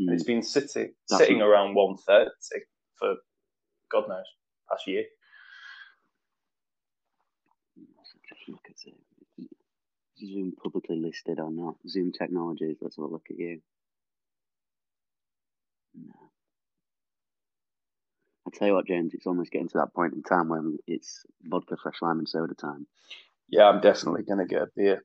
Mm. 0.00 0.12
It's 0.12 0.24
been 0.24 0.42
sitting 0.42 0.92
That's 1.08 1.22
sitting 1.22 1.40
around 1.40 1.74
one 1.74 1.96
thirty 1.96 2.30
for 2.98 3.14
God 3.90 4.08
knows 4.08 4.24
past 4.70 4.86
year. 4.86 5.04
Look 8.48 8.60
at 8.66 8.76
it. 8.86 8.94
Zoom 10.26 10.52
publicly 10.52 10.96
listed 10.96 11.38
or 11.40 11.50
not? 11.50 11.76
Zoom 11.88 12.12
Technologies. 12.12 12.76
Let's 12.80 12.96
have 12.96 13.04
a 13.04 13.08
look 13.08 13.26
at 13.30 13.38
you. 13.38 13.60
No. 15.94 16.30
I 18.46 18.50
tell 18.56 18.68
you 18.68 18.74
what, 18.74 18.86
James, 18.86 19.14
it's 19.14 19.26
almost 19.26 19.50
getting 19.50 19.68
to 19.68 19.78
that 19.78 19.94
point 19.94 20.14
in 20.14 20.22
time 20.22 20.48
when 20.48 20.78
it's 20.86 21.24
vodka, 21.42 21.76
fresh 21.82 22.02
lime, 22.02 22.18
and 22.18 22.28
soda 22.28 22.54
time. 22.54 22.86
Yeah, 23.48 23.68
I'm 23.68 23.80
definitely 23.80 24.22
gonna 24.22 24.46
get 24.46 24.62
a 24.62 24.68
beer. 24.74 25.04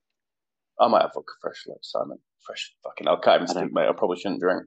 I 0.80 0.88
might 0.88 1.01
have 1.01 1.11
a 1.15 1.22
fresh 1.41 1.63
like 1.68 1.80
Simon. 1.82 2.20
Fresh 2.45 2.76
fucking. 2.84 3.07
I 3.07 3.15
can't 3.18 3.43
even 3.43 3.47
speak, 3.47 3.74
mate. 3.74 3.89
I 3.89 3.93
probably 3.93 4.18
shouldn't 4.18 4.41
drink. 4.41 4.63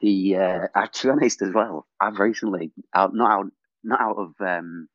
The 0.00 0.36
uh, 0.36 0.86
to 0.92 1.06
be 1.06 1.10
honest 1.10 1.42
as 1.42 1.52
well, 1.52 1.86
I've 2.00 2.18
recently 2.18 2.72
out 2.94 3.14
not 3.14 3.30
out 3.30 3.46
not 3.84 4.00
out 4.00 4.16
of 4.16 4.34
um, 4.40 4.88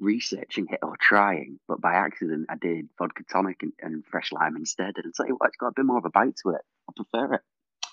researching 0.00 0.66
it 0.70 0.80
or 0.82 0.96
trying, 1.00 1.58
but 1.68 1.80
by 1.80 1.94
accident 1.94 2.46
I 2.50 2.56
did 2.60 2.88
vodka 2.98 3.22
tonic 3.30 3.62
and, 3.62 3.72
and 3.80 4.04
fresh 4.06 4.32
lime 4.32 4.56
instead, 4.56 4.92
and 4.96 5.06
it's 5.06 5.18
like 5.18 5.30
what, 5.30 5.48
it's 5.48 5.56
got 5.56 5.68
a 5.68 5.72
bit 5.76 5.84
more 5.86 5.98
of 5.98 6.04
a 6.04 6.10
bite 6.10 6.34
to 6.42 6.50
it. 6.50 6.62
I 6.88 6.92
prefer 6.96 7.34
it. 7.34 7.40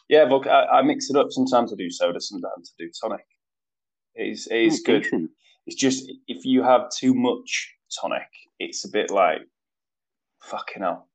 Yeah, 0.10 0.24
look, 0.24 0.48
I, 0.48 0.66
I 0.66 0.82
mix 0.82 1.10
it 1.10 1.16
up. 1.16 1.28
Sometimes 1.32 1.72
I 1.72 1.76
do 1.78 1.90
soda, 1.90 2.20
sometimes 2.20 2.74
I 2.80 2.84
do 2.84 2.90
tonic. 3.02 3.26
It 4.16 4.32
is, 4.34 4.48
it 4.48 4.58
is 4.58 4.80
Oh, 4.82 4.84
good. 4.86 5.04
decent. 5.04 5.32
It's 5.66 5.78
just 5.78 6.12
if 6.28 6.46
you 6.46 6.62
have 6.64 6.90
too 6.90 7.14
much 7.14 7.74
tonic, 8.02 8.28
it's 8.60 8.86
a 8.86 8.90
bit 8.90 9.10
like 9.12 9.40
fucking 10.42 10.84
hell. 10.84 11.08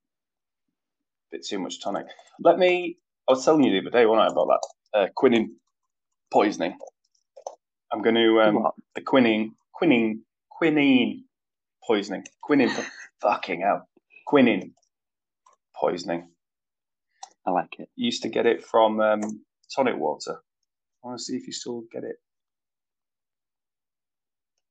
bit 1.31 1.45
too 1.47 1.59
much 1.59 1.83
tonic. 1.83 2.07
Let 2.41 2.59
me. 2.59 2.97
I 3.29 3.33
was 3.33 3.45
telling 3.45 3.63
you 3.63 3.73
the 3.73 3.87
other 3.87 3.97
day, 3.99 4.07
wasn't 4.07 4.31
I, 4.31 4.33
about 4.33 4.49
that 4.93 4.99
uh, 4.99 5.07
quinine 5.15 5.55
poisoning. 6.33 6.79
I'm 7.93 8.01
going 8.03 8.15
to 8.15 8.41
um, 8.41 8.69
the 8.95 9.03
quinine, 9.03 9.55
quinine, 9.75 10.23
quinine 10.59 11.25
poisoning, 11.87 12.25
quinine. 12.43 12.71
po- 12.71 12.85
fucking 13.23 13.63
hell, 13.63 13.89
quinine 14.27 14.75
poisoning. 15.81 16.29
I 17.47 17.51
like 17.51 17.77
it. 17.79 17.89
You 17.97 18.07
used 18.07 18.23
to 18.23 18.29
get 18.29 18.47
it 18.47 18.65
from 18.65 19.01
um, 19.01 19.21
tonic 19.75 19.97
water. 19.97 20.37
I 21.03 21.09
want 21.09 21.19
to 21.19 21.25
see 21.25 21.37
if 21.37 21.47
you 21.47 21.53
still 21.53 21.83
get 21.93 22.05
it. 22.05 22.17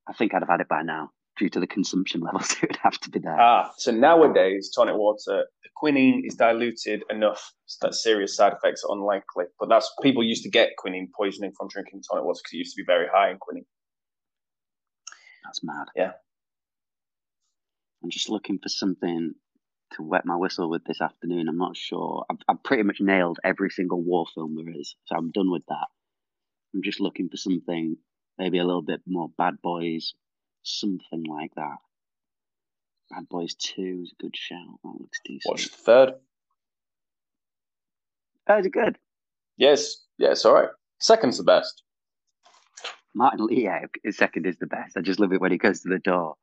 I 0.08 0.12
think 0.12 0.34
I'd 0.34 0.42
have 0.42 0.48
had 0.48 0.60
it 0.60 0.68
by 0.68 0.82
now. 0.82 1.10
Due 1.38 1.48
to 1.50 1.60
the 1.60 1.66
consumption 1.66 2.20
levels, 2.26 2.52
it 2.52 2.62
would 2.62 2.76
have 2.82 2.98
to 3.00 3.10
be 3.10 3.18
there. 3.20 3.38
Ah, 3.38 3.70
so 3.76 3.90
nowadays, 3.92 4.70
tonic 4.74 4.96
water, 4.96 5.46
the 5.62 5.68
quinine 5.76 6.22
is 6.24 6.34
diluted 6.34 7.02
enough 7.10 7.52
so 7.66 7.86
that 7.86 7.94
serious 7.94 8.36
side 8.36 8.52
effects 8.52 8.82
are 8.84 8.92
unlikely. 8.96 9.44
But 9.58 9.68
that's 9.68 9.92
people 10.02 10.22
used 10.24 10.42
to 10.44 10.50
get 10.50 10.70
quinine 10.78 11.10
poisoning 11.16 11.52
from 11.56 11.68
drinking 11.68 12.02
tonic 12.10 12.24
water 12.24 12.40
because 12.42 12.54
it 12.54 12.58
used 12.58 12.74
to 12.76 12.82
be 12.82 12.86
very 12.86 13.06
high 13.12 13.30
in 13.30 13.38
quinine. 13.38 13.66
That's 15.48 15.64
mad. 15.64 15.86
Yeah. 15.96 16.12
I'm 18.04 18.10
just 18.10 18.28
looking 18.28 18.58
for 18.62 18.68
something 18.68 19.32
to 19.94 20.02
wet 20.02 20.26
my 20.26 20.36
whistle 20.36 20.68
with 20.68 20.84
this 20.84 21.00
afternoon. 21.00 21.48
I'm 21.48 21.56
not 21.56 21.74
sure. 21.74 22.26
I've, 22.30 22.36
I've 22.46 22.62
pretty 22.62 22.82
much 22.82 22.98
nailed 23.00 23.38
every 23.42 23.70
single 23.70 24.02
war 24.02 24.26
film 24.34 24.56
there 24.56 24.74
is, 24.78 24.94
so 25.06 25.16
I'm 25.16 25.30
done 25.30 25.50
with 25.50 25.62
that. 25.68 25.86
I'm 26.74 26.82
just 26.82 27.00
looking 27.00 27.30
for 27.30 27.38
something, 27.38 27.96
maybe 28.36 28.58
a 28.58 28.64
little 28.64 28.82
bit 28.82 29.00
more 29.06 29.30
Bad 29.38 29.54
Boys, 29.62 30.12
something 30.64 31.24
like 31.24 31.54
that. 31.56 31.78
Bad 33.10 33.26
Boys 33.30 33.54
2 33.54 34.00
is 34.02 34.12
a 34.12 34.22
good 34.22 34.36
shout. 34.36 34.58
That 34.84 35.00
looks 35.00 35.18
decent. 35.24 35.50
Watch 35.50 35.70
the 35.70 35.76
third. 35.78 36.12
Oh, 38.50 38.58
is 38.58 38.66
it 38.66 38.72
good? 38.72 38.98
Yes, 39.56 40.04
yeah, 40.18 40.32
it's 40.32 40.44
all 40.44 40.52
right. 40.52 40.68
Second's 41.00 41.38
the 41.38 41.44
best. 41.44 41.84
Martin 43.14 43.46
Lee, 43.46 43.64
yeah, 43.64 43.84
second 44.10 44.46
is 44.46 44.58
the 44.58 44.66
best. 44.66 44.96
I 44.96 45.00
just 45.00 45.20
love 45.20 45.32
it 45.32 45.40
when 45.40 45.52
he 45.52 45.58
goes 45.58 45.80
to 45.80 45.88
the 45.88 45.98
door. 45.98 46.36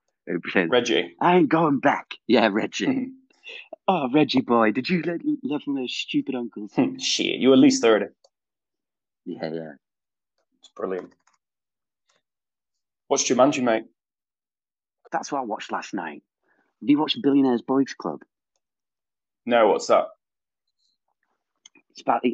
says, 0.51 0.70
Reggie. 0.70 1.16
I 1.22 1.38
ain't 1.38 1.49
going 1.49 1.80
back. 1.80 2.11
Yeah, 2.28 2.49
Reggie. 2.51 3.11
oh, 3.88 4.09
Reggie 4.13 4.41
boy, 4.41 4.72
did 4.72 4.89
you 4.89 5.01
let, 5.03 5.22
love 5.43 5.61
those 5.68 5.93
stupid 5.93 6.36
uncles? 6.36 6.72
Hmm, 6.76 6.97
shit, 6.97 7.39
you 7.39 7.53
at 7.53 7.59
least 7.59 7.82
30. 7.82 8.07
yeah, 9.26 9.51
yeah. 9.51 9.72
It's 10.59 10.70
brilliant. 10.76 11.13
What's 13.07 13.24
Jumanji, 13.30 13.61
mate? 13.61 13.86
That's 15.11 15.32
what 15.32 15.39
I 15.39 15.45
watched 15.45 15.72
last 15.72 15.93
night. 15.93 16.24
Have 16.82 16.89
you 16.89 16.99
watched 16.99 17.22
Billionaires 17.22 17.61
Boys 17.61 17.93
Club? 17.93 18.22
No, 19.45 19.68
what's 19.70 19.88
that? 19.88 20.07
It's 21.91 22.01
about 22.01 22.26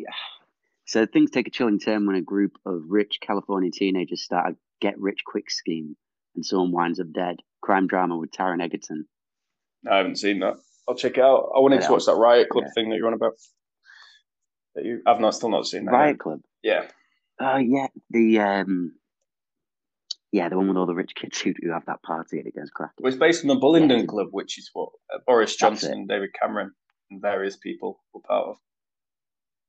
so 0.91 1.05
things 1.05 1.31
take 1.31 1.47
a 1.47 1.51
chilling 1.51 1.79
turn 1.79 2.05
when 2.05 2.17
a 2.17 2.21
group 2.21 2.57
of 2.65 2.81
rich 2.89 3.19
California 3.21 3.71
teenagers 3.71 4.21
start 4.23 4.51
a 4.51 4.55
get 4.81 4.99
rich 4.99 5.19
quick 5.25 5.49
scheme, 5.49 5.95
and 6.35 6.45
someone 6.45 6.73
winds 6.73 6.99
up 6.99 7.07
dead. 7.13 7.37
Crime 7.61 7.87
drama 7.87 8.17
with 8.17 8.31
Taron 8.31 8.61
Egerton. 8.61 9.05
I 9.89 9.97
haven't 9.97 10.17
seen 10.17 10.39
that. 10.39 10.55
I'll 10.89 10.95
check 10.95 11.17
it 11.17 11.23
out. 11.23 11.49
I 11.55 11.59
wanted 11.59 11.79
Yeah. 11.79 11.87
to 11.87 11.91
watch 11.93 12.05
that 12.07 12.15
Riot 12.15 12.49
Club 12.49 12.65
Yeah. 12.67 12.71
thing 12.73 12.89
that 12.89 12.97
you're 12.97 13.07
on 13.07 13.13
about. 13.13 13.33
That 14.75 14.83
you, 14.83 15.01
I've 15.05 15.21
not 15.21 15.33
still 15.33 15.49
not 15.49 15.65
seen 15.65 15.85
that. 15.85 15.91
Riot 15.91 16.19
Club. 16.19 16.41
Yeah. 16.61 16.89
Oh 17.39 17.57
yeah, 17.57 17.87
the 18.09 18.39
um, 18.39 18.95
yeah, 20.33 20.49
the 20.49 20.57
one 20.57 20.67
with 20.67 20.75
all 20.77 20.85
the 20.87 20.93
rich 20.93 21.15
kids 21.15 21.39
who, 21.39 21.53
who 21.61 21.71
have 21.71 21.85
that 21.85 22.03
party 22.03 22.39
and 22.39 22.47
it 22.47 22.55
goes 22.55 22.69
cracking. 22.69 22.95
Well, 22.99 23.13
it's 23.13 23.19
based 23.19 23.43
on 23.45 23.47
the 23.47 23.55
Bullingdon 23.55 23.99
Yeah. 24.01 24.05
Club, 24.07 24.27
which 24.31 24.57
is 24.57 24.69
what 24.73 24.89
uh, 25.13 25.19
Boris 25.25 25.55
Johnson 25.55 26.05
David 26.05 26.31
Cameron 26.33 26.73
and 27.09 27.21
various 27.21 27.55
people 27.55 28.03
were 28.13 28.21
part 28.21 28.47
of. 28.49 28.57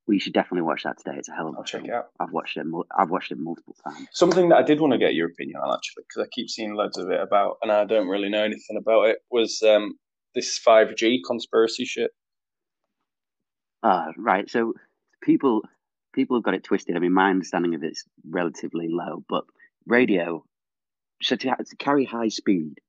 We 0.08 0.18
should 0.18 0.32
definitely 0.32 0.62
watch 0.62 0.82
that 0.82 0.98
today. 0.98 1.16
It's 1.16 1.28
a 1.28 1.32
hell 1.32 1.48
of 1.48 1.54
a 1.54 1.58
I'll 1.58 1.64
check 1.64 1.84
it 1.84 1.90
out. 1.90 2.08
I've 2.18 2.32
watched 2.32 2.56
it. 2.56 2.64
mul- 2.64 2.86
I've 2.96 3.10
watched 3.10 3.30
it 3.30 3.38
multiple 3.38 3.76
times. 3.84 4.08
Something 4.12 4.48
that 4.48 4.56
I 4.56 4.62
did 4.62 4.80
want 4.80 4.92
to 4.92 4.98
get 4.98 5.14
your 5.14 5.28
opinion 5.28 5.58
on, 5.58 5.72
actually, 5.74 6.04
because 6.08 6.26
I 6.26 6.28
keep 6.32 6.50
seeing 6.50 6.74
loads 6.74 6.98
of 6.98 7.08
it 7.10 7.20
about, 7.20 7.58
and 7.62 7.70
I 7.70 7.84
don't 7.84 8.08
really 8.08 8.28
know 8.28 8.42
anything 8.42 8.76
about 8.76 9.08
it, 9.08 9.18
was 9.30 9.62
um, 9.62 9.94
this 10.34 10.60
5G 10.66 11.20
conspiracy 11.26 11.84
shit. 11.84 12.10
Ah, 13.82 14.08
right. 14.16 14.48
So 14.50 14.74
people 15.22 15.62
people 16.12 16.36
have 16.36 16.44
got 16.44 16.54
it 16.54 16.64
twisted. 16.64 16.96
I 16.96 17.00
mean, 17.00 17.12
my 17.12 17.30
understanding 17.30 17.74
of 17.74 17.82
it's 17.82 18.04
relatively 18.28 18.88
low, 18.88 19.24
but 19.28 19.44
radio. 19.86 20.44
So 21.22 21.36
to, 21.36 21.56
to 21.56 21.76
carry 21.76 22.04
high 22.04 22.28
speed, 22.28 22.80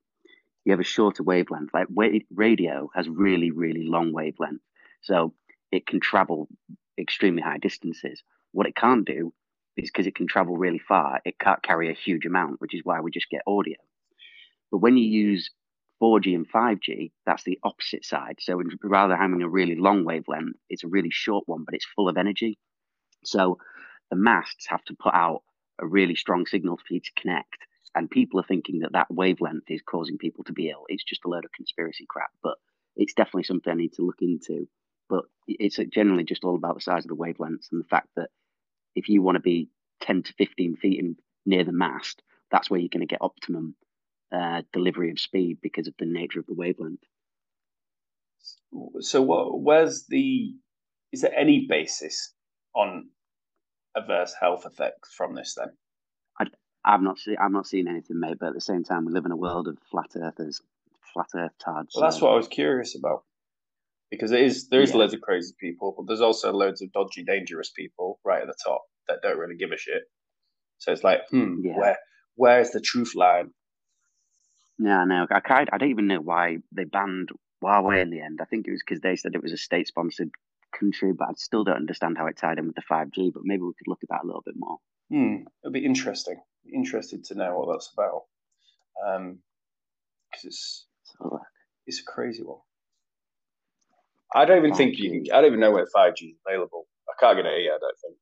you 0.65 0.71
have 0.71 0.79
a 0.79 0.83
shorter 0.83 1.23
wavelength. 1.23 1.71
Like 1.73 1.87
radio 2.33 2.89
has 2.95 3.07
really 3.07 3.51
really 3.51 3.87
long 3.87 4.13
wavelength, 4.13 4.61
so 5.01 5.33
it 5.71 5.85
can 5.87 5.99
travel 5.99 6.47
extremely 6.97 7.41
high 7.41 7.57
distances. 7.57 8.23
What 8.51 8.67
it 8.67 8.75
can't 8.75 9.05
do 9.05 9.33
is 9.77 9.89
because 9.89 10.07
it 10.07 10.15
can 10.15 10.27
travel 10.27 10.57
really 10.57 10.79
far, 10.79 11.19
it 11.25 11.39
can't 11.39 11.63
carry 11.63 11.89
a 11.89 11.93
huge 11.95 12.25
amount, 12.25 12.61
which 12.61 12.75
is 12.75 12.81
why 12.83 13.01
we 13.01 13.11
just 13.11 13.29
get 13.29 13.41
audio. 13.47 13.77
But 14.71 14.79
when 14.79 14.97
you 14.97 15.05
use 15.05 15.49
4G 16.01 16.35
and 16.35 16.49
5G, 16.49 17.11
that's 17.25 17.43
the 17.43 17.59
opposite 17.63 18.05
side. 18.05 18.37
So 18.39 18.61
rather 18.83 19.13
than 19.13 19.21
having 19.21 19.41
a 19.41 19.49
really 19.49 19.75
long 19.75 20.03
wavelength, 20.03 20.57
it's 20.69 20.83
a 20.83 20.87
really 20.87 21.09
short 21.11 21.43
one, 21.47 21.63
but 21.63 21.73
it's 21.73 21.87
full 21.95 22.09
of 22.09 22.17
energy. 22.17 22.57
So 23.23 23.57
the 24.09 24.15
masts 24.15 24.67
have 24.67 24.83
to 24.85 24.95
put 24.95 25.13
out 25.13 25.43
a 25.79 25.87
really 25.87 26.15
strong 26.15 26.45
signal 26.45 26.77
for 26.77 26.93
you 26.93 26.99
to 26.99 27.11
connect. 27.21 27.57
And 27.95 28.09
people 28.09 28.39
are 28.39 28.45
thinking 28.47 28.79
that 28.79 28.93
that 28.93 29.11
wavelength 29.11 29.69
is 29.69 29.81
causing 29.81 30.17
people 30.17 30.43
to 30.45 30.53
be 30.53 30.69
ill. 30.69 30.85
It's 30.87 31.03
just 31.03 31.25
a 31.25 31.29
load 31.29 31.45
of 31.45 31.51
conspiracy 31.51 32.05
crap, 32.07 32.31
but 32.41 32.55
it's 32.95 33.13
definitely 33.13 33.43
something 33.43 33.71
I 33.71 33.75
need 33.75 33.93
to 33.93 34.05
look 34.05 34.21
into. 34.21 34.67
But 35.13 35.25
it's 35.47 35.77
generally 35.93 36.23
just 36.23 36.43
all 36.43 36.55
about 36.55 36.73
the 36.73 36.81
size 36.81 37.05
of 37.05 37.09
the 37.09 37.15
wavelengths 37.15 37.71
and 37.71 37.79
the 37.79 37.87
fact 37.87 38.07
that 38.15 38.31
if 38.95 39.09
you 39.09 39.21
want 39.21 39.35
to 39.35 39.41
be 39.41 39.69
10 40.01 40.23
to 40.23 40.33
15 40.33 40.75
feet 40.77 40.99
in, 40.99 41.15
near 41.45 41.63
the 41.63 41.71
mast, 41.71 42.23
that's 42.49 42.67
where 42.67 42.79
you're 42.79 42.89
going 42.89 43.07
to 43.07 43.13
get 43.13 43.21
optimum 43.21 43.75
uh, 44.31 44.63
delivery 44.71 45.11
of 45.11 45.19
speed 45.19 45.59
because 45.61 45.87
of 45.87 45.93
the 45.99 46.07
nature 46.07 46.39
of 46.39 46.47
the 46.47 46.55
wavelength. 46.55 47.03
So, 49.01 49.21
what? 49.21 49.61
Where's 49.61 50.07
the? 50.07 50.55
Is 51.11 51.21
there 51.21 51.37
any 51.37 51.67
basis 51.69 52.33
on 52.73 53.09
adverse 53.95 54.33
health 54.39 54.65
effects 54.65 55.13
from 55.13 55.35
this? 55.35 55.53
Then 55.55 55.73
I've 56.85 57.03
not 57.03 57.19
seen 57.19 57.37
I've 57.39 57.51
not 57.51 57.67
seen 57.67 57.87
anything, 57.87 58.19
mate. 58.19 58.37
But 58.39 58.47
at 58.47 58.53
the 58.55 58.61
same 58.61 58.83
time, 58.83 59.05
we 59.05 59.13
live 59.13 59.25
in 59.25 59.31
a 59.31 59.37
world 59.37 59.67
of 59.67 59.77
flat 59.91 60.15
earthers, 60.15 60.59
flat 61.13 61.29
earth 61.35 61.53
tards. 61.59 61.93
Well, 61.95 62.01
that's 62.03 62.17
so- 62.17 62.25
what 62.25 62.33
I 62.33 62.37
was 62.37 62.47
curious 62.47 62.95
about. 62.95 63.23
Because 64.13 64.31
it 64.31 64.41
is 64.41 64.67
there 64.69 64.81
is 64.81 64.91
Yeah. 64.91 64.97
loads 64.97 65.13
of 65.15 65.21
crazy 65.21 65.55
people, 65.59 65.93
but 65.97 66.05
there's 66.07 66.21
also 66.21 66.51
loads 66.53 66.81
of 66.81 66.91
dodgy, 66.91 67.23
dangerous 67.23 67.71
people 67.71 68.19
right 68.23 68.41
at 68.41 68.47
the 68.47 68.55
top 68.63 68.83
that 69.07 69.21
don't 69.23 69.39
really 69.39 69.55
give 69.55 69.71
a 69.71 69.77
shit. 69.77 70.03
So 70.77 70.91
it's 70.91 71.03
like, 71.03 71.21
hmm, 71.29 71.65
Yeah. 71.65 71.77
where 71.77 71.97
where's 72.35 72.71
the 72.71 72.81
truth 72.81 73.15
line? 73.15 73.53
Yeah, 74.77 75.03
no, 75.05 75.25
I 75.31 75.39
can't, 75.39 75.69
I 75.71 75.77
don't 75.77 75.89
even 75.89 76.07
know 76.07 76.21
why 76.21 76.57
they 76.71 76.83
banned 76.83 77.29
Huawei 77.63 78.01
in 78.01 78.09
the 78.09 78.21
end. 78.21 78.39
I 78.41 78.45
think 78.45 78.67
it 78.67 78.71
was 78.71 78.83
because 78.85 79.01
they 79.01 79.15
said 79.15 79.33
it 79.33 79.41
was 79.41 79.53
a 79.53 79.57
state-sponsored 79.57 80.31
country, 80.77 81.13
but 81.13 81.29
I 81.29 81.33
still 81.37 81.63
don't 81.63 81.77
understand 81.77 82.17
how 82.17 82.25
it 82.27 82.37
tied 82.37 82.57
in 82.57 82.67
with 82.67 82.75
the 82.75 82.81
five 82.81 83.11
G. 83.11 83.31
But 83.33 83.43
maybe 83.45 83.61
we 83.61 83.73
could 83.77 83.87
look 83.87 84.03
at 84.03 84.09
that 84.09 84.23
a 84.23 84.27
little 84.27 84.43
bit 84.45 84.55
more. 84.57 84.77
Hmm, 85.09 85.45
it'll 85.63 85.71
be 85.71 85.85
interesting. 85.85 86.39
Interested 86.71 87.23
to 87.25 87.35
know 87.35 87.57
what 87.57 87.71
that's 87.71 87.91
about. 87.93 88.23
Um, 89.07 89.39
because 90.29 90.45
it's 90.45 90.87
it's 91.87 91.99
a 91.99 92.11
crazy 92.11 92.43
one. 92.43 92.59
I 94.35 94.45
don't 94.45 94.57
even 94.57 94.73
think 94.75 94.97
you 94.97 95.11
can. 95.11 95.23
I 95.33 95.37
don't 95.41 95.47
even 95.47 95.59
know 95.59 95.71
where 95.71 95.87
five 95.93 96.15
G 96.15 96.27
is 96.27 96.37
available. 96.47 96.87
I 97.09 97.13
can't 97.19 97.37
get 97.37 97.45
it 97.45 97.59
here. 97.59 97.73
I 97.73 97.79
don't 97.79 97.99
think. 98.03 98.17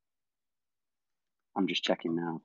I'm 1.57 1.67
just 1.67 1.83
checking 1.83 2.15
now. 2.15 2.41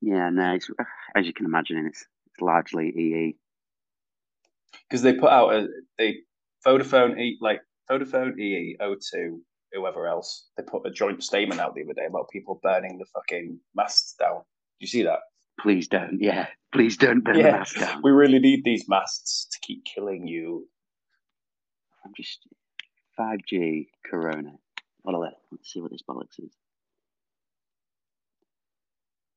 Yeah, 0.00 0.30
no, 0.30 0.54
it's, 0.54 0.68
as 1.16 1.26
you 1.26 1.32
can 1.32 1.46
imagine, 1.46 1.86
it's 1.86 2.06
it's 2.26 2.40
largely 2.40 2.88
EE. 2.88 3.36
because 4.88 5.02
they 5.02 5.14
put 5.14 5.30
out 5.30 5.54
a 5.54 5.68
they 5.98 6.18
Vodafone 6.66 7.18
E 7.20 7.38
like 7.40 7.60
Vodafone 7.90 8.38
EE 8.38 8.76
O2 8.80 9.38
whoever 9.72 10.06
else 10.06 10.48
they 10.56 10.62
put 10.62 10.86
a 10.86 10.90
joint 10.90 11.22
statement 11.22 11.60
out 11.60 11.74
the 11.74 11.82
other 11.82 11.94
day 11.94 12.06
about 12.06 12.28
people 12.30 12.60
burning 12.62 12.98
the 12.98 13.06
fucking 13.14 13.58
masts 13.74 14.14
down 14.18 14.36
Do 14.38 14.44
you 14.80 14.86
see 14.86 15.02
that? 15.04 15.20
Please 15.60 15.88
don't. 15.88 16.18
Yeah, 16.20 16.48
please 16.72 16.96
don't 16.96 17.22
burn 17.22 17.36
the 17.36 17.42
mask 17.44 17.78
down. 17.78 18.00
We 18.02 18.10
really 18.10 18.38
need 18.38 18.64
these 18.64 18.88
masks 18.88 19.46
to 19.52 19.58
keep 19.66 19.84
killing 19.84 20.26
you. 20.26 20.68
I'm 22.04 22.12
just 22.16 22.40
5G 23.18 23.86
Corona. 24.10 24.52
What 25.02 25.14
are 25.14 25.26
they? 25.26 25.36
Let's 25.52 25.72
see 25.72 25.80
what 25.80 25.90
this 25.90 26.02
bollocks 26.08 26.38
is. 26.38 26.52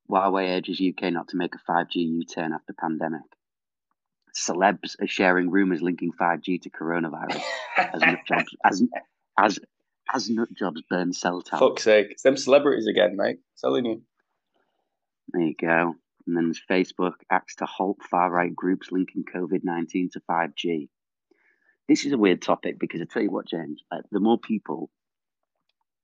Huawei 0.09 0.57
urges 0.57 0.81
UK 0.81 1.11
not 1.11 1.29
to 1.29 1.37
make 1.37 1.53
a 1.55 1.71
5G 1.71 1.95
U-turn 1.95 2.53
after 2.53 2.73
pandemic. 2.73 3.21
Celebs 4.35 4.95
are 5.01 5.07
sharing 5.07 5.49
rumours 5.49 5.81
linking 5.81 6.11
5G 6.19 6.61
to 6.61 6.69
coronavirus 6.69 7.41
as 7.77 8.01
nut 8.01 8.19
jobs 8.27 8.55
as 8.63 8.83
as 9.37 9.59
as 10.13 10.29
nut 10.29 10.49
jobs 10.57 10.81
burn 10.89 11.11
cell 11.11 11.41
towers. 11.41 11.59
Fuck's 11.59 11.83
sake. 11.83 12.07
It's 12.11 12.23
them 12.23 12.37
celebrities 12.37 12.87
again, 12.87 13.15
mate. 13.17 13.39
Telling 13.59 13.85
you. 13.85 14.01
There 15.29 15.41
you 15.41 15.55
go. 15.59 15.95
And 16.27 16.35
then 16.35 16.45
there's 16.45 16.61
Facebook 16.69 17.15
acts 17.31 17.55
to 17.57 17.65
halt 17.65 17.99
far 18.03 18.29
right 18.29 18.53
groups 18.55 18.91
linking 18.91 19.23
COVID 19.23 19.63
19 19.63 20.09
to 20.13 20.21
5G. 20.29 20.89
This 21.87 22.05
is 22.05 22.11
a 22.11 22.17
weird 22.17 22.41
topic 22.41 22.77
because 22.79 23.01
I 23.01 23.05
tell 23.05 23.21
you 23.21 23.31
what, 23.31 23.47
James, 23.47 23.81
like, 23.91 24.03
the 24.11 24.19
more 24.19 24.37
people 24.37 24.89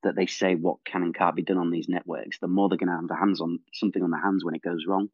that 0.04 0.16
they 0.16 0.26
say 0.26 0.56
what 0.56 0.84
can 0.86 1.04
and 1.04 1.16
can't 1.16 1.36
be 1.36 1.44
done 1.44 1.58
on 1.58 1.72
these 1.72 1.90
networks, 1.90 2.40
the 2.40 2.48
more 2.48 2.70
they're 2.70 2.78
going 2.78 2.90
to 2.90 2.96
have 2.96 3.08
the 3.08 3.16
hands 3.16 3.42
on 3.42 3.60
something 3.74 4.02
on 4.02 4.12
their 4.12 4.22
hands 4.22 4.44
when 4.44 4.56
it 4.56 4.62
goes 4.62 4.86
wrong. 4.88 5.10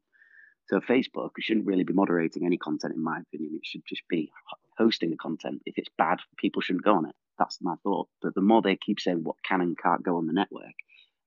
So 0.67 0.79
Facebook 0.79 1.31
shouldn't 1.39 1.65
really 1.65 1.83
be 1.83 1.93
moderating 1.93 2.45
any 2.45 2.57
content, 2.57 2.93
in 2.93 3.03
my 3.03 3.19
opinion. 3.19 3.55
It 3.55 3.65
should 3.65 3.81
just 3.87 4.03
be 4.07 4.31
hosting 4.77 5.09
the 5.09 5.17
content. 5.17 5.63
If 5.65 5.79
it's 5.79 5.89
bad, 5.97 6.19
people 6.37 6.61
shouldn't 6.61 6.85
go 6.85 6.95
on 6.95 7.07
it. 7.07 7.15
That's 7.39 7.57
my 7.61 7.75
thought. 7.81 8.07
But 8.21 8.35
the 8.35 8.41
more 8.41 8.61
they 8.61 8.75
keep 8.75 8.99
saying 8.99 9.23
what 9.23 9.37
can 9.43 9.61
and 9.61 9.77
can't 9.77 10.03
go 10.03 10.17
on 10.17 10.27
the 10.27 10.33
network, 10.33 10.75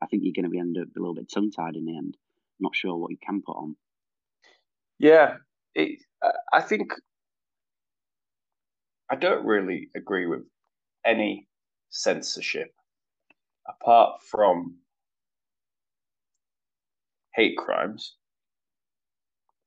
I 0.01 0.07
think 0.07 0.23
you're 0.23 0.35
going 0.35 0.45
to 0.45 0.51
be 0.51 0.61
end 0.61 0.79
up 0.79 0.89
a 0.97 1.01
little 1.01 1.15
bit 1.15 1.31
tongue 1.33 1.51
tied 1.51 1.75
in 1.75 1.87
the 1.87 1.97
end. 1.97 2.17
Not 2.63 2.75
sure 2.75 2.97
what 2.97 3.11
you 3.11 3.19
can 3.19 3.43
put 3.43 3.57
on. 3.59 3.77
Yeah, 4.99 5.39
it, 5.75 6.03
I- 6.23 6.33
I 6.55 6.61
think 6.63 6.93
I 9.09 9.15
don't 9.15 9.47
really 9.47 9.91
agree 9.95 10.27
with 10.27 10.45
any 11.05 11.49
censorship 11.91 12.75
apart 13.67 14.23
from 14.23 14.81
hate 17.35 17.57
crimes 17.59 18.17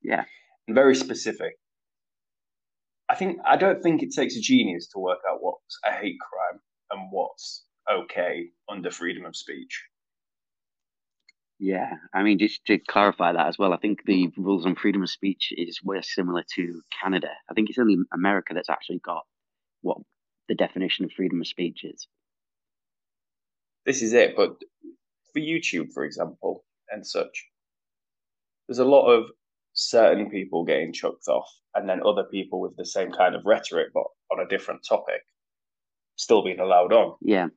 Yeah, 0.02 0.24
and 0.68 0.76
very 0.76 0.96
specific. 0.96 1.58
I 3.10 3.16
think 3.16 3.40
I 3.46 3.58
don't 3.58 3.82
think 3.82 4.04
it 4.04 4.14
takes 4.14 4.36
a 4.36 4.42
genius 4.42 4.88
to 4.90 5.00
work 5.00 5.20
out 5.28 5.42
what's 5.42 5.80
a 5.86 5.92
hate 5.92 6.20
crime 6.20 6.62
and 6.92 7.12
what's 7.12 7.66
okay 7.92 8.52
under 8.70 8.92
freedom 8.92 9.26
of 9.26 9.36
speech. 9.36 9.84
Yeah. 11.60 11.94
I 12.14 12.24
mean, 12.24 12.40
just 12.40 12.66
to 12.66 12.78
clarify 12.78 13.34
that 13.34 13.48
as 13.48 13.58
well, 13.58 13.74
I 13.74 13.78
think 13.78 14.04
the 14.06 14.32
rules 14.38 14.66
on 14.66 14.76
freedom 14.76 15.04
of 15.04 15.10
speech 15.10 15.54
is 15.56 15.80
were 15.84 16.02
similar 16.02 16.44
to 16.56 16.82
Canada. 17.02 17.30
I 17.50 17.54
think 17.54 17.70
it's 17.70 17.80
only 17.80 17.98
America 18.14 18.54
that's 18.54 18.70
actually 18.70 19.00
got 19.00 19.24
what 19.82 19.98
the 20.48 20.56
definition 20.56 21.06
of 21.06 21.12
freedom 21.12 21.42
of 21.42 21.48
speech 21.48 21.84
is. 21.84 22.08
This 23.86 24.02
is 24.02 24.14
it, 24.14 24.36
but 24.36 24.56
for 25.34 25.40
YouTube, 25.40 25.94
for 25.94 26.06
example, 26.06 26.64
and 26.90 27.06
such, 27.06 27.46
there's 28.68 28.80
a 28.80 28.86
lot 28.86 29.08
of 29.08 29.26
certain 29.74 30.30
people 30.30 30.66
getting 30.66 30.94
chucked 30.94 31.28
off, 31.28 31.50
and 31.76 31.88
then 31.88 32.02
other 32.06 32.24
people 32.24 32.60
with 32.60 32.76
the 32.78 32.86
same 32.86 33.12
kind 33.12 33.36
of 33.36 33.46
rhetoric 33.46 33.90
but 33.94 34.06
on 34.32 34.40
a 34.40 34.48
different 34.48 34.82
topic 34.88 35.22
still 36.16 36.44
being 36.44 36.60
allowed 36.60 36.94
on. 36.94 37.16
Yeah. 37.22 37.48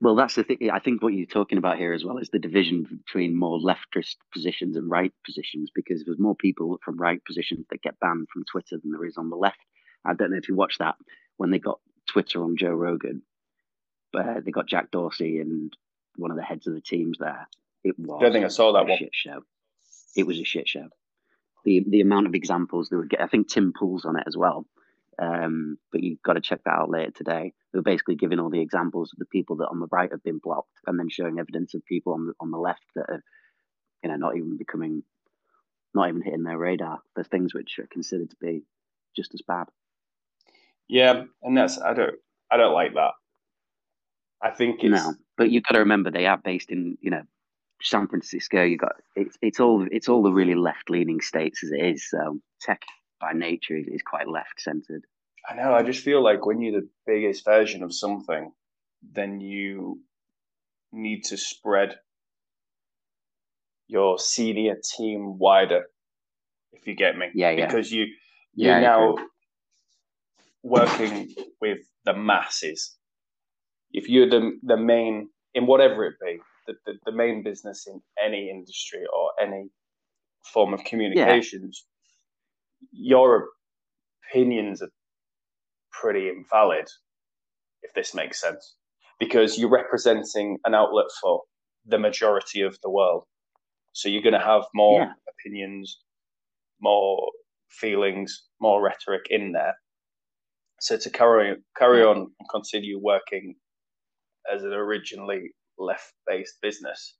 Well, 0.00 0.14
that's 0.14 0.34
the 0.34 0.44
thing. 0.44 0.70
I 0.72 0.78
think 0.78 1.02
what 1.02 1.12
you're 1.14 1.26
talking 1.26 1.58
about 1.58 1.78
here 1.78 1.92
as 1.92 2.04
well 2.04 2.18
is 2.18 2.28
the 2.30 2.38
division 2.38 3.00
between 3.06 3.38
more 3.38 3.58
leftist 3.58 4.16
positions 4.32 4.76
and 4.76 4.90
right 4.90 5.12
positions, 5.24 5.70
because 5.74 6.04
there's 6.04 6.18
more 6.18 6.34
people 6.36 6.78
from 6.84 6.96
right 6.96 7.24
positions 7.24 7.66
that 7.70 7.82
get 7.82 7.98
banned 8.00 8.28
from 8.32 8.44
Twitter 8.50 8.78
than 8.82 8.92
there 8.92 9.04
is 9.06 9.16
on 9.16 9.30
the 9.30 9.36
left. 9.36 9.58
I 10.04 10.14
don't 10.14 10.30
know 10.30 10.36
if 10.36 10.48
you 10.48 10.54
watched 10.54 10.78
that 10.80 10.96
when 11.36 11.50
they 11.50 11.58
got 11.58 11.80
Twitter 12.08 12.42
on 12.42 12.56
Joe 12.56 12.70
Rogan, 12.70 13.22
but 14.12 14.26
uh, 14.26 14.40
they 14.44 14.50
got 14.50 14.68
Jack 14.68 14.90
Dorsey 14.90 15.38
and 15.40 15.72
one 16.16 16.30
of 16.30 16.36
the 16.36 16.42
heads 16.42 16.66
of 16.66 16.74
the 16.74 16.80
teams 16.80 17.18
there. 17.18 17.48
It 17.84 17.98
was 17.98 18.20
Don't 18.20 18.32
think 18.32 18.44
I 18.44 18.48
saw 18.48 18.72
that 18.72 18.82
a 18.82 18.84
one. 18.84 18.98
shit 18.98 19.10
show. 19.12 19.42
It 20.16 20.26
was 20.26 20.38
a 20.38 20.44
shit 20.44 20.68
show. 20.68 20.88
The 21.64 21.84
the 21.88 22.00
amount 22.00 22.26
of 22.26 22.34
examples 22.34 22.88
they 22.88 22.96
would 22.96 23.10
get. 23.10 23.20
I 23.20 23.26
think 23.26 23.48
Tim 23.48 23.72
Pool's 23.78 24.04
on 24.04 24.16
it 24.16 24.24
as 24.26 24.36
well. 24.36 24.66
Um, 25.20 25.78
but 25.92 26.02
you've 26.02 26.22
got 26.22 26.34
to 26.34 26.40
check 26.40 26.60
that 26.64 26.74
out 26.74 26.90
later 26.90 27.10
today. 27.10 27.54
Were 27.72 27.82
basically 27.82 28.16
giving 28.16 28.38
all 28.38 28.50
the 28.50 28.60
examples 28.60 29.12
of 29.12 29.18
the 29.18 29.26
people 29.26 29.56
that 29.56 29.68
on 29.68 29.80
the 29.80 29.88
right 29.90 30.10
have 30.10 30.22
been 30.22 30.40
blocked, 30.42 30.78
and 30.86 30.98
then 30.98 31.08
showing 31.08 31.38
evidence 31.38 31.74
of 31.74 31.84
people 31.86 32.12
on 32.12 32.26
the 32.26 32.32
on 32.40 32.50
the 32.50 32.58
left 32.58 32.84
that 32.94 33.06
are, 33.08 33.22
you 34.02 34.10
know, 34.10 34.16
not 34.16 34.36
even 34.36 34.56
becoming, 34.56 35.02
not 35.94 36.08
even 36.08 36.22
hitting 36.22 36.42
their 36.42 36.58
radar. 36.58 37.00
There's 37.14 37.28
things 37.28 37.54
which 37.54 37.78
are 37.78 37.88
considered 37.90 38.30
to 38.30 38.36
be 38.40 38.62
just 39.14 39.34
as 39.34 39.42
bad. 39.46 39.66
Yeah, 40.88 41.24
and 41.42 41.56
that's 41.56 41.80
I 41.80 41.94
don't 41.94 42.14
I 42.50 42.56
don't 42.56 42.74
like 42.74 42.94
that. 42.94 43.12
I 44.42 44.50
think 44.50 44.84
it's 44.84 44.92
No, 44.92 45.14
but 45.36 45.50
you've 45.50 45.64
got 45.64 45.74
to 45.74 45.80
remember 45.80 46.10
they 46.10 46.26
are 46.26 46.38
based 46.38 46.70
in 46.70 46.98
you 47.00 47.10
know 47.10 47.22
San 47.82 48.06
Francisco. 48.06 48.62
You 48.62 48.76
got 48.76 48.96
it's 49.14 49.36
it's 49.42 49.60
all 49.60 49.86
it's 49.90 50.08
all 50.08 50.22
the 50.22 50.32
really 50.32 50.54
left 50.54 50.90
leaning 50.90 51.20
states 51.20 51.64
as 51.64 51.72
it 51.72 51.84
is. 51.84 52.08
So 52.08 52.38
tech 52.60 52.82
by 53.20 53.32
nature 53.32 53.76
is, 53.76 53.86
is 53.86 54.02
quite 54.02 54.28
left 54.28 54.60
centered. 54.60 55.04
I 55.48 55.54
know. 55.54 55.72
I 55.72 55.82
just 55.82 56.02
feel 56.02 56.22
like 56.22 56.44
when 56.44 56.60
you're 56.60 56.80
the 56.80 56.88
biggest 57.06 57.44
version 57.44 57.82
of 57.82 57.94
something, 57.94 58.52
then 59.12 59.40
you 59.40 60.00
need 60.92 61.24
to 61.24 61.36
spread 61.36 61.96
your 63.88 64.18
senior 64.18 64.76
team 64.96 65.38
wider. 65.38 65.84
If 66.72 66.86
you 66.86 66.94
get 66.94 67.16
me, 67.16 67.26
Yeah, 67.34 67.50
yeah. 67.50 67.66
Because 67.66 67.92
you 67.92 68.06
you're 68.54 68.74
I 68.74 68.80
now 68.80 69.16
working 70.62 71.34
with 71.60 71.78
the 72.04 72.14
masses. 72.14 72.96
If 73.92 74.08
you're 74.08 74.28
the 74.28 74.58
the 74.62 74.76
main 74.76 75.28
in 75.54 75.66
whatever 75.66 76.04
it 76.04 76.14
be, 76.20 76.38
the, 76.66 76.74
the, 76.84 76.92
the 77.06 77.12
main 77.12 77.42
business 77.42 77.86
in 77.86 78.00
any 78.22 78.50
industry 78.50 79.04
or 79.14 79.30
any 79.40 79.70
form 80.44 80.74
of 80.74 80.84
communications, 80.84 81.86
your 82.92 83.48
opinions 84.30 84.82
are 84.82 84.90
pretty 85.92 86.28
invalid, 86.28 86.86
if 87.82 87.92
this 87.94 88.14
makes 88.14 88.40
sense, 88.40 88.76
because 89.18 89.58
you're 89.58 89.70
representing 89.70 90.58
an 90.64 90.74
outlet 90.74 91.06
for 91.20 91.42
the 91.86 91.98
majority 91.98 92.62
of 92.62 92.76
the 92.82 92.90
world. 92.90 93.24
So 93.92 94.08
you're 94.08 94.22
going 94.22 94.34
to 94.34 94.40
have 94.40 94.64
more 94.74 95.00
Yeah. 95.02 95.12
opinions, 95.28 95.98
more 96.80 97.30
feelings, 97.70 98.44
more 98.60 98.82
rhetoric 98.82 99.26
in 99.30 99.52
there. 99.52 99.74
So 100.80 100.98
to 100.98 101.10
carry 101.10 101.56
carry 101.78 102.02
on 102.02 102.16
and 102.18 102.48
continue 102.50 102.98
working 103.00 103.54
as 104.52 104.62
an 104.62 104.72
originally 104.72 105.52
left-based 105.78 106.60
business, 106.60 107.16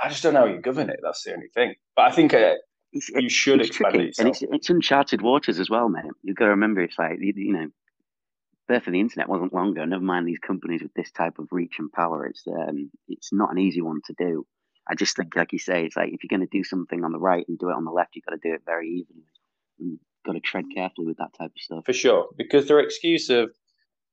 I 0.00 0.08
just 0.08 0.22
don't 0.22 0.34
know 0.34 0.46
how 0.46 0.46
you 0.46 0.60
govern 0.60 0.90
it. 0.90 1.00
That's 1.02 1.24
the 1.24 1.34
only 1.34 1.48
thing. 1.54 1.74
But 1.96 2.02
I 2.02 2.12
think 2.12 2.32
uh, 2.34 2.54
It's, 2.92 3.08
you 3.08 3.28
should 3.28 3.60
it's 3.60 3.70
expand 3.70 3.94
tricky, 3.94 4.08
it 4.08 4.18
and 4.18 4.28
it's 4.28 4.42
it's 4.42 4.70
uncharted 4.70 5.22
waters 5.22 5.58
as 5.58 5.70
well, 5.70 5.88
mate. 5.88 6.04
You've 6.22 6.36
got 6.36 6.44
to 6.46 6.50
remember, 6.50 6.82
it's 6.82 6.98
like 6.98 7.18
you, 7.20 7.32
you 7.34 7.52
know, 7.52 7.68
birth 8.68 8.86
of 8.86 8.92
the 8.92 9.00
internet 9.00 9.28
wasn't 9.28 9.54
long 9.54 9.70
ago. 9.70 9.84
Never 9.84 10.04
mind 10.04 10.26
these 10.26 10.38
companies 10.38 10.82
with 10.82 10.92
this 10.94 11.10
type 11.10 11.38
of 11.38 11.48
reach 11.50 11.76
and 11.78 11.90
power. 11.90 12.26
It's 12.26 12.42
um, 12.46 12.90
it's 13.08 13.32
not 13.32 13.50
an 13.50 13.58
easy 13.58 13.80
one 13.80 14.00
to 14.06 14.14
do. 14.18 14.46
I 14.88 14.94
just 14.94 15.16
think, 15.16 15.34
like 15.36 15.52
you 15.52 15.58
say, 15.58 15.84
it's 15.84 15.96
like 15.96 16.12
if 16.12 16.22
you're 16.22 16.36
going 16.36 16.46
to 16.46 16.58
do 16.58 16.64
something 16.64 17.04
on 17.04 17.12
the 17.12 17.18
right 17.18 17.46
and 17.48 17.58
do 17.58 17.70
it 17.70 17.76
on 17.76 17.84
the 17.84 17.92
left, 17.92 18.14
you've 18.14 18.24
got 18.24 18.32
to 18.32 18.48
do 18.48 18.54
it 18.54 18.62
very 18.66 18.88
evenly. 18.88 19.26
And 19.78 19.98
got 20.24 20.32
to 20.32 20.40
tread 20.40 20.64
carefully 20.74 21.06
with 21.06 21.18
that 21.18 21.32
type 21.38 21.50
of 21.50 21.60
stuff. 21.60 21.84
for 21.84 21.92
sure 21.92 22.28
because 22.36 22.68
their 22.68 22.80
excuse 22.80 23.28
of 23.30 23.50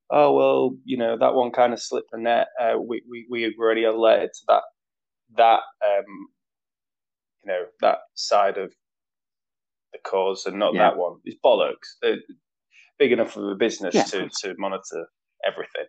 oh 0.09 0.33
well 0.33 0.75
you 0.83 0.97
know 0.97 1.17
that 1.17 1.33
one 1.33 1.51
kind 1.51 1.73
of 1.73 1.81
slipped 1.81 2.11
the 2.11 2.17
net 2.17 2.47
uh, 2.59 2.77
we, 2.79 3.01
we 3.09 3.27
we 3.29 3.55
already 3.59 3.83
alerted 3.83 4.31
to 4.33 4.41
that 4.47 4.63
that 5.37 5.59
um 5.85 6.27
you 7.43 7.51
know 7.51 7.63
that 7.81 7.99
side 8.15 8.57
of 8.57 8.73
the 9.93 9.99
cause 9.99 10.45
and 10.45 10.59
not 10.59 10.73
Yeah. 10.73 10.89
that 10.89 10.97
one 10.97 11.19
It's 11.25 11.37
bollocks 11.43 11.97
they're 12.01 12.17
big 12.97 13.11
enough 13.11 13.35
of 13.37 13.43
a 13.45 13.55
business 13.55 13.95
Yeah. 13.95 14.03
to 14.03 14.29
to 14.41 14.55
monitor 14.57 15.07
everything 15.45 15.85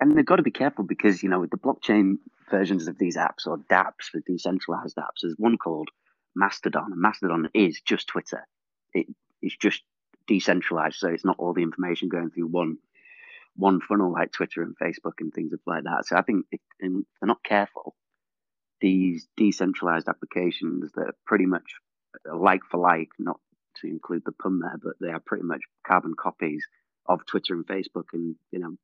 and 0.00 0.16
they've 0.16 0.24
got 0.26 0.36
to 0.36 0.42
be 0.42 0.50
careful 0.50 0.84
because 0.84 1.22
you 1.22 1.28
know 1.28 1.40
with 1.40 1.50
the 1.50 1.56
blockchain 1.56 2.18
versions 2.50 2.88
of 2.88 2.98
these 2.98 3.16
apps 3.16 3.46
or 3.46 3.58
dApps, 3.70 4.12
the 4.12 4.20
decentralized 4.26 4.96
apps, 4.96 5.22
there's 5.22 5.34
one 5.38 5.58
called 5.58 5.88
Mastodon, 6.34 6.92
and 6.92 7.00
Mastodon 7.00 7.48
is 7.54 7.80
just 7.80 8.06
Twitter. 8.08 8.46
It 8.92 9.06
it's 9.42 9.56
just 9.56 9.82
decentralized, 10.26 10.96
so 10.96 11.08
it's 11.08 11.24
not 11.24 11.36
all 11.38 11.54
the 11.54 11.62
information 11.62 12.08
going 12.08 12.30
through 12.30 12.48
one 12.48 12.76
one 13.56 13.80
funnel 13.80 14.12
like 14.12 14.32
Twitter 14.32 14.62
and 14.62 14.76
Facebook 14.78 15.14
and 15.20 15.32
things 15.32 15.52
like 15.66 15.84
that. 15.84 16.06
So 16.06 16.16
I 16.16 16.22
think 16.22 16.44
if 16.52 16.60
if 16.80 16.92
they're 17.20 17.26
not 17.26 17.42
careful, 17.42 17.96
these 18.80 19.26
decentralized 19.36 20.08
applications 20.08 20.92
that 20.94 21.06
are 21.06 21.16
pretty 21.26 21.46
much 21.46 21.64
uh, 22.28 22.36
like 22.36 22.62
for 22.70 22.78
like, 22.78 23.08
not 23.18 23.40
to 23.80 23.86
include 23.88 24.22
the 24.24 24.32
pun 24.32 24.60
there, 24.60 24.78
but 24.82 24.94
they 25.00 25.10
are 25.10 25.20
pretty 25.24 25.44
much 25.44 25.62
carbon 25.86 26.14
copies 26.18 26.66
of 27.06 27.24
Twitter 27.26 27.54
and 27.54 27.66
Facebook, 27.66 28.06
and 28.12 28.36
you 28.50 28.58
know 28.58 28.76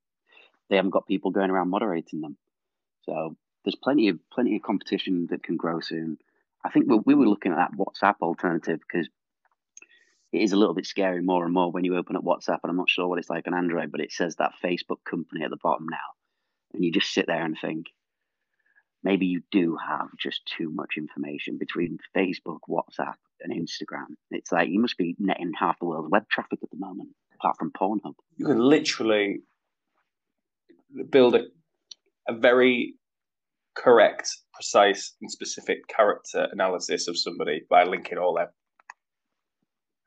they 0.71 0.77
haven't 0.77 0.91
got 0.91 1.07
people 1.07 1.31
going 1.31 1.51
around 1.51 1.71
moderating 1.71 2.21
them. 2.21 2.37
So 3.05 3.37
there's 3.65 3.77
plenty 3.77 4.09
of 4.09 4.19
plenty 4.33 4.57
of 4.57 4.63
competition 4.63 5.29
that 5.31 5.43
can 5.43 5.57
grow 5.57 5.81
soon. 5.81 6.19
I 6.65 6.71
think 6.71 6.87
we, 6.89 6.99
we 7.05 7.15
were 7.15 7.27
looking 7.27 7.53
at 7.53 7.57
that 7.57 7.77
WhatsApp 7.77 8.17
alternative 8.23 8.81
because 8.81 9.09
it 10.33 10.41
is 10.41 10.53
a 10.53 10.57
little 10.57 10.75
bit 10.75 10.87
scary 10.87 11.21
more 11.21 11.45
and 11.45 11.53
more 11.53 11.71
when 11.71 11.85
you 11.85 11.97
open 11.97 12.17
up 12.17 12.25
WhatsApp, 12.25 12.61
and 12.63 12.71
I'm 12.71 12.77
not 12.77 12.91
sure 12.91 13.07
what 13.07 13.19
it's 13.19 13.31
like 13.31 13.47
on 13.47 13.55
Android, 13.55 13.91
but 13.91 14.01
it 14.01 14.13
says 14.13 14.37
that 14.37 14.53
Facebook 14.65 15.05
company 15.09 15.45
at 15.45 15.51
the 15.51 15.59
bottom 15.63 15.87
now, 15.91 15.97
and 16.73 16.85
you 16.85 16.93
just 16.93 17.13
sit 17.13 17.27
there 17.27 17.45
and 17.45 17.57
think 17.61 17.87
maybe 19.03 19.27
you 19.27 19.43
do 19.51 19.77
have 19.77 20.09
just 20.19 20.43
too 20.47 20.71
much 20.71 20.95
information 20.97 21.59
between 21.59 21.99
Facebook, 22.17 22.61
WhatsApp, 22.69 23.15
and 23.41 23.53
Instagram. 23.53 24.15
It's 24.31 24.53
like 24.53 24.69
you 24.69 24.81
must 24.81 24.97
be 24.97 25.17
netting 25.19 25.53
half 25.59 25.79
the 25.79 25.87
world's 25.87 26.11
web 26.11 26.29
traffic 26.31 26.61
at 26.63 26.71
the 26.71 26.79
moment, 26.79 27.11
apart 27.35 27.57
from 27.59 27.73
Pornhub. 27.73 28.15
You 28.37 28.47
can 28.47 28.59
literally 28.59 29.41
build 31.11 31.35
a, 31.35 31.45
a 32.29 32.35
very 32.35 32.95
correct, 33.75 34.29
precise, 34.55 35.15
and 35.21 35.31
specific 35.31 35.87
character 35.89 36.49
analysis 36.53 37.09
of 37.09 37.19
somebody 37.19 37.63
by 37.69 37.85
linking 37.85 38.19
all 38.19 38.35
them. 38.35 38.49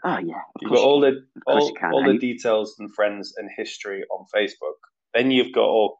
Oh 0.03 0.19
yeah, 0.19 0.41
You've 0.61 0.71
got 0.71 0.83
all 0.83 1.01
the 1.01 1.25
all, 1.47 1.73
all 1.91 2.05
the 2.05 2.19
details 2.19 2.75
and 2.77 2.93
friends 2.93 3.33
and 3.37 3.49
history 3.57 4.03
on 4.11 4.25
Facebook. 4.33 4.75
Then 5.15 5.31
you've 5.31 5.53
got 5.53 5.65
all 5.65 5.99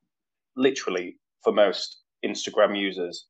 literally 0.56 1.18
for 1.44 1.52
most 1.52 2.02
Instagram 2.26 2.78
users, 2.78 3.26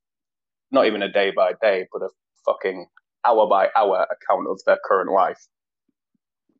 not 0.71 0.85
even 0.85 1.01
a 1.01 1.11
day 1.11 1.31
by 1.31 1.53
day, 1.61 1.87
but 1.91 2.01
a 2.01 2.09
fucking 2.45 2.87
hour 3.25 3.47
by 3.47 3.69
hour 3.75 4.05
account 4.11 4.47
of 4.49 4.59
their 4.65 4.77
current 4.85 5.11
life 5.11 5.47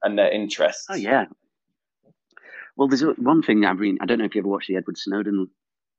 and 0.04 0.18
their 0.18 0.32
interests. 0.32 0.86
Oh 0.90 0.96
yeah. 0.96 1.26
Well, 2.76 2.88
there's 2.88 3.04
one 3.18 3.42
thing 3.42 3.66
I 3.66 3.74
mean. 3.74 3.98
I 4.02 4.06
don't 4.06 4.20
know 4.20 4.26
if 4.26 4.36
you 4.36 4.42
ever 4.42 4.50
watched 4.50 4.68
the 4.68 4.76
Edward 4.76 4.98
Snowden 4.98 5.50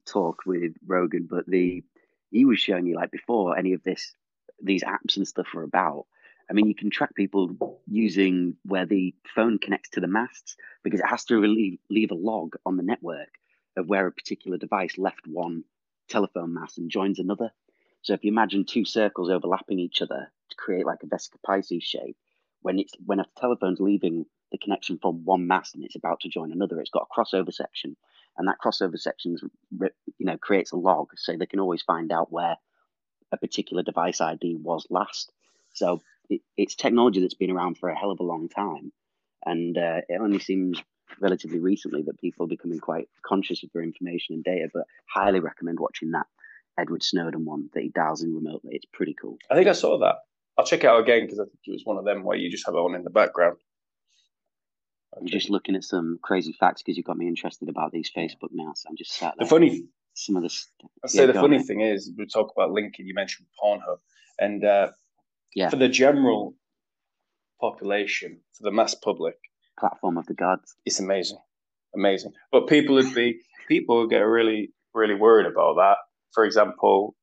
talk 0.06 0.42
with 0.46 0.72
Rogan, 0.86 1.26
but 1.28 1.46
the 1.46 1.82
he 2.30 2.44
was 2.44 2.58
showing 2.58 2.86
you 2.86 2.96
like 2.96 3.10
before 3.10 3.56
any 3.56 3.72
of 3.72 3.82
this, 3.84 4.12
these 4.62 4.82
apps 4.84 5.16
and 5.16 5.26
stuff 5.26 5.46
were 5.54 5.62
about. 5.62 6.06
I 6.48 6.52
mean, 6.52 6.66
you 6.66 6.74
can 6.74 6.90
track 6.90 7.14
people 7.14 7.80
using 7.88 8.56
where 8.64 8.86
the 8.86 9.14
phone 9.34 9.58
connects 9.58 9.90
to 9.90 10.00
the 10.00 10.06
masts 10.06 10.56
because 10.84 11.00
it 11.00 11.06
has 11.06 11.24
to 11.24 11.40
leave, 11.40 11.78
leave 11.90 12.12
a 12.12 12.14
log 12.14 12.54
on 12.64 12.76
the 12.76 12.84
network 12.84 13.30
of 13.76 13.88
where 13.88 14.06
a 14.06 14.12
particular 14.12 14.56
device 14.56 14.96
left 14.96 15.26
one 15.26 15.64
telephone 16.08 16.54
mast 16.54 16.78
and 16.78 16.90
joins 16.90 17.18
another. 17.18 17.50
So 18.02 18.14
if 18.14 18.24
you 18.24 18.30
imagine 18.30 18.64
two 18.64 18.84
circles 18.84 19.30
overlapping 19.30 19.78
each 19.78 20.00
other 20.00 20.30
to 20.50 20.56
create 20.56 20.86
like 20.86 21.02
a 21.02 21.06
Vesica 21.06 21.38
Piscis 21.46 21.82
shape, 21.82 22.16
when 22.62 22.78
it's 22.78 22.92
when 23.04 23.20
a 23.20 23.26
telephone's 23.38 23.80
leaving 23.80 24.26
the 24.52 24.58
connection 24.58 24.98
from 25.00 25.24
one 25.24 25.46
mast 25.46 25.74
and 25.74 25.84
it's 25.84 25.96
about 25.96 26.20
to 26.20 26.28
join 26.28 26.52
another, 26.52 26.80
it's 26.80 26.90
got 26.90 27.06
a 27.10 27.20
crossover 27.20 27.52
section, 27.52 27.96
and 28.38 28.48
that 28.48 28.58
crossover 28.64 28.98
section, 28.98 29.36
you 29.80 29.90
know, 30.20 30.38
creates 30.38 30.72
a 30.72 30.76
log, 30.76 31.08
so 31.16 31.36
they 31.36 31.46
can 31.46 31.60
always 31.60 31.82
find 31.82 32.12
out 32.12 32.32
where 32.32 32.56
a 33.32 33.36
particular 33.36 33.82
device 33.82 34.20
ID 34.20 34.56
was 34.56 34.86
last. 34.88 35.32
So 35.74 36.00
it, 36.30 36.42
it's 36.56 36.74
technology 36.74 37.20
that's 37.20 37.34
been 37.34 37.50
around 37.50 37.78
for 37.78 37.88
a 37.88 37.98
hell 37.98 38.10
of 38.12 38.20
a 38.20 38.24
long 38.24 38.48
time, 38.48 38.92
and 39.44 39.76
uh, 39.76 40.00
it 40.08 40.20
only 40.20 40.38
seems 40.38 40.80
relatively 41.20 41.58
recently 41.60 42.02
that 42.02 42.20
people 42.20 42.44
are 42.44 42.48
becoming 42.48 42.78
quite 42.78 43.08
conscious 43.24 43.62
of 43.62 43.70
their 43.72 43.82
information 43.82 44.34
and 44.34 44.44
data. 44.44 44.68
But 44.72 44.84
highly 45.08 45.40
recommend 45.40 45.80
watching 45.80 46.10
that 46.12 46.26
Edward 46.78 47.02
Snowden 47.02 47.44
one 47.44 47.68
that 47.74 47.82
he 47.82 47.88
dials 47.88 48.22
in 48.22 48.34
remotely. 48.34 48.74
It's 48.74 48.84
pretty 48.92 49.14
cool. 49.20 49.38
I 49.50 49.54
think 49.54 49.68
I 49.68 49.72
saw 49.72 49.98
that. 49.98 50.16
I'll 50.58 50.64
check 50.66 50.84
it 50.84 50.86
out 50.86 51.00
again 51.00 51.22
because 51.24 51.38
I 51.38 51.44
think 51.44 51.58
it 51.66 51.72
was 51.72 51.84
one 51.84 51.98
of 51.98 52.04
them 52.04 52.22
where 52.24 52.36
you 52.36 52.50
just 52.50 52.66
have 52.66 52.74
it 52.74 52.78
on 52.78 52.94
in 52.94 53.04
the 53.04 53.10
background. 53.10 53.56
I'm 55.18 55.26
just 55.26 55.48
looking 55.48 55.74
at 55.76 55.84
some 55.84 56.18
crazy 56.22 56.54
facts 56.58 56.82
because 56.82 56.96
you 56.98 57.02
got 57.02 57.16
me 57.16 57.26
interested 57.28 57.68
about 57.70 57.92
these 57.92 58.10
Facebook 58.14 58.50
now. 58.52 58.72
So 58.74 58.88
I'm 58.90 58.96
just 58.96 59.12
sat 59.12 59.34
The 59.38 59.44
there. 59.44 59.48
funny 59.48 59.84
some 60.12 60.36
of 60.36 60.42
the 60.42 60.50
st- 60.50 60.90
I 61.04 61.08
say 61.08 61.20
Yeah, 61.20 61.26
the 61.26 61.38
on, 61.38 61.44
funny 61.44 61.62
thing 61.62 61.80
is, 61.82 62.10
we 62.16 62.26
talk 62.26 62.50
about 62.56 62.72
linking. 62.72 63.06
You 63.06 63.14
mentioned 63.14 63.46
Pornhub, 63.62 63.98
and 64.38 64.64
uh, 64.64 64.90
Yeah. 65.54 65.68
for 65.70 65.76
the 65.76 65.88
general 65.88 66.54
population, 67.60 68.40
for 68.52 68.64
the 68.64 68.70
mass 68.70 68.94
public, 68.94 69.36
platform 69.78 70.16
of 70.16 70.26
the 70.26 70.34
gods. 70.34 70.74
it's 70.84 71.00
amazing, 71.00 71.38
amazing. 71.94 72.32
But 72.52 72.66
people 72.66 72.94
would 72.96 73.14
be 73.14 73.40
people 73.68 74.00
would 74.00 74.10
get 74.10 74.18
really, 74.20 74.72
really 74.94 75.14
worried 75.14 75.46
about 75.46 75.74
that. 75.76 75.96
For 76.32 76.44
example, 76.44 77.14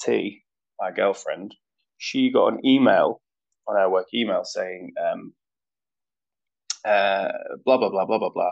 T, 0.00 0.42
my 0.80 0.90
girlfriend, 0.90 1.54
she 1.98 2.30
got 2.32 2.52
an 2.52 2.60
email 2.64 3.20
on 3.68 3.76
our 3.76 3.90
work 3.90 4.06
email 4.14 4.44
saying, 4.44 4.92
um, 5.02 5.32
uh, 6.84 7.28
blah 7.64 7.78
blah 7.78 7.90
blah 7.90 8.04
blah 8.04 8.18
blah 8.18 8.30
blah. 8.30 8.50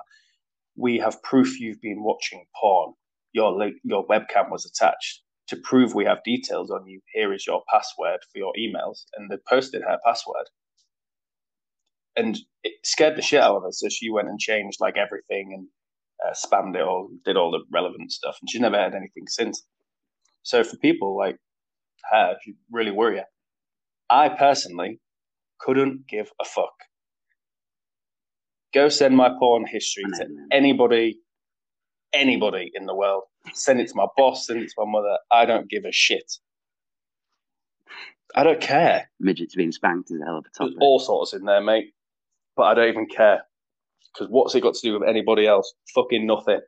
We 0.77 0.99
have 0.99 1.23
proof 1.23 1.61
you've 1.61 1.81
been 1.81 2.03
watching 2.03 2.45
porn. 2.61 2.95
Your 3.33 3.71
your 3.85 4.07
webcam 4.07 4.51
was 4.51 4.65
attached. 4.67 5.23
To 5.49 5.57
prove 5.57 5.95
we 5.95 6.05
have 6.07 6.23
details 6.25 6.71
on 6.71 6.87
you, 6.87 7.01
here 7.13 7.33
is 7.35 7.47
your 7.47 7.63
password 7.71 8.21
for 8.33 8.39
your 8.39 8.53
emails. 8.59 9.05
And 9.17 9.31
they 9.31 9.37
posted 9.49 9.83
her 9.83 9.99
password. 10.05 10.49
And 12.17 12.39
it 12.63 12.75
scared 12.85 13.17
the 13.17 13.23
shit 13.23 13.41
out 13.41 13.57
of 13.57 13.63
her. 13.63 13.73
So 13.73 13.89
she 13.89 14.11
went 14.11 14.29
and 14.29 14.39
changed 14.39 14.79
like 14.81 14.97
everything 14.97 15.53
and 15.55 15.67
uh, 16.27 16.35
spammed 16.35 16.77
it 16.77 16.83
all, 16.83 17.09
did 17.25 17.37
all 17.37 17.51
the 17.51 17.61
relevant 17.71 18.13
stuff. 18.13 18.37
And 18.41 18.51
she's 18.51 18.61
never 18.61 18.79
had 18.79 18.95
anything 18.95 19.27
since. 19.29 19.65
So 20.43 20.63
for 20.65 20.77
people 20.77 21.17
like 21.17 21.37
her, 22.11 22.37
she 22.45 22.55
really 22.71 22.91
worry 22.91 23.19
her. 23.19 23.25
I 24.11 24.29
personally 24.29 25.01
couldn't 25.59 26.07
give 26.09 26.31
a 26.41 26.45
fuck. 26.45 26.75
Go 28.75 28.89
send 28.89 29.17
my 29.17 29.31
porn 29.39 29.67
history 29.67 30.05
to 30.05 30.27
anybody, 30.51 31.19
anybody 32.13 32.71
in 32.75 32.87
the 32.87 32.95
world. 32.95 33.25
Send 33.55 33.81
it 33.81 33.89
to 33.89 33.95
my 33.95 34.07
boss, 34.17 34.47
send 34.47 34.63
it 34.63 34.69
to 34.69 34.75
my 34.79 34.91
mother. 34.91 35.19
I 35.31 35.47
don't 35.47 35.69
give 35.69 35.85
a 35.85 35.93
shit. 35.93 36.33
I 38.35 38.45
don't 38.45 38.61
care. 38.61 39.11
Midgets 39.21 39.55
being 39.55 39.73
spanked 39.73 40.11
is 40.11 40.21
a 40.21 40.25
hell 40.25 40.39
of 40.39 40.47
a 40.47 40.49
There's 40.59 40.71
topic. 40.73 40.79
all 40.81 40.99
sorts 40.99 41.35
in 41.35 41.45
there, 41.45 41.61
mate. 41.61 41.93
But 42.57 42.65
I 42.65 42.75
don't 42.75 42.89
even 42.89 43.07
care. 43.07 43.43
Because 44.13 44.31
what's 44.31 44.55
it 44.55 44.63
got 44.63 44.75
to 44.75 44.81
do 44.83 44.99
with 44.99 45.09
anybody 45.09 45.47
else? 45.47 45.73
Fucking 45.95 46.27
nothing. 46.27 46.61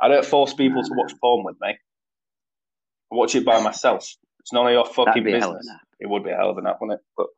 I 0.00 0.08
don't 0.08 0.24
force 0.24 0.52
people 0.52 0.82
to 0.82 0.90
watch 0.94 1.12
porn 1.20 1.44
with 1.44 1.56
me. 1.60 1.70
I 1.70 3.14
watch 3.14 3.34
it 3.34 3.44
by 3.44 3.62
myself. 3.62 4.06
It's 4.40 4.52
none 4.52 4.66
of 4.66 4.72
your 4.72 4.84
fucking 4.84 5.22
be 5.22 5.32
a 5.32 5.38
hell 5.38 5.52
of 5.52 5.58
business. 5.58 5.76
It 6.00 6.08
would 6.08 6.24
be 6.24 6.30
a 6.30 6.36
hell 6.36 6.50
of 6.50 6.58
an 6.58 6.66
app, 6.66 6.78
wouldn't 6.80 6.98
it? 6.98 7.04
But 7.16 7.28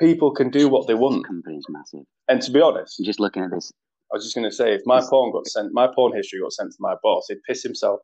people 0.00 0.32
can 0.32 0.50
do 0.50 0.68
what 0.68 0.86
they 0.86 0.94
want. 0.94 1.26
company's 1.26 1.64
massive. 1.68 2.00
And 2.28 2.40
to 2.42 2.50
be 2.50 2.60
honest, 2.60 2.98
I'm 2.98 3.04
just 3.04 3.20
looking 3.20 3.42
at 3.42 3.50
this. 3.50 3.72
I 4.12 4.16
was 4.16 4.24
just 4.24 4.34
going 4.34 4.48
to 4.48 4.54
say, 4.54 4.74
if 4.74 4.82
my 4.86 5.00
porn 5.08 5.32
got 5.32 5.46
sent, 5.46 5.72
my 5.72 5.86
porn 5.94 6.16
history 6.16 6.40
got 6.40 6.52
sent 6.52 6.70
to 6.72 6.76
my 6.80 6.94
boss, 7.02 7.26
he'd 7.28 7.42
piss 7.46 7.62
himself. 7.62 8.00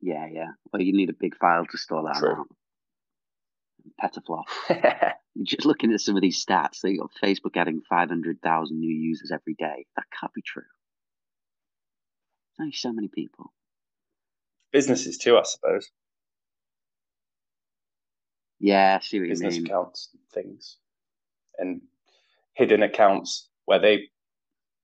Yeah, 0.00 0.26
yeah. 0.32 0.50
Well, 0.72 0.80
you 0.80 0.92
need 0.92 1.10
a 1.10 1.14
big 1.14 1.36
file 1.36 1.66
to 1.66 1.78
store 1.78 2.04
that 2.04 2.20
True. 2.20 2.36
out. 2.36 2.46
Petaflop. 4.02 4.44
You're 5.34 5.44
just 5.44 5.66
looking 5.66 5.92
at 5.92 6.00
some 6.00 6.16
of 6.16 6.22
these 6.22 6.44
stats. 6.44 6.80
They 6.80 6.96
got 6.96 7.10
Facebook 7.22 7.56
adding 7.56 7.82
500,000 7.88 8.78
new 8.78 8.94
users 8.94 9.30
every 9.32 9.54
day. 9.54 9.86
That 9.96 10.04
can't 10.18 10.32
be 10.32 10.42
true. 10.42 10.62
There's 12.56 12.64
only 12.64 12.72
so 12.72 12.92
many 12.92 13.08
people. 13.08 13.52
Businesses 14.72 15.18
too, 15.18 15.36
I 15.36 15.42
suppose. 15.44 15.90
Yeah, 18.58 18.98
I 19.00 19.04
see 19.04 19.18
what 19.18 19.24
you 19.24 19.30
Business 19.30 19.56
mean. 19.56 19.66
accounts, 19.66 20.08
and 20.12 20.22
things, 20.44 20.76
and 21.58 21.82
hidden 22.54 22.82
accounts 22.82 23.48
where 23.66 23.78
they 23.78 24.08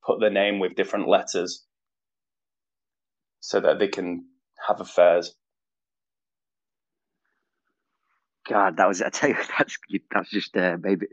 put 0.04 0.20
their 0.20 0.30
name 0.30 0.58
with 0.58 0.74
different 0.74 1.08
letters 1.08 1.64
so 3.40 3.60
that 3.60 3.78
they 3.78 3.88
can 3.88 4.26
have 4.68 4.80
affairs. 4.80 5.34
God, 8.48 8.76
that 8.76 8.88
was, 8.88 9.02
I 9.02 9.10
tell 9.10 9.30
you, 9.30 9.36
that's, 9.58 9.78
that's 10.10 10.30
just 10.30 10.56
uh, 10.56 10.76
maybe 10.80 11.06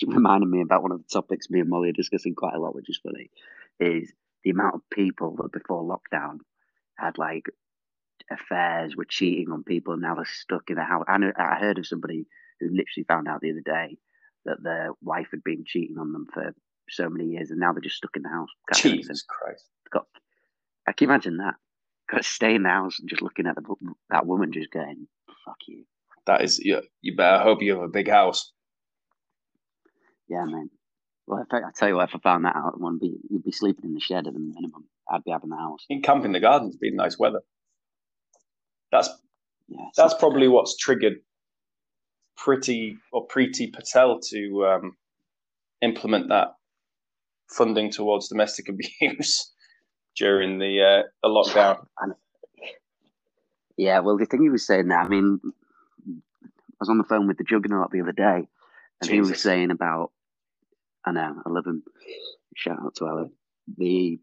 it 0.00 0.08
reminded 0.08 0.48
me 0.48 0.62
about 0.62 0.82
one 0.82 0.92
of 0.92 0.98
the 0.98 1.08
topics 1.12 1.50
me 1.50 1.60
and 1.60 1.68
Molly 1.68 1.90
are 1.90 1.92
discussing 1.92 2.34
quite 2.34 2.54
a 2.54 2.60
lot, 2.60 2.74
which 2.74 2.88
is 2.88 3.00
funny, 3.02 3.30
is 3.78 4.12
the 4.44 4.50
amount 4.50 4.74
of 4.74 4.80
people 4.90 5.36
that 5.36 5.52
before 5.52 5.82
lockdown 5.84 6.38
had 6.96 7.18
like 7.18 7.44
affairs, 8.30 8.96
were 8.96 9.04
cheating 9.04 9.50
on 9.52 9.64
people, 9.64 9.92
and 9.92 10.02
now 10.02 10.14
they're 10.14 10.24
stuck 10.24 10.70
in 10.70 10.76
the 10.76 10.84
house. 10.84 11.04
I, 11.08 11.18
know, 11.18 11.32
I 11.36 11.56
heard 11.56 11.78
of 11.78 11.86
somebody 11.86 12.26
who 12.60 12.66
literally 12.68 13.04
found 13.06 13.28
out 13.28 13.40
the 13.40 13.50
other 13.50 13.60
day 13.64 13.98
that 14.44 14.62
their 14.62 14.90
wife 15.02 15.28
had 15.30 15.44
been 15.44 15.64
cheating 15.66 15.98
on 15.98 16.12
them 16.12 16.26
for 16.32 16.54
so 16.88 17.08
many 17.08 17.30
years, 17.30 17.50
and 17.50 17.60
now 17.60 17.72
they're 17.72 17.80
just 17.80 17.96
stuck 17.96 18.16
in 18.16 18.22
the 18.22 18.28
house. 18.28 18.48
Can't. 18.72 18.82
Jesus 18.82 19.22
Christ. 19.22 19.66
Got, 19.92 20.06
I 20.86 20.92
can 20.92 21.10
imagine 21.10 21.38
that. 21.38 21.54
Got 22.10 22.18
to 22.18 22.22
stay 22.22 22.54
in 22.54 22.62
the 22.62 22.68
house 22.68 22.98
and 22.98 23.08
just 23.08 23.22
looking 23.22 23.46
at 23.46 23.54
the, 23.54 23.62
that 24.10 24.26
woman 24.26 24.52
just 24.52 24.70
going, 24.70 25.06
"Fuck 25.44 25.58
you." 25.68 25.84
That 26.26 26.42
is, 26.42 26.58
you, 26.58 26.82
you 27.00 27.16
better 27.16 27.42
hope 27.42 27.62
you 27.62 27.72
have 27.72 27.82
a 27.82 27.88
big 27.88 28.08
house. 28.08 28.52
Yeah, 30.28 30.44
man. 30.44 30.70
Well, 31.26 31.44
I, 31.50 31.56
I 31.56 31.70
tell 31.74 31.88
you 31.88 31.96
what, 31.96 32.08
if 32.08 32.14
I 32.14 32.18
found 32.18 32.44
that 32.44 32.56
out, 32.56 32.80
one 32.80 32.98
be 32.98 33.16
you'd 33.28 33.44
be 33.44 33.52
sleeping 33.52 33.84
in 33.84 33.94
the 33.94 34.00
shed 34.00 34.26
at 34.26 34.32
the 34.32 34.38
minimum. 34.38 34.84
I'd 35.10 35.24
be 35.24 35.30
having 35.30 35.50
the 35.50 35.56
house. 35.56 35.84
In 35.88 36.02
camp 36.02 36.24
in 36.24 36.32
the 36.32 36.40
garden's 36.40 36.76
been 36.76 36.96
nice 36.96 37.18
weather. 37.18 37.40
That's 38.92 39.08
Yeah, 39.68 39.84
that's 39.96 40.14
probably 40.14 40.48
what's 40.48 40.76
triggered 40.76 41.20
Pretty 42.36 42.96
or 43.12 43.26
Priti 43.28 43.72
Patel 43.72 44.18
to 44.30 44.66
um, 44.66 44.96
implement 45.82 46.28
that 46.30 46.54
funding 47.48 47.90
towards 47.90 48.28
domestic 48.28 48.68
abuse 49.02 49.52
during 50.16 50.58
the 50.58 50.82
uh, 50.82 51.02
the 51.22 51.28
lockdown. 51.28 51.84
Yeah, 53.76 54.00
well, 54.00 54.18
the 54.18 54.26
thing 54.26 54.42
he 54.42 54.50
was 54.50 54.66
saying 54.66 54.88
that, 54.88 55.06
I 55.06 55.08
mean, 55.08 55.40
was 56.80 56.88
on 56.88 56.98
the 56.98 57.04
phone 57.04 57.28
with 57.28 57.38
the 57.38 57.44
Juggernaut 57.44 57.90
the 57.92 58.00
other 58.00 58.12
day, 58.12 58.48
and 59.00 59.10
he 59.10 59.20
was 59.20 59.40
saying 59.40 59.70
about, 59.70 60.10
I 61.04 61.12
know, 61.12 61.42
I 61.46 61.50
love 61.50 61.66
him. 61.66 61.82
Shout 62.56 62.78
out 62.82 62.94
to 62.96 63.06
Alan. 63.06 63.32
The 63.78 64.18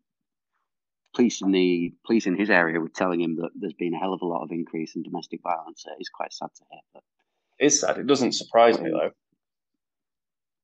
police 1.15 1.41
in 1.41 1.51
the 1.51 1.93
police 2.05 2.25
in 2.27 2.35
his 2.35 2.49
area 2.49 2.79
were 2.79 2.89
telling 2.89 3.21
him 3.21 3.37
that 3.37 3.49
there's 3.55 3.73
been 3.73 3.93
a 3.93 3.99
hell 3.99 4.13
of 4.13 4.21
a 4.21 4.25
lot 4.25 4.43
of 4.43 4.51
increase 4.51 4.95
in 4.95 5.03
domestic 5.03 5.41
violence. 5.41 5.85
It's 5.97 6.09
quite 6.09 6.33
sad 6.33 6.49
to 6.55 6.63
hear. 6.69 6.81
But 6.93 7.03
It's 7.59 7.79
sad. 7.79 7.97
It 7.97 8.07
doesn't 8.07 8.33
surprise 8.33 8.79
me 8.79 8.89
though. 8.91 9.11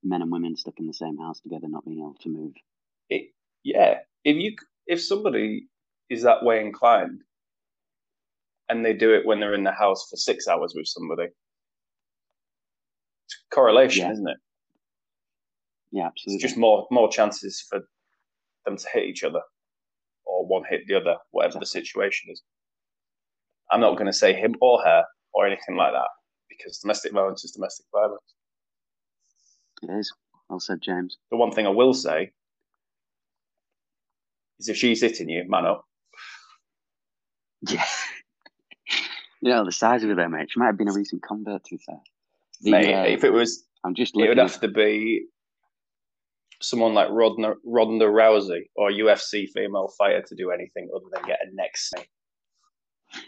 men 0.04 0.22
and 0.22 0.32
women 0.32 0.56
stuck 0.58 0.80
in 0.80 0.88
the 0.88 0.94
same 0.94 1.18
house 1.18 1.40
together, 1.40 1.68
not 1.68 1.86
being 1.86 2.00
able 2.00 2.18
to 2.22 2.30
move. 2.30 2.54
It, 3.10 3.32
yeah, 3.64 4.00
if 4.24 4.36
you 4.36 4.56
if 4.86 5.02
somebody 5.02 5.68
is 6.10 6.24
that 6.24 6.44
way 6.44 6.60
inclined, 6.60 7.22
and 8.70 8.86
they 8.86 8.94
do 8.94 9.14
it 9.14 9.26
when 9.26 9.40
they're 9.40 9.54
in 9.54 9.64
the 9.64 9.72
house 9.72 10.08
for 10.10 10.18
six 10.18 10.48
hours 10.48 10.74
with 10.76 10.88
somebody, 10.88 11.30
correlation, 13.54 14.06
Yeah. 14.06 14.12
isn't 14.14 14.28
it? 14.28 14.38
Yeah, 15.92 16.08
It's 16.08 16.24
absolutely. 16.24 16.42
just 16.42 16.58
more 16.58 16.88
more 16.92 17.10
chances 17.10 17.62
for 17.70 17.82
them 18.66 18.78
to 18.78 18.90
hit 18.94 19.04
each 19.06 19.24
other, 19.24 19.42
or 20.26 20.46
one 20.48 20.64
hit 20.70 20.82
the 20.88 20.96
other, 20.96 21.18
whatever 21.32 21.60
the 21.60 21.66
situation 21.66 22.32
is. 22.32 22.42
I'm 23.72 23.80
not 23.82 23.94
going 23.94 24.08
to 24.08 24.14
say 24.14 24.34
him 24.34 24.56
or 24.62 24.82
her 24.84 25.04
or 25.34 25.46
anything 25.48 25.76
like 25.76 25.94
that 25.94 26.08
because 26.50 26.80
domestic 26.80 27.12
violence 27.14 27.44
is 27.44 27.52
domestic 27.52 27.86
violence. 27.92 28.34
It 29.82 29.90
is. 29.92 30.14
Well 30.50 30.60
said, 30.60 30.82
James. 30.82 31.18
The 31.32 31.38
one 31.38 31.52
thing 31.52 31.66
I 31.66 31.70
will 31.72 31.94
say 31.94 32.32
is 34.60 34.70
if 34.70 34.78
she's 34.78 35.02
hitting 35.02 35.30
you, 35.30 35.44
man 35.48 35.66
up. 35.66 35.86
Yeah. 37.68 37.86
you 39.42 39.50
know, 39.50 39.66
the 39.66 39.72
size 39.72 40.04
of 40.04 40.10
her 40.10 40.16
there, 40.16 40.30
mate. 40.30 40.52
She 40.52 40.60
might 40.60 40.68
have 40.68 40.78
been 40.78 40.90
a 40.90 40.94
recent 40.94 41.22
convert, 41.24 41.64
to 41.66 41.76
be 41.76 41.82
fair. 41.86 42.00
Mate, 42.72 42.94
uh, 42.94 43.04
if 43.04 43.24
it 43.24 43.32
was, 43.32 43.66
I'm 43.84 43.96
just 43.96 44.16
it 44.16 44.28
would 44.28 44.38
have 44.38 44.60
to 44.62 44.68
be 44.68 45.26
someone 46.62 46.94
like 46.94 47.10
Rodna, 47.10 47.56
Ronda 47.66 48.06
Rousey 48.06 48.70
or 48.76 48.90
UFC 48.90 49.48
female 49.54 49.90
fighter 49.98 50.24
to 50.28 50.36
do 50.36 50.52
anything 50.52 50.90
other 50.96 51.06
than 51.12 51.24
get 51.26 51.40
a 51.42 51.54
neck 51.54 51.76
snake. 51.76 52.10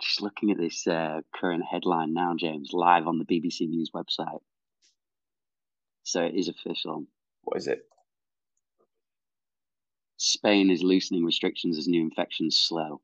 Just 0.00 0.20
looking 0.20 0.50
at 0.50 0.58
this 0.58 0.86
uh, 0.88 1.20
current 1.32 1.62
headline 1.70 2.12
now, 2.12 2.34
James, 2.36 2.70
live 2.72 3.06
on 3.06 3.18
the 3.18 3.24
BBC 3.24 3.68
News 3.68 3.90
website. 3.94 4.40
So 6.02 6.22
it 6.22 6.34
is 6.34 6.48
official. 6.48 7.06
What 7.42 7.58
is 7.58 7.68
it? 7.68 7.82
Spain 10.16 10.70
is 10.70 10.82
loosening 10.82 11.24
restrictions 11.24 11.78
as 11.78 11.86
new 11.86 12.02
infections 12.02 12.56
slow. 12.56 13.00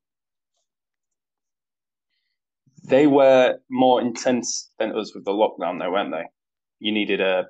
They 2.85 3.07
were 3.07 3.59
more 3.70 4.01
intense 4.01 4.70
than 4.79 4.97
us 4.97 5.14
with 5.14 5.24
the 5.24 5.33
lockdown, 5.33 5.79
though, 5.79 5.91
weren't 5.93 6.12
they? 6.12 6.24
You 6.81 6.93
needed 6.93 7.20
a 7.20 7.47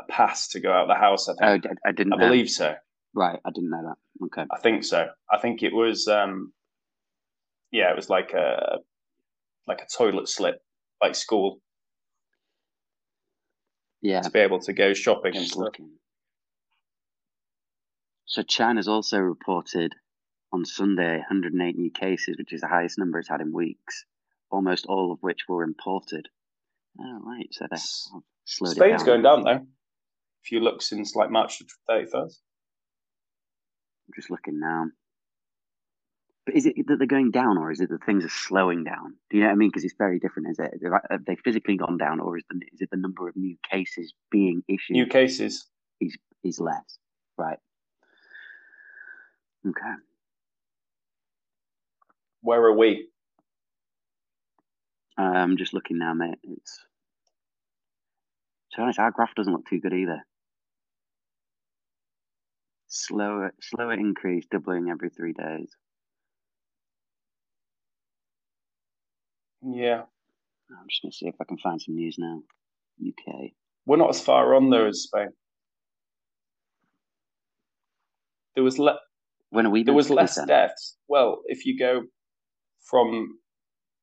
a 0.00 0.04
pass 0.08 0.48
to 0.48 0.60
go 0.60 0.72
out 0.72 0.88
the 0.88 0.94
house. 0.94 1.28
I 1.28 1.32
Oh, 1.42 1.52
think. 1.52 1.62
d- 1.64 1.68
I 1.84 1.92
didn't 1.92 2.14
I 2.14 2.16
know. 2.16 2.26
believe 2.28 2.48
so. 2.48 2.74
Right, 3.14 3.38
I 3.44 3.50
didn't 3.50 3.70
know 3.70 3.82
that. 3.82 4.24
Okay. 4.26 4.46
I 4.50 4.58
think 4.60 4.84
so. 4.84 5.08
I 5.30 5.38
think 5.38 5.62
it 5.62 5.74
was. 5.74 6.08
Um, 6.08 6.52
yeah, 7.70 7.90
it 7.90 7.96
was 7.96 8.08
like 8.10 8.32
a 8.32 8.78
like 9.66 9.80
a 9.82 9.86
toilet 9.96 10.28
slip, 10.28 10.60
like 11.02 11.14
school, 11.14 11.60
Yeah, 14.00 14.22
to 14.22 14.30
be 14.30 14.38
able 14.40 14.60
to 14.60 14.72
go 14.72 14.94
shopping 14.94 15.34
and 15.36 15.42
just 15.44 15.52
stuff. 15.52 15.64
looking. 15.64 15.90
So 18.26 18.42
China's 18.42 18.88
also 18.88 19.18
reported 19.18 19.94
on 20.52 20.64
Sunday 20.64 21.16
108 21.18 21.76
new 21.76 21.90
cases, 21.90 22.36
which 22.38 22.52
is 22.52 22.60
the 22.62 22.68
highest 22.68 22.98
number 22.98 23.18
it's 23.18 23.28
had 23.28 23.40
in 23.40 23.52
weeks, 23.52 24.04
almost 24.52 24.86
all 24.86 25.10
of 25.12 25.18
which 25.22 25.40
were 25.48 25.64
imported. 25.64 26.28
Oh, 27.00 27.20
right, 27.24 27.48
so 27.50 27.66
they 27.70 27.74
S- 27.76 28.08
have 28.12 28.22
slowed 28.44 28.76
Spain's 28.76 29.02
it 29.02 29.06
going 29.06 29.22
down. 29.22 29.44
down 29.44 29.44
though. 29.44 29.66
If 30.44 30.52
you 30.52 30.60
look 30.60 30.82
since 30.82 31.14
like 31.16 31.30
March 31.30 31.60
thirty 31.88 32.06
first. 32.10 32.40
I'm 34.06 34.12
just 34.14 34.30
looking 34.30 34.60
now. 34.60 34.86
But 36.44 36.56
is 36.56 36.66
it 36.66 36.74
that 36.88 36.96
they're 36.98 37.06
going 37.06 37.30
down, 37.30 37.56
or 37.56 37.70
is 37.70 37.80
it 37.80 37.88
that 37.90 38.04
things 38.04 38.24
are 38.24 38.28
slowing 38.28 38.82
down? 38.82 39.14
Do 39.30 39.36
you 39.36 39.42
know 39.44 39.48
what 39.48 39.52
I 39.52 39.56
mean? 39.56 39.68
Because 39.68 39.84
it's 39.84 39.94
very 39.96 40.18
different. 40.18 40.48
Is 40.50 40.58
it 40.58 40.74
have 40.82 41.00
have 41.08 41.24
they 41.24 41.36
physically 41.36 41.76
gone 41.76 41.98
down, 41.98 42.20
or 42.20 42.36
is 42.36 42.44
the 42.50 42.56
is 42.72 42.80
it 42.80 42.90
the 42.90 42.96
number 42.96 43.28
of 43.28 43.36
new 43.36 43.56
cases 43.70 44.12
being 44.30 44.62
issued 44.68 44.94
New 44.94 45.06
cases. 45.06 45.66
is 46.00 46.16
is 46.42 46.58
less? 46.60 46.98
Right. 47.38 47.58
Okay. 49.66 49.94
Where 52.40 52.60
are 52.64 52.76
we? 52.76 53.08
Uh, 55.22 55.26
I'm 55.36 55.56
just 55.56 55.72
looking 55.72 55.98
now, 55.98 56.14
mate. 56.14 56.38
It's 56.42 56.78
to 58.72 58.78
be 58.78 58.82
honest, 58.82 58.98
our 58.98 59.12
graph 59.12 59.34
doesn't 59.36 59.52
look 59.52 59.66
too 59.68 59.78
good 59.78 59.92
either. 59.92 60.20
Slower, 62.88 63.52
slower 63.60 63.92
increase, 63.92 64.46
doubling 64.50 64.88
every 64.90 65.10
three 65.10 65.32
days. 65.32 65.70
Yeah, 69.62 70.00
I'm 70.70 70.88
just 70.90 71.02
gonna 71.02 71.12
see 71.12 71.28
if 71.28 71.36
I 71.40 71.44
can 71.44 71.58
find 71.58 71.80
some 71.80 71.94
news 71.94 72.16
now. 72.18 72.42
UK. 73.00 73.50
we're 73.86 73.96
not 73.96 74.10
as 74.10 74.20
far 74.20 74.54
on 74.56 74.70
there 74.70 74.88
as 74.88 75.02
Spain. 75.04 75.28
There 78.56 78.64
was 78.64 78.78
le- 78.78 78.98
When 79.50 79.66
are 79.66 79.70
we? 79.70 79.84
there 79.84 79.94
was 79.94 80.10
less 80.10 80.34
then? 80.34 80.48
deaths. 80.48 80.96
Well, 81.08 81.42
if 81.46 81.64
you 81.64 81.78
go 81.78 82.02
from 82.90 83.38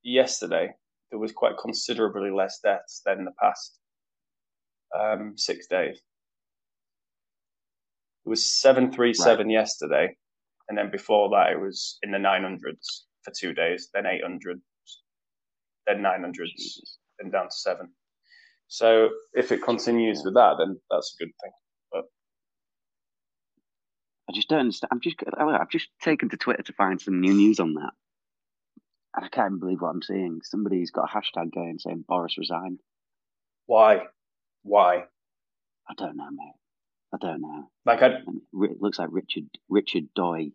yesterday, 0.01 0.69
there 1.11 1.19
was 1.19 1.31
quite 1.31 1.57
considerably 1.61 2.31
less 2.31 2.59
deaths 2.63 3.01
than 3.05 3.25
the 3.25 3.31
past 3.41 3.79
um, 4.97 5.33
six 5.37 5.67
days. 5.67 5.97
It 8.25 8.29
was 8.29 8.45
seven 8.45 8.91
three 8.91 9.13
seven 9.13 9.49
yesterday, 9.49 10.15
and 10.67 10.77
then 10.77 10.91
before 10.91 11.29
that, 11.29 11.51
it 11.51 11.59
was 11.59 11.97
in 12.03 12.11
the 12.11 12.19
nine 12.19 12.43
hundreds 12.43 13.05
for 13.23 13.33
two 13.37 13.53
days, 13.53 13.89
then 13.93 14.05
eight 14.05 14.21
hundred, 14.23 14.61
then 15.87 16.01
nine 16.01 16.21
hundreds, 16.21 16.51
Jesus. 16.51 16.97
then 17.19 17.31
down 17.31 17.45
to 17.45 17.55
seven. 17.55 17.89
So 18.67 19.09
if 19.33 19.51
it 19.51 19.63
continues 19.63 20.21
with 20.23 20.35
that, 20.35 20.55
then 20.59 20.79
that's 20.91 21.15
a 21.19 21.23
good 21.23 21.31
thing. 21.41 21.51
I 24.29 24.31
just 24.31 24.47
don't 24.47 24.59
understand. 24.59 24.89
I'm 24.91 25.01
just. 25.01 25.17
I've 25.39 25.69
just 25.69 25.87
taken 26.03 26.29
to 26.29 26.37
Twitter 26.37 26.61
to 26.61 26.73
find 26.73 27.01
some 27.01 27.19
new 27.19 27.33
news 27.33 27.59
on 27.59 27.73
that, 27.73 27.91
and 29.15 29.25
I 29.25 29.29
can't 29.29 29.47
even 29.47 29.59
believe 29.59 29.81
what 29.81 29.89
I'm 29.89 30.01
seeing. 30.01 30.39
Somebody's 30.43 30.91
got 30.91 31.09
a 31.11 31.17
hashtag 31.17 31.53
going 31.53 31.77
saying 31.79 32.05
Boris 32.07 32.37
resigned. 32.37 32.79
Why? 33.65 34.03
Why? 34.63 35.05
I 35.89 35.93
don't 35.97 36.17
know, 36.17 36.29
mate. 36.31 36.53
I 37.13 37.17
don't 37.19 37.41
know. 37.41 37.69
Like 37.85 38.03
I, 38.03 38.07
it 38.07 38.81
looks 38.81 38.99
like 38.99 39.09
Richard 39.11 39.45
Richard 39.67 40.05
Doy 40.15 40.51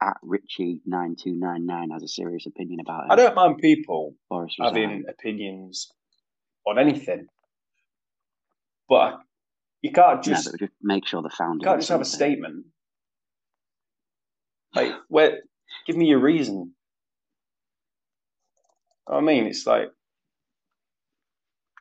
at 0.00 0.16
Richie 0.22 0.80
nine 0.86 1.16
two 1.20 1.34
nine 1.34 1.66
nine 1.66 1.90
has 1.90 2.02
a 2.02 2.08
serious 2.08 2.46
opinion 2.46 2.80
about 2.80 3.06
it. 3.06 3.12
I 3.12 3.16
don't 3.16 3.34
mind 3.34 3.58
people 3.58 4.14
Boris 4.30 4.54
having 4.60 4.82
resigned. 4.82 5.06
opinions 5.08 5.90
on 6.66 6.78
anything, 6.78 7.26
but 8.88 9.18
you 9.82 9.90
can't 9.90 10.22
just 10.22 10.56
just 10.58 10.72
make 10.80 11.06
sure 11.08 11.22
the 11.22 11.28
you 11.28 11.36
founder. 11.36 11.64
can't 11.64 11.80
just 11.80 11.88
have 11.90 12.00
a 12.00 12.04
statement. 12.04 12.66
Like, 14.74 14.92
where? 15.08 15.40
Give 15.86 15.96
me 15.96 16.06
your 16.06 16.20
reason. 16.20 16.75
I 19.08 19.20
mean, 19.20 19.46
it's 19.46 19.66
like, 19.66 19.88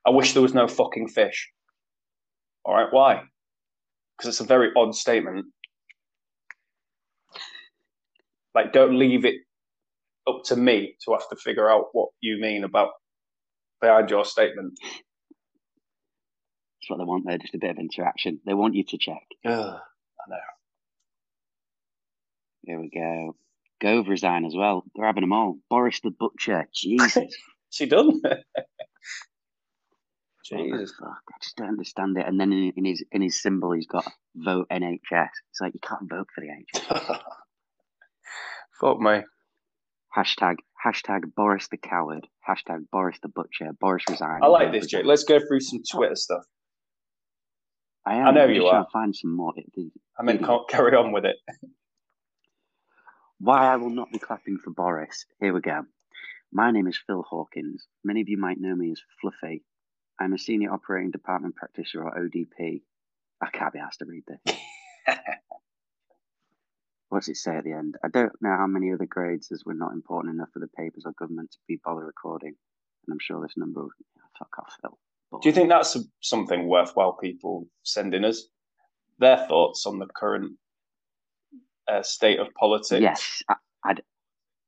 I 0.05 0.11
wish 0.11 0.33
there 0.33 0.41
was 0.41 0.53
no 0.53 0.67
fucking 0.67 1.09
fish. 1.09 1.49
All 2.63 2.75
right, 2.75 2.87
why? 2.91 3.23
Because 4.17 4.29
it's 4.29 4.39
a 4.39 4.45
very 4.45 4.69
odd 4.75 4.95
statement. 4.95 5.47
Like, 8.53 8.71
don't 8.71 8.97
leave 8.97 9.25
it 9.25 9.35
up 10.27 10.43
to 10.45 10.55
me 10.55 10.95
to 11.03 11.11
have 11.11 11.27
to 11.29 11.35
figure 11.35 11.69
out 11.69 11.87
what 11.93 12.09
you 12.21 12.39
mean 12.39 12.63
about 12.63 12.89
behind 13.81 14.09
your 14.09 14.25
statement. 14.25 14.79
That's 14.81 16.89
what 16.89 16.97
they 16.97 17.03
want 17.03 17.25
there, 17.25 17.37
just 17.37 17.55
a 17.55 17.59
bit 17.59 17.71
of 17.71 17.79
interaction. 17.79 18.39
They 18.45 18.53
want 18.53 18.75
you 18.75 18.83
to 18.85 18.97
check. 18.97 19.23
Ugh. 19.45 19.79
Here 22.63 22.79
we 22.79 22.89
go. 22.89 23.35
Gove 23.81 24.07
resign 24.07 24.45
as 24.45 24.55
well. 24.55 24.83
They're 24.95 25.05
having 25.05 25.21
them 25.21 25.33
all. 25.33 25.57
Boris 25.69 25.99
the 26.01 26.11
Butcher. 26.11 26.67
Jesus. 26.73 27.17
Is 27.75 27.77
he 27.77 27.85
done? 27.87 28.21
Jesus. 30.45 30.93
fuck? 30.99 31.21
I 31.27 31.37
just 31.41 31.55
don't 31.55 31.69
understand 31.69 32.17
it. 32.17 32.27
And 32.27 32.39
then 32.39 32.53
in, 32.53 32.71
in 32.77 32.85
his 32.85 33.03
in 33.11 33.21
his 33.21 33.41
symbol, 33.41 33.71
he's 33.71 33.87
got 33.87 34.05
vote 34.35 34.67
NHS. 34.71 34.99
It's 35.11 35.59
like 35.59 35.73
you 35.73 35.79
can't 35.81 36.09
vote 36.09 36.27
for 36.33 36.41
the 36.41 36.47
NHS. 36.47 37.19
Fuck 38.79 38.99
me. 38.99 39.21
Hashtag 40.15 40.57
hashtag 40.85 41.33
Boris 41.35 41.67
the 41.69 41.77
coward. 41.77 42.27
Hashtag 42.47 42.85
Boris 42.91 43.17
the 43.23 43.29
Butcher. 43.29 43.71
Boris 43.79 44.03
resign. 44.09 44.39
I 44.43 44.47
like 44.47 44.71
this, 44.71 44.85
Jake. 44.85 45.05
Let's 45.05 45.23
go 45.23 45.39
through 45.39 45.61
some 45.61 45.81
Twitter 45.89 46.15
stuff. 46.15 46.43
I 48.05 48.15
am. 48.15 48.27
I 48.27 48.31
know 48.31 48.43
I'm 48.43 48.53
you 48.53 48.65
are. 48.67 48.83
to 48.83 48.89
find 48.93 49.15
some 49.15 49.35
more. 49.35 49.53
The, 49.55 49.89
I 50.19 50.23
mean, 50.23 50.37
can't 50.43 50.69
carry 50.69 50.95
on 50.95 51.11
with 51.11 51.25
it. 51.25 51.37
Why 53.39 53.71
I 53.71 53.75
will 53.75 53.89
not 53.89 54.11
be 54.11 54.19
clapping 54.19 54.57
for 54.57 54.71
Boris. 54.71 55.25
Here 55.39 55.53
we 55.53 55.61
go. 55.61 55.85
My 56.51 56.71
name 56.71 56.87
is 56.87 56.99
Phil 57.05 57.23
Hawkins. 57.23 57.85
Many 58.03 58.21
of 58.21 58.29
you 58.29 58.37
might 58.37 58.59
know 58.59 58.75
me 58.75 58.91
as 58.91 59.01
Fluffy. 59.19 59.63
I'm 60.19 60.33
a 60.33 60.37
senior 60.37 60.71
operating 60.71 61.11
department 61.11 61.55
practitioner 61.55 62.05
or 62.05 62.17
ODP. 62.17 62.81
I 63.41 63.49
can't 63.51 63.73
be 63.73 63.79
asked 63.79 63.99
to 63.99 64.05
read 64.05 64.23
this. 64.27 64.55
What's 67.09 67.27
it 67.27 67.35
say 67.35 67.57
at 67.57 67.65
the 67.65 67.73
end? 67.73 67.95
I 68.03 68.07
don't 68.07 68.31
know 68.41 68.55
how 68.57 68.67
many 68.67 68.93
other 68.93 69.05
grades 69.05 69.51
as 69.51 69.63
we're 69.65 69.73
not 69.73 69.93
important 69.93 70.33
enough 70.33 70.49
for 70.53 70.59
the 70.59 70.67
papers 70.67 71.03
or 71.05 71.11
government 71.19 71.51
to 71.51 71.57
be 71.67 71.79
bother 71.83 72.05
recording. 72.05 72.55
And 73.07 73.13
I'm 73.13 73.19
sure 73.19 73.41
this 73.41 73.57
number 73.57 73.81
will 73.81 73.89
fuck 74.39 74.49
off, 74.59 74.77
Phil. 74.81 74.97
Do 75.41 75.49
you 75.49 75.53
think 75.53 75.69
that's 75.69 75.97
something 76.21 76.67
worthwhile 76.67 77.13
people 77.13 77.67
sending 77.83 78.23
us? 78.23 78.47
Their 79.19 79.45
thoughts 79.47 79.85
on 79.85 79.99
the 79.99 80.07
current 80.07 80.53
uh, 81.87 82.01
state 82.01 82.39
of 82.39 82.47
politics? 82.53 83.01
Yes, 83.01 83.43
I, 83.49 83.55
I'd, 83.83 84.01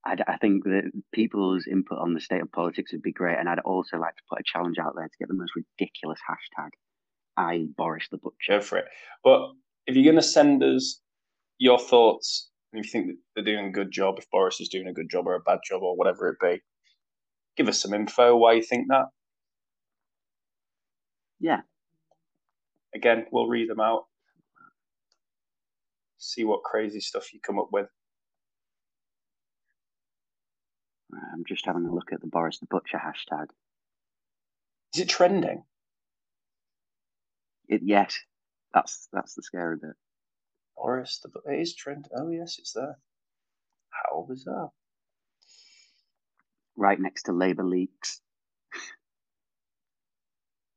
I'd, 0.06 0.22
I 0.28 0.38
think 0.38 0.64
that 0.64 0.92
people's 1.14 1.66
input 1.70 2.00
on 2.00 2.14
the 2.14 2.22
state 2.22 2.42
of 2.42 2.52
politics 2.52 2.92
would 2.92 3.02
be 3.02 3.12
great, 3.12 3.38
and 3.38 3.50
I'd 3.50 3.60
also 3.60 3.98
like 3.98 4.16
to 4.16 4.24
put 4.30 4.40
a 4.40 4.44
challenge 4.46 4.78
out 4.80 4.94
there 4.96 5.08
to 5.08 5.18
get 5.20 5.28
the 5.28 5.34
most 5.34 5.54
ridiculous 5.56 6.20
hashtag. 6.30 6.70
I 7.38 7.68
Boris 7.78 8.08
the 8.10 8.18
Butcher. 8.18 8.60
Go 8.60 8.62
for 8.62 8.78
it. 8.80 8.86
But 9.24 9.52
if 9.86 9.96
you're 9.96 10.04
going 10.04 10.16
to 10.16 10.22
send 10.22 10.64
us 10.64 11.00
your 11.60 11.80
thoughts, 11.80 12.50
and 12.74 12.84
if 12.84 12.88
you 12.88 12.92
think 12.92 13.08
that 13.08 13.18
they're 13.36 13.56
doing 13.56 13.68
a 13.68 13.72
good 13.72 13.92
job, 13.92 14.16
if 14.18 14.30
Boris 14.32 14.60
is 14.60 14.70
doing 14.70 14.88
a 14.88 14.94
good 14.94 15.10
job 15.10 15.28
or 15.28 15.36
a 15.36 15.40
bad 15.40 15.60
job 15.68 15.84
or 15.84 15.96
whatever 15.96 16.30
it 16.30 16.40
be, 16.42 16.62
give 17.56 17.68
us 17.68 17.82
some 17.82 17.94
info 17.94 18.36
why 18.36 18.54
you 18.54 18.64
think 18.64 18.88
that. 18.90 19.06
Yeah. 21.40 21.62
Again, 22.96 23.26
we'll 23.32 23.48
read 23.48 23.70
them 23.70 23.80
out. 23.80 24.06
See 26.18 26.44
what 26.44 26.64
crazy 26.64 27.00
stuff 27.00 27.34
you 27.34 27.40
come 27.40 27.60
up 27.60 27.70
with. 27.72 27.88
I'm 31.14 31.44
just 31.48 31.66
having 31.66 31.86
a 31.86 31.94
look 31.94 32.12
at 32.12 32.22
the 32.22 32.28
Boris 32.28 32.60
the 32.60 32.66
Butcher 32.66 32.98
hashtag. 32.98 33.48
Is 34.94 35.02
it 35.02 35.10
trending? 35.10 35.64
It, 37.68 37.82
yes, 37.84 38.18
that's 38.74 39.08
that's 39.12 39.34
the 39.36 39.44
scary 39.44 39.78
bit. 39.78 39.96
Boris 40.76 41.20
the 41.24 41.30
it 41.52 41.60
is 41.60 41.76
trend. 41.76 42.08
Oh 42.16 42.30
yes, 42.30 42.58
it's 42.60 42.74
there. 42.74 42.98
How 43.90 44.26
bizarre! 44.28 44.72
Right 46.76 47.00
next 47.00 47.24
to 47.24 47.34
Labour 47.34 47.64
leaks. 47.64 48.22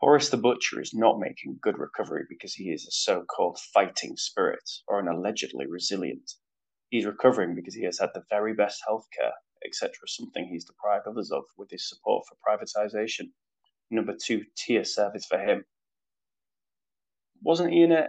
Boris 0.01 0.30
the 0.30 0.36
Butcher 0.38 0.80
is 0.80 0.94
not 0.94 1.18
making 1.18 1.59
good 1.61 1.78
recovery 1.78 2.24
because 2.28 2.55
he 2.55 2.70
is 2.70 2.86
a 2.86 2.90
so-called 2.90 3.59
fighting 3.74 4.16
spirit 4.16 4.62
or 4.88 4.98
an 4.98 5.09
allegedly 5.09 5.66
resilient. 5.66 6.32
He's 6.88 7.05
recovering 7.05 7.55
because 7.55 7.74
he 7.74 7.84
has 7.84 7.98
had 7.98 8.09
the 8.14 8.24
very 8.30 8.55
best 8.55 8.82
healthcare, 8.88 9.32
etc., 9.66 9.92
something 10.07 10.46
he's 10.46 10.64
deprived 10.64 11.07
others 11.07 11.30
of 11.30 11.44
with 11.59 11.70
his 11.70 11.86
support 11.86 12.24
for 12.26 12.36
privatisation. 12.36 13.26
Number 13.90 14.14
two 14.14 14.42
tier 14.57 14.84
service 14.84 15.26
for 15.26 15.38
him. 15.38 15.64
Wasn't 17.42 17.70
he 17.70 17.82
in 17.82 17.92
a 17.92 18.09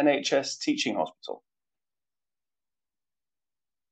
NHS 0.00 0.58
teaching 0.60 0.96
hospital? 0.96 1.44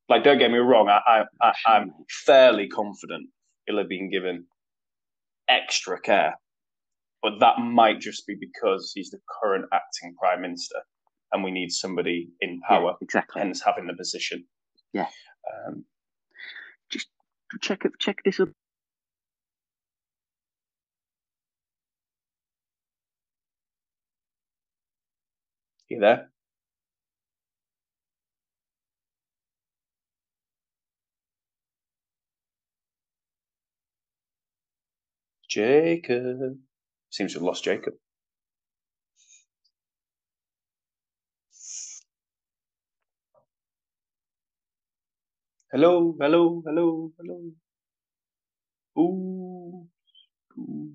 Like, 0.08 0.24
don't 0.24 0.38
get 0.38 0.50
me 0.50 0.58
wrong, 0.58 0.88
I, 0.88 1.00
I, 1.06 1.24
I, 1.40 1.52
I'm 1.66 1.92
fairly 2.08 2.66
confident 2.66 3.28
he'll 3.66 3.78
have 3.78 3.88
been 3.88 4.10
given 4.10 4.46
extra 5.48 6.00
care 6.00 6.34
but 7.22 7.40
that 7.40 7.58
might 7.60 8.00
just 8.00 8.26
be 8.26 8.36
because 8.38 8.92
he's 8.94 9.10
the 9.10 9.20
current 9.42 9.66
acting 9.72 10.14
prime 10.20 10.42
minister 10.42 10.76
and 11.32 11.44
we 11.44 11.50
need 11.50 11.70
somebody 11.70 12.30
in 12.40 12.60
power 12.68 12.92
Yeah, 12.92 12.96
exactly. 13.02 13.42
hence 13.42 13.62
having 13.64 13.86
the 13.86 13.94
position 13.94 14.44
Yeah. 14.92 15.08
um, 15.66 15.84
Just 16.90 17.08
check 17.60 17.84
it- 17.84 17.98
check 17.98 18.18
this 18.24 18.40
up. 18.40 18.48
you 25.88 26.00
there 26.00 26.30
jacob 35.48 36.58
seems 37.10 37.32
to 37.32 37.38
have 37.38 37.44
lost 37.46 37.64
jacob 37.64 37.94
hello 45.72 46.14
hello 46.20 46.62
hello 46.66 46.86
hello 47.18 47.36
ooh, 48.98 49.88
ooh. 50.58 50.90